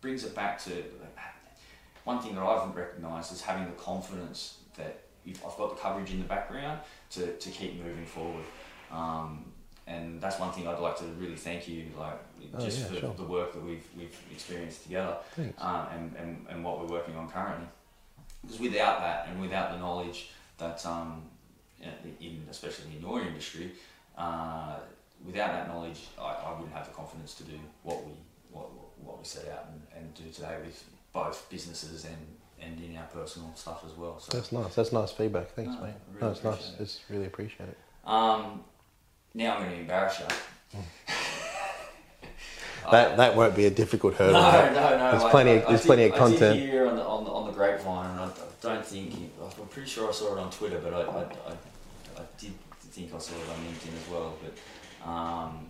brings 0.00 0.24
it 0.24 0.34
back 0.34 0.62
to 0.64 0.70
one 2.04 2.20
thing 2.20 2.34
that 2.34 2.42
I've 2.42 2.74
recognised 2.76 3.32
is 3.32 3.40
having 3.42 3.64
the 3.66 3.72
confidence 3.72 4.58
that 4.76 5.00
if 5.24 5.44
I've 5.44 5.56
got 5.56 5.70
the 5.70 5.80
coverage 5.82 6.10
in 6.12 6.18
the 6.18 6.24
background 6.24 6.80
to, 7.10 7.32
to 7.32 7.50
keep 7.50 7.82
moving 7.82 8.06
forward. 8.06 8.44
Um, 8.92 9.52
and 9.86 10.20
that's 10.20 10.38
one 10.40 10.52
thing 10.52 10.66
I'd 10.66 10.78
like 10.78 10.96
to 10.98 11.04
really 11.18 11.36
thank 11.36 11.68
you, 11.68 11.84
like 11.98 12.18
Oh, 12.54 12.60
just 12.64 12.78
yeah, 12.80 12.86
for 12.86 12.94
sure. 13.00 13.14
the 13.16 13.24
work 13.24 13.52
that 13.52 13.62
we've 13.62 13.86
we've 13.96 14.16
experienced 14.32 14.82
together, 14.84 15.16
uh, 15.58 15.86
and, 15.92 16.14
and 16.16 16.46
and 16.48 16.64
what 16.64 16.80
we're 16.80 16.86
working 16.86 17.16
on 17.16 17.28
currently. 17.30 17.66
Because 18.42 18.60
without 18.60 19.00
that, 19.00 19.28
and 19.28 19.40
without 19.40 19.72
the 19.72 19.78
knowledge 19.78 20.30
that, 20.58 20.84
um, 20.86 21.22
in 22.20 22.46
especially 22.50 22.86
in 22.96 23.02
your 23.02 23.20
industry, 23.20 23.72
uh, 24.16 24.76
without 25.24 25.48
that 25.52 25.68
knowledge, 25.68 26.06
I, 26.18 26.34
I 26.46 26.52
wouldn't 26.52 26.72
have 26.74 26.86
the 26.86 26.94
confidence 26.94 27.34
to 27.34 27.44
do 27.44 27.58
what 27.82 28.04
we 28.06 28.12
what, 28.52 28.68
what 29.02 29.18
we 29.18 29.24
set 29.24 29.48
out 29.48 29.66
and, 29.72 29.82
and 30.04 30.14
do 30.14 30.30
today 30.32 30.56
with 30.64 30.82
both 31.12 31.48
businesses 31.50 32.04
and 32.04 32.16
and 32.60 32.80
in 32.82 32.96
our 32.96 33.06
personal 33.06 33.52
stuff 33.54 33.82
as 33.84 33.92
well. 33.98 34.18
So. 34.18 34.36
That's 34.36 34.50
nice. 34.52 34.74
That's 34.74 34.92
nice 34.92 35.10
feedback. 35.12 35.50
Thanks, 35.50 35.74
No, 35.74 35.82
mate. 35.82 35.94
Really 36.12 36.20
no, 36.22 36.30
it's 36.30 36.44
nice. 36.44 36.72
it. 36.78 36.80
It's 36.82 37.00
really 37.10 37.26
appreciate 37.26 37.68
it. 37.68 37.78
Um, 38.06 38.64
now 39.36 39.54
I'm 39.56 39.62
going 39.62 39.74
to 39.74 39.80
embarrass 39.80 40.18
you. 40.20 40.80
That 42.92 43.16
that 43.16 43.34
won't 43.34 43.56
be 43.56 43.66
a 43.66 43.70
difficult 43.70 44.14
hurdle. 44.14 44.34
no, 44.40 44.52
mate. 44.52 44.72
no. 44.74 45.10
There's 45.10 45.24
I- 45.24 45.30
plenty 45.32 45.50
of- 45.56 45.62
I- 45.62 45.66
I 45.66 45.68
there's 45.70 45.80
did- 45.80 45.86
plenty 45.88 46.04
of 46.04 46.12
I 46.12 46.18
content. 46.18 46.56
did 46.60 46.68
hear 46.70 46.86
on 46.86 46.94
the, 46.94 47.02
on 47.02 47.24
the, 47.24 47.30
on 47.32 47.46
the 47.48 47.52
grapevine, 47.52 48.10
and 48.12 48.20
I 48.20 48.28
don't 48.60 48.86
think 48.86 49.32
I'm 49.42 49.66
pretty 49.68 49.88
sure 49.88 50.08
I 50.08 50.12
saw 50.12 50.36
it 50.36 50.38
on 50.38 50.50
Twitter, 50.52 50.78
but 50.78 50.94
I, 50.94 51.00
I, 51.00 51.22
I, 51.22 51.52
I 52.18 52.22
did 52.38 52.52
think 52.92 53.12
I 53.12 53.18
saw 53.18 53.34
it 53.34 53.48
on 53.48 53.56
LinkedIn 53.66 53.96
as 54.04 54.08
well. 54.08 54.34
But 54.40 55.10
um, 55.10 55.66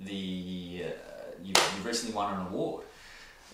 the 0.00 0.84
uh, 0.86 1.42
you, 1.42 1.52
you 1.52 1.82
recently 1.84 2.14
won 2.16 2.32
an 2.40 2.46
award. 2.46 2.84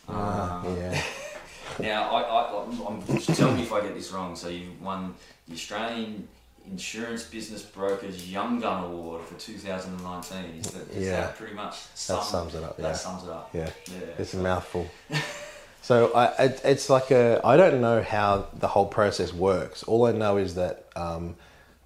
Ah, 0.08 0.64
Um, 0.64 0.76
yeah. 0.76 1.02
Now, 1.80 2.10
I, 2.12 2.20
I, 2.22 2.62
I'm, 2.62 2.80
I'm, 2.86 3.18
tell 3.22 3.52
me 3.52 3.62
if 3.62 3.72
I 3.72 3.80
get 3.80 3.94
this 3.96 4.12
wrong. 4.12 4.36
So 4.36 4.46
you 4.48 4.70
won 4.80 5.16
the 5.48 5.54
Australian 5.54 6.28
Insurance 6.70 7.24
Business 7.24 7.62
Brokers 7.62 8.30
Young 8.30 8.60
Gun 8.60 8.84
Award 8.84 9.24
for 9.24 9.34
2019. 9.38 10.60
Is 10.60 10.66
that, 10.70 10.88
is 10.90 11.06
Yeah. 11.06 11.20
that 11.20 11.36
pretty 11.36 11.54
much 11.54 11.74
sum, 11.94 12.16
That 12.18 12.24
sums 12.24 12.54
it 12.54 12.64
up. 12.64 12.76
that 12.78 12.82
Yeah. 12.82 12.92
sums 12.94 13.24
it 13.24 13.30
up? 13.30 13.50
Yeah. 13.52 13.70
Yeah. 13.86 13.98
It's 14.18 14.34
a 14.34 14.38
mouthful. 14.38 14.86
so 15.82 16.12
I, 16.14 16.26
it, 16.44 16.60
it's 16.64 16.88
like 16.88 17.10
a. 17.10 17.40
I 17.44 17.56
don't 17.56 17.80
know 17.80 18.02
how 18.02 18.46
the 18.54 18.68
whole 18.68 18.86
process 18.86 19.32
works. 19.32 19.82
All 19.82 20.06
I 20.06 20.12
know 20.12 20.38
is 20.38 20.54
that 20.54 20.86
um, 20.96 21.36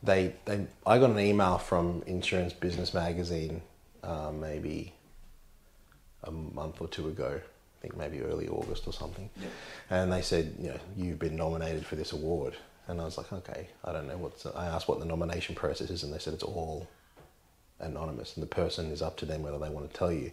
they 0.03 0.35
they. 0.45 0.67
I 0.87 0.99
got 0.99 1.11
an 1.11 1.19
email 1.19 1.59
from 1.59 2.03
Insurance 2.07 2.53
Business 2.53 2.95
Magazine, 2.95 3.63
uh, 4.05 4.31
maybe 4.33 4.95
a 6.23 6.31
month 6.31 6.81
or 6.81 6.87
two 6.89 7.09
ago. 7.09 7.41
I 7.41 7.81
think 7.83 7.97
maybe 7.97 8.21
early 8.23 8.49
August 8.49 8.87
or 8.89 8.93
something. 8.93 9.31
Yeah. 9.41 9.47
And 9.91 10.13
they 10.13 10.21
said, 10.23 10.57
you 10.59 10.71
know, 10.71 10.81
you've 10.97 11.19
been 11.21 11.37
nominated 11.37 11.87
for 11.87 11.95
this 11.95 12.11
award. 12.13 12.57
And 12.89 13.01
I 13.01 13.05
was 13.05 13.19
like, 13.19 13.31
okay, 13.33 13.69
I 13.85 13.93
don't 13.93 14.09
know 14.09 14.17
what's. 14.17 14.47
I 14.47 14.67
asked 14.67 14.89
what 14.89 14.99
the 14.99 15.05
nomination 15.05 15.55
process 15.55 15.91
is, 15.91 16.03
and 16.03 16.13
they 16.13 16.19
said 16.19 16.33
it's 16.35 16.43
all 16.43 16.89
anonymous, 17.81 18.35
and 18.35 18.43
the 18.43 18.49
person 18.49 18.91
is 18.91 19.03
up 19.03 19.17
to 19.19 19.27
them 19.27 19.43
whether 19.43 19.59
they 19.59 19.69
want 19.69 19.91
to 19.91 19.97
tell 19.97 20.11
you. 20.11 20.31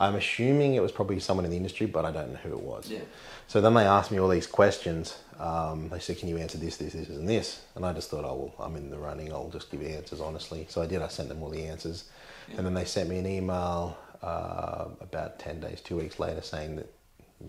I'm 0.00 0.14
assuming 0.14 0.74
it 0.74 0.80
was 0.80 0.92
probably 0.92 1.20
someone 1.20 1.44
in 1.44 1.50
the 1.50 1.58
industry, 1.58 1.86
but 1.86 2.06
I 2.06 2.10
don't 2.10 2.32
know 2.32 2.38
who 2.38 2.52
it 2.52 2.62
was. 2.62 2.88
Yeah. 2.90 3.00
So 3.48 3.60
then 3.60 3.74
they 3.74 3.84
asked 3.84 4.10
me 4.10 4.18
all 4.18 4.30
these 4.30 4.46
questions. 4.46 5.18
Um, 5.38 5.90
they 5.90 5.98
said, 5.98 6.18
"Can 6.18 6.28
you 6.28 6.38
answer 6.38 6.56
this, 6.56 6.78
this, 6.78 6.94
this, 6.94 7.10
and 7.10 7.28
this?" 7.28 7.60
And 7.74 7.84
I 7.84 7.92
just 7.92 8.08
thought, 8.08 8.24
"Oh 8.24 8.50
well, 8.56 8.66
I'm 8.66 8.76
in 8.76 8.88
the 8.90 8.98
running. 8.98 9.30
I'll 9.30 9.50
just 9.50 9.70
give 9.70 9.82
answers 9.82 10.22
honestly." 10.22 10.66
So 10.70 10.80
I 10.80 10.86
did. 10.86 11.02
I 11.02 11.08
sent 11.08 11.28
them 11.28 11.42
all 11.42 11.50
the 11.50 11.64
answers, 11.66 12.04
Yeah. 12.48 12.56
and 12.56 12.66
then 12.66 12.72
they 12.72 12.86
sent 12.86 13.10
me 13.10 13.18
an 13.18 13.26
email 13.26 13.98
uh, 14.22 14.86
about 15.02 15.38
ten 15.38 15.60
days, 15.60 15.82
two 15.82 15.98
weeks 15.98 16.18
later, 16.18 16.40
saying 16.40 16.76
that 16.76 16.90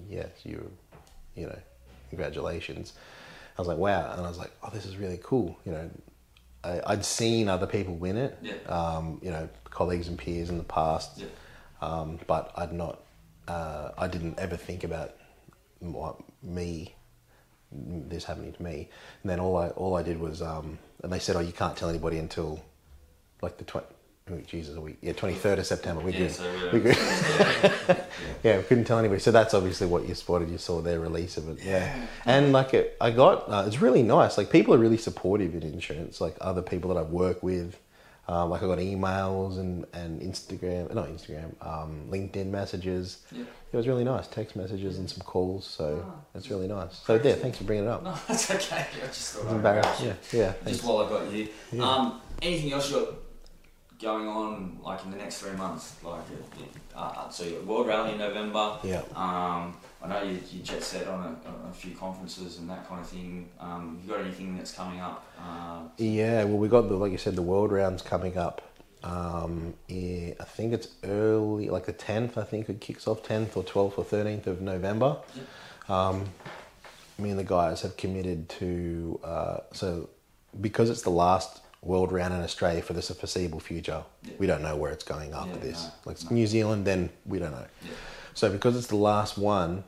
yes, 0.09 0.27
you, 0.43 0.69
you 1.35 1.45
know, 1.47 1.59
congratulations. 2.09 2.91
I 3.57 3.61
was 3.61 3.67
like, 3.67 3.77
wow, 3.77 4.13
and 4.13 4.25
I 4.25 4.29
was 4.29 4.37
like, 4.37 4.51
oh, 4.63 4.69
this 4.69 4.85
is 4.85 4.97
really 4.97 5.19
cool. 5.21 5.57
You 5.65 5.71
know, 5.73 5.89
I, 6.63 6.81
I'd 6.87 7.05
seen 7.05 7.49
other 7.49 7.67
people 7.67 7.95
win 7.95 8.17
it. 8.17 8.37
Yeah. 8.41 8.53
Um, 8.67 9.19
you 9.21 9.31
know, 9.31 9.49
colleagues 9.69 10.07
and 10.07 10.17
peers 10.17 10.49
in 10.49 10.57
the 10.57 10.63
past. 10.63 11.19
Yeah. 11.19 11.25
Um, 11.81 12.19
but 12.27 12.51
I'd 12.55 12.73
not. 12.73 13.01
Uh, 13.47 13.91
I 13.97 14.07
didn't 14.07 14.39
ever 14.39 14.55
think 14.55 14.83
about 14.83 15.15
what 15.79 16.17
me 16.43 16.95
this 17.71 18.25
happening 18.25 18.53
to 18.53 18.63
me. 18.63 18.89
And 19.23 19.29
then 19.29 19.39
all 19.39 19.57
I 19.57 19.69
all 19.69 19.95
I 19.95 20.03
did 20.03 20.19
was, 20.19 20.41
um, 20.41 20.77
and 21.03 21.11
they 21.11 21.19
said, 21.19 21.35
oh, 21.35 21.39
you 21.39 21.53
can't 21.53 21.75
tell 21.75 21.89
anybody 21.89 22.17
until 22.17 22.63
like 23.41 23.57
the 23.57 23.63
twenty. 23.63 23.87
Jesus, 24.47 24.75
a 24.77 24.81
week. 24.81 24.97
Yeah, 25.01 25.13
twenty 25.13 25.35
third 25.35 25.59
of 25.59 25.65
September. 25.65 26.01
We 26.01 26.13
Yeah, 26.13 26.19
could, 26.19 26.31
so, 26.31 26.43
yeah, 26.45 26.71
we 26.71 26.79
could, 26.81 26.97
yeah. 28.43 28.57
we 28.57 28.63
couldn't 28.63 28.85
tell 28.85 28.97
anybody. 28.97 29.19
So 29.19 29.31
that's 29.31 29.53
obviously 29.53 29.87
what 29.87 30.07
you 30.07 30.15
spotted. 30.15 30.49
You 30.49 30.57
saw 30.57 30.79
their 30.81 30.99
release 31.01 31.35
of 31.37 31.49
it. 31.49 31.63
Yeah, 31.63 32.05
and 32.25 32.53
like 32.53 32.73
it, 32.73 32.95
I 33.01 33.11
got, 33.11 33.49
uh, 33.49 33.65
it's 33.67 33.81
really 33.81 34.03
nice. 34.03 34.37
Like 34.37 34.49
people 34.49 34.73
are 34.73 34.77
really 34.77 34.97
supportive 34.97 35.53
in 35.53 35.63
insurance. 35.63 36.21
Like 36.21 36.35
other 36.39 36.61
people 36.61 36.93
that 36.93 36.99
I 36.99 37.03
work 37.03 37.43
with. 37.43 37.77
Um, 38.27 38.51
like 38.51 38.63
I 38.63 38.67
got 38.67 38.77
emails 38.77 39.59
and, 39.59 39.85
and 39.93 40.21
Instagram, 40.21 40.93
not 40.93 41.09
Instagram, 41.09 41.53
um, 41.65 42.07
LinkedIn 42.09 42.45
messages. 42.45 43.23
Yeah. 43.31 43.43
It 43.73 43.75
was 43.75 43.87
really 43.87 44.05
nice. 44.05 44.27
Text 44.27 44.55
messages 44.55 44.99
and 44.99 45.09
some 45.09 45.21
calls. 45.25 45.65
So 45.65 46.05
Oh, 46.07 46.13
it's 46.35 46.49
really 46.49 46.67
nice. 46.67 46.99
So 47.03 47.15
yeah, 47.21 47.33
thanks 47.33 47.57
for 47.57 47.65
bringing 47.65 47.85
it 47.85 47.89
up. 47.89 48.03
No, 48.03 48.13
that's 48.27 48.49
okay. 48.51 48.85
I 49.03 49.07
just 49.07 49.33
thought 49.33 49.45
I'm 49.47 49.49
I'd 49.49 49.55
embarrassed. 49.55 50.03
Yeah, 50.03 50.13
yeah. 50.31 50.51
Thanks. 50.53 50.77
Just 50.79 50.83
while 50.85 50.99
I 50.99 51.09
got 51.09 51.31
you. 51.33 51.49
Yeah. 51.73 51.83
Um, 51.83 52.21
anything 52.41 52.71
else 52.71 52.89
you 52.91 52.99
got 52.99 53.09
going 54.01 54.27
on, 54.27 54.79
like 54.83 55.03
in 55.05 55.11
the 55.11 55.17
next 55.17 55.39
three 55.39 55.55
months? 55.57 55.95
Like, 56.03 56.21
uh, 56.95 56.99
uh, 56.99 57.29
so 57.29 57.45
World 57.65 57.87
Rally 57.87 58.13
in 58.13 58.17
November. 58.17 58.77
Yeah. 58.83 59.01
Um, 59.15 59.77
I 60.03 60.07
know 60.07 60.23
you, 60.23 60.39
you 60.51 60.63
jet 60.63 60.81
set 60.83 61.07
on 61.07 61.19
a, 61.19 61.47
on 61.47 61.69
a 61.69 61.73
few 61.73 61.95
conferences 61.95 62.57
and 62.57 62.69
that 62.69 62.87
kind 62.87 63.01
of 63.01 63.07
thing. 63.07 63.49
Um, 63.59 63.99
you 64.03 64.11
got 64.11 64.21
anything 64.21 64.57
that's 64.57 64.71
coming 64.73 64.99
up? 64.99 65.25
Uh, 65.39 65.83
Yeah, 65.97 66.43
well, 66.45 66.57
we 66.57 66.67
got 66.67 66.89
the 66.89 66.95
like 66.95 67.11
you 67.11 67.17
said, 67.17 67.35
the 67.35 67.41
world 67.41 67.71
rounds 67.71 68.01
coming 68.01 68.37
up. 68.37 68.61
Um, 69.03 69.73
yeah, 69.87 70.33
I 70.39 70.43
think 70.43 70.73
it's 70.73 70.89
early, 71.03 71.69
like 71.69 71.85
the 71.85 71.93
tenth. 71.93 72.37
I 72.37 72.43
think 72.43 72.69
it 72.69 72.81
kicks 72.81 73.07
off 73.07 73.23
tenth 73.23 73.57
or 73.57 73.63
twelfth 73.63 73.97
or 73.97 74.03
thirteenth 74.03 74.47
of 74.47 74.61
November. 74.61 75.17
Um, 75.89 76.25
me 77.17 77.29
and 77.29 77.39
the 77.39 77.43
guys 77.43 77.81
have 77.81 77.97
committed 77.97 78.49
to 78.49 79.19
uh, 79.23 79.57
so 79.73 80.09
because 80.59 80.89
it's 80.89 81.03
the 81.03 81.09
last 81.11 81.60
world 81.81 82.11
round 82.11 82.33
in 82.33 82.41
Australia 82.41 82.81
for 82.81 82.93
the 82.93 83.01
foreseeable 83.01 83.59
future. 83.59 84.03
Yeah. 84.23 84.33
We 84.37 84.47
don't 84.47 84.61
know 84.61 84.75
where 84.75 84.91
it's 84.91 85.03
going 85.03 85.33
after 85.33 85.51
Yeah, 85.53 85.57
this. 85.71 85.83
no, 85.83 85.91
like 86.05 86.15
it's 86.15 86.25
no. 86.29 86.35
New 86.35 86.47
Zealand, 86.47 86.85
then 86.85 87.09
we 87.25 87.39
don't 87.39 87.51
know. 87.51 87.65
yeah. 87.83 87.91
So 88.33 88.49
because 88.51 88.77
it's 88.77 88.87
the 88.87 88.95
last 88.95 89.37
one, 89.37 89.83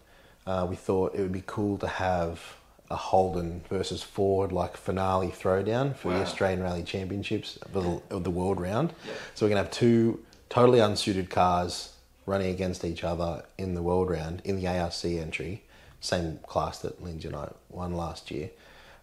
uh, 0.48 0.66
we 0.70 0.76
thought 0.76 1.16
it 1.16 1.22
would 1.22 1.32
be 1.32 1.44
cool 1.46 1.78
to 1.78 1.88
have 1.88 2.42
a 2.90 2.96
Holden 2.96 3.64
versus 3.70 4.04
Ford 4.04 4.52
like 4.52 4.76
finale 4.76 5.30
throwdown 5.30 5.96
for 5.96 6.12
the 6.14 6.20
Australian 6.22 6.62
Rally 6.62 6.84
Championships 6.84 7.58
of 7.58 7.74
the, 7.74 8.02
of 8.16 8.24
the 8.24 8.30
World 8.32 8.60
Round. 8.60 8.94
So 9.36 9.46
we're 9.46 9.50
gonna 9.52 9.62
have 9.62 9.72
two 9.72 10.20
totally 10.50 10.80
unsuited 10.80 11.30
cars 11.30 11.94
running 12.26 12.50
against 12.52 12.84
each 12.84 13.04
other 13.04 13.44
in 13.58 13.74
the 13.76 13.82
World 13.82 14.10
Round 14.10 14.42
in 14.44 14.58
the 14.60 14.68
ARC 14.68 15.06
entry, 15.06 15.64
same 16.02 16.40
class 16.46 16.80
that 16.80 17.02
Lindsay 17.04 17.28
and 17.30 17.38
I 17.38 17.52
won 17.70 17.94
last 17.96 18.30
year. 18.32 18.50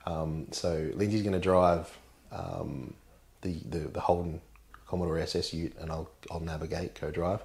Um, 0.06 0.48
so 0.50 0.90
Lindsay's 0.94 1.22
gonna 1.22 1.38
drive 1.40 1.96
um, 2.32 2.94
the, 3.42 3.60
the 3.68 3.78
the 3.78 4.00
Holden 4.00 4.40
Commodore 4.86 5.18
SS 5.18 5.52
Ute, 5.54 5.74
and 5.80 5.90
I'll 5.90 6.10
I'll 6.30 6.40
navigate 6.40 6.94
co-drive, 6.94 7.42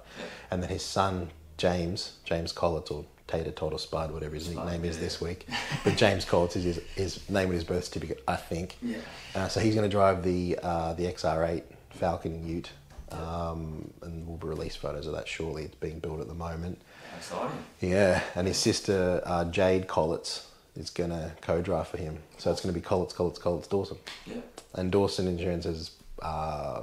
and 0.50 0.62
then 0.62 0.70
his 0.70 0.82
son 0.82 1.30
James 1.56 2.14
James 2.24 2.52
Collins 2.52 2.90
or 2.90 3.04
Tater 3.26 3.50
Tot 3.50 3.72
or 3.72 3.78
Spud, 3.78 4.12
whatever 4.12 4.34
his 4.34 4.44
Spud, 4.44 4.64
nickname 4.64 4.84
is 4.84 4.98
this 4.98 5.20
week, 5.20 5.46
but 5.84 5.96
James 5.96 6.24
Collins 6.24 6.56
is 6.56 6.64
his, 6.64 6.80
his 6.94 7.30
name 7.30 7.46
and 7.46 7.54
his 7.54 7.64
birth 7.64 7.84
certificate, 7.84 8.22
I 8.28 8.36
think. 8.36 8.76
Yeah. 8.80 8.98
Uh, 9.34 9.48
so 9.48 9.58
he's 9.60 9.74
going 9.74 9.88
to 9.88 9.94
drive 9.94 10.22
the 10.22 10.58
uh, 10.62 10.94
the 10.94 11.04
XR8 11.04 11.62
Falcon 11.90 12.46
Ute, 12.46 12.70
um, 13.10 13.90
and 14.02 14.26
we'll 14.26 14.38
release 14.38 14.76
photos 14.76 15.06
of 15.06 15.14
that 15.14 15.26
shortly. 15.26 15.64
It's 15.64 15.74
being 15.74 15.98
built 15.98 16.20
at 16.20 16.28
the 16.28 16.34
moment. 16.34 16.80
Exciting. 17.16 17.64
Yeah, 17.80 18.22
and 18.34 18.46
his 18.46 18.58
sister 18.58 19.22
uh, 19.24 19.44
Jade 19.46 19.88
Collins 19.88 20.46
is 20.76 20.90
going 20.90 21.10
to 21.10 21.32
co-drive 21.40 21.88
for 21.88 21.96
him. 21.98 22.18
So 22.38 22.50
it's 22.50 22.60
going 22.60 22.74
to 22.74 22.78
be 22.80 22.84
Collins, 22.84 23.12
Collins, 23.12 23.38
Collins, 23.38 23.66
Dawson. 23.66 23.96
Yeah. 24.26 24.36
And 24.74 24.92
Dawson 24.92 25.26
Insurance 25.26 25.66
is 25.66 25.90
uh, 26.22 26.82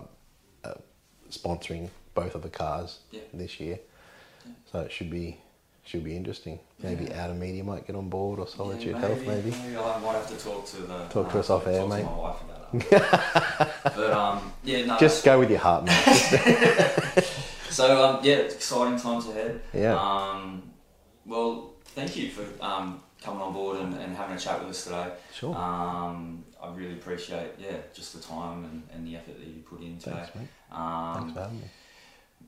uh, 0.64 0.74
sponsoring 1.30 1.90
both 2.16 2.36
of 2.36 2.42
the 2.42 2.50
cars 2.50 3.00
Yeah. 3.12 3.22
this 3.34 3.60
year. 3.60 3.80
Yeah. 4.46 4.52
So 4.72 4.80
it 4.82 4.92
should 4.92 5.10
be 5.10 5.38
should 5.86 6.04
be 6.04 6.16
interesting. 6.16 6.60
Maybe 6.82 7.06
Yeah. 7.06 7.26
Outer 7.26 7.34
Media 7.34 7.62
might 7.64 7.86
get 7.86 7.96
on 7.98 8.08
board 8.10 8.40
or 8.40 8.48
Solitude 8.48 8.96
Health 8.96 9.22
maybe. 9.28 9.52
I 9.54 10.00
might 10.00 10.14
have 10.14 10.30
to 10.30 10.38
talk 10.44 10.66
to 10.68 10.78
the 10.78 11.06
Talk 11.10 11.30
to 11.32 11.40
us 11.40 11.50
off 11.50 11.68
air, 11.68 11.80
talk 11.82 11.90
to 11.90 11.96
mate. 11.98 12.06
my 12.06 12.18
wife 12.18 12.42
about 12.42 12.90
that. 12.90 13.74
but 13.84 14.12
um, 14.14 14.54
yeah, 14.64 14.86
no. 14.86 14.98
Just 14.98 15.26
go 15.26 15.40
with 15.40 15.50
your 15.50 15.60
heart, 15.60 15.84
mate. 15.86 17.26
So 17.70 18.04
um, 18.06 18.20
yeah, 18.24 18.36
exciting 18.36 19.00
times 19.00 19.28
ahead. 19.28 19.60
Yeah. 19.74 20.00
Um, 20.00 20.62
well, 21.26 21.73
thank 21.96 22.16
you 22.18 22.30
for 22.30 22.46
um, 22.64 23.02
coming 23.22 23.42
on 23.42 23.54
board 23.54 23.80
and, 23.80 23.94
and 23.96 24.16
having 24.16 24.36
a 24.36 24.40
chat 24.40 24.60
with 24.60 24.70
us 24.70 24.84
today. 24.86 25.12
Sure. 25.34 25.56
Um, 25.56 26.44
I 26.62 26.74
really 26.74 26.94
appreciate 26.94 27.52
yeah 27.60 27.78
just 27.94 28.14
the 28.16 28.22
time 28.22 28.64
and, 28.66 28.84
and 28.94 29.08
the 29.08 29.16
effort 29.18 29.38
that 29.40 29.48
you 29.48 29.62
put 29.62 29.82
in 29.82 29.98
today. 29.98 30.16
Thanks, 30.18 30.36
mate. 30.36 30.48
Um, 30.72 31.14
Thanks 31.16 31.34
for 31.34 31.40
having 31.42 31.60
me. 31.62 31.66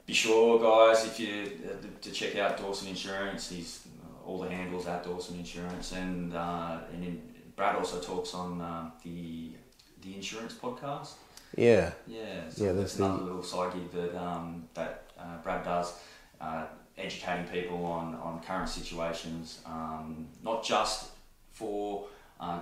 be 0.06 0.14
sure, 0.14 0.60
guys, 0.60 1.06
if 1.06 1.20
you 1.20 1.52
uh, 1.70 1.86
to 2.02 2.12
check 2.12 2.36
out 2.38 2.58
Dawson 2.58 2.88
Insurance. 2.90 3.50
He's 3.50 3.88
all 4.26 4.40
the 4.40 4.50
handles 4.50 4.88
at 4.88 5.04
Dawson 5.04 5.38
Insurance, 5.38 5.92
and 5.92 6.34
uh, 6.34 6.80
and 6.94 7.04
in, 7.04 7.22
Brad 7.56 7.76
also 7.76 8.00
talks 8.02 8.34
on 8.34 8.60
uh, 8.62 8.90
the 9.04 9.52
the 10.02 10.16
insurance 10.16 10.54
podcast. 10.54 11.14
Yeah. 11.58 11.92
Yeah, 12.08 12.50
so 12.50 12.66
Yeah, 12.66 12.72
that's 12.74 12.96
there's 12.96 12.98
the- 12.98 13.06
another 13.06 13.24
little 13.24 13.44
side 13.44 13.74
gig 13.74 13.92
that 13.92 14.16
um, 14.22 14.68
that 14.74 15.04
uh, 15.18 15.38
Brad 15.44 15.64
does, 15.64 15.94
uh, 16.42 16.66
educating 16.98 17.46
people 17.46 17.86
on, 17.86 18.16
on 18.16 18.42
current 18.42 18.70
situations, 18.70 19.60
um, 19.66 20.28
not 20.44 20.64
just 20.64 21.10
for 21.52 22.06
uh, 22.40 22.60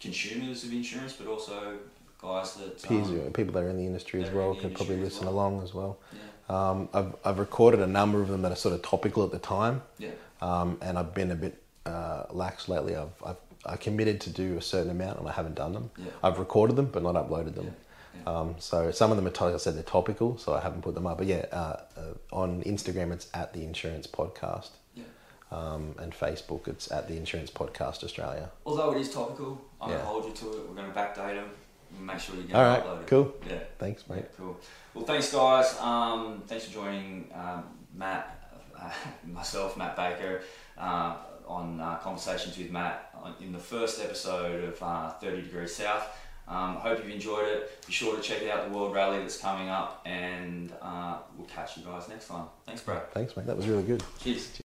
consumers 0.00 0.64
of 0.64 0.72
insurance, 0.72 1.12
but 1.12 1.26
also 1.26 1.78
guys 2.20 2.54
that 2.54 2.82
Peers, 2.82 3.08
um, 3.08 3.32
people 3.32 3.52
that 3.52 3.62
are 3.62 3.68
in 3.68 3.76
the 3.76 3.86
industry 3.86 4.22
as 4.22 4.30
well 4.30 4.54
can 4.54 4.74
probably 4.74 4.96
listen 4.96 5.26
well. 5.26 5.34
along 5.34 5.62
as 5.62 5.72
well. 5.72 5.98
yeah, 6.12 6.70
Um, 6.70 6.88
I've, 6.92 7.14
I've 7.24 7.38
recorded 7.38 7.80
a 7.80 7.86
number 7.86 8.20
of 8.20 8.28
them 8.28 8.42
that 8.42 8.52
are 8.52 8.56
sort 8.56 8.74
of 8.74 8.82
topical 8.82 9.24
at 9.24 9.30
the 9.30 9.38
time, 9.38 9.82
yeah, 9.98 10.10
um, 10.40 10.78
and 10.80 10.98
I've 10.98 11.14
been 11.14 11.30
a 11.30 11.36
bit 11.36 11.62
uh, 11.86 12.24
lax 12.30 12.68
lately. 12.68 12.96
I've, 12.96 13.10
I've 13.24 13.36
I 13.66 13.76
committed 13.76 14.20
to 14.22 14.30
do 14.30 14.56
a 14.56 14.62
certain 14.62 14.90
amount, 14.90 15.18
and 15.18 15.28
I 15.28 15.32
haven't 15.32 15.56
done 15.56 15.72
them. 15.72 15.90
yeah, 15.98 16.06
I've 16.22 16.38
recorded 16.38 16.76
them, 16.76 16.86
but 16.86 17.02
not 17.02 17.16
uploaded 17.16 17.54
them. 17.54 17.66
yeah. 17.66 17.72
Um, 18.28 18.56
so 18.58 18.90
some 18.90 19.10
of 19.10 19.16
them 19.16 19.26
are, 19.26 19.30
like 19.46 19.54
I 19.54 19.56
said, 19.58 19.74
they're 19.76 19.82
topical, 19.82 20.36
so 20.38 20.52
I 20.54 20.60
haven't 20.60 20.82
put 20.82 20.94
them 20.94 21.06
up. 21.06 21.18
But 21.18 21.26
yeah, 21.28 21.46
uh, 21.52 21.76
uh, 21.96 22.14
on 22.32 22.62
Instagram 22.64 23.12
it's 23.12 23.28
at 23.32 23.52
the 23.54 23.62
Insurance 23.64 24.06
Podcast, 24.06 24.70
Yeah. 24.94 25.04
um, 25.50 25.94
and 25.98 26.12
Facebook 26.12 26.68
it's 26.68 26.90
at 26.92 27.08
the 27.08 27.16
Insurance 27.16 27.50
Podcast 27.50 28.04
Australia. 28.04 28.50
Although 28.66 28.92
it 28.94 29.00
is 29.00 29.12
topical, 29.12 29.60
I'm 29.80 29.90
Yeah. 29.90 29.96
gonna 29.98 30.08
hold 30.08 30.24
you 30.26 30.32
to 30.32 30.46
it. 30.52 30.68
We're 30.68 30.74
gonna 30.74 30.92
backdate 30.92 31.36
them. 31.36 31.50
Make 32.00 32.20
sure 32.20 32.34
you 32.36 32.42
get 32.42 32.54
uploaded. 32.54 32.58
All 32.58 32.62
right, 32.64 32.84
uploaded. 32.84 33.06
cool. 33.06 33.32
Yeah. 33.48 33.58
Thanks, 33.78 34.04
Yeah, 34.08 34.16
mate. 34.16 34.24
cool. 34.36 34.56
Well, 34.94 35.04
thanks, 35.06 35.32
guys. 35.32 35.78
Um, 35.80 36.42
thanks 36.46 36.66
for 36.66 36.72
joining 36.74 37.30
um, 37.34 37.64
Matt, 37.94 38.24
uh, 38.78 38.90
myself, 39.26 39.76
Matt 39.78 39.96
Baker, 39.96 40.42
uh, 40.76 41.16
on 41.46 41.80
uh, 41.80 41.96
Conversations 42.02 42.58
with 42.58 42.70
Matt 42.70 43.10
in 43.40 43.52
the 43.52 43.58
first 43.58 44.02
episode 44.04 44.64
of 44.64 44.82
uh, 44.82 45.10
30 45.12 45.42
Degrees 45.42 45.74
South. 45.74 46.06
Um, 46.48 46.78
I 46.78 46.80
hope 46.80 46.98
you've 46.98 47.14
enjoyed 47.14 47.46
it. 47.46 47.86
Be 47.86 47.92
sure 47.92 48.16
to 48.16 48.22
check 48.22 48.42
out 48.48 48.70
the 48.70 48.76
World 48.76 48.94
Rally 48.94 49.18
that's 49.18 49.38
coming 49.38 49.68
up, 49.68 50.02
and 50.06 50.72
uh, 50.80 51.18
we'll 51.36 51.46
catch 51.46 51.76
you 51.76 51.84
guys 51.84 52.08
next 52.08 52.28
time. 52.28 52.46
Thanks, 52.64 52.82
Brad. 52.82 53.10
Thanks, 53.12 53.36
mate. 53.36 53.46
That 53.46 53.56
was 53.56 53.66
really 53.66 53.82
good. 53.82 54.02
Cheers. 54.20 54.62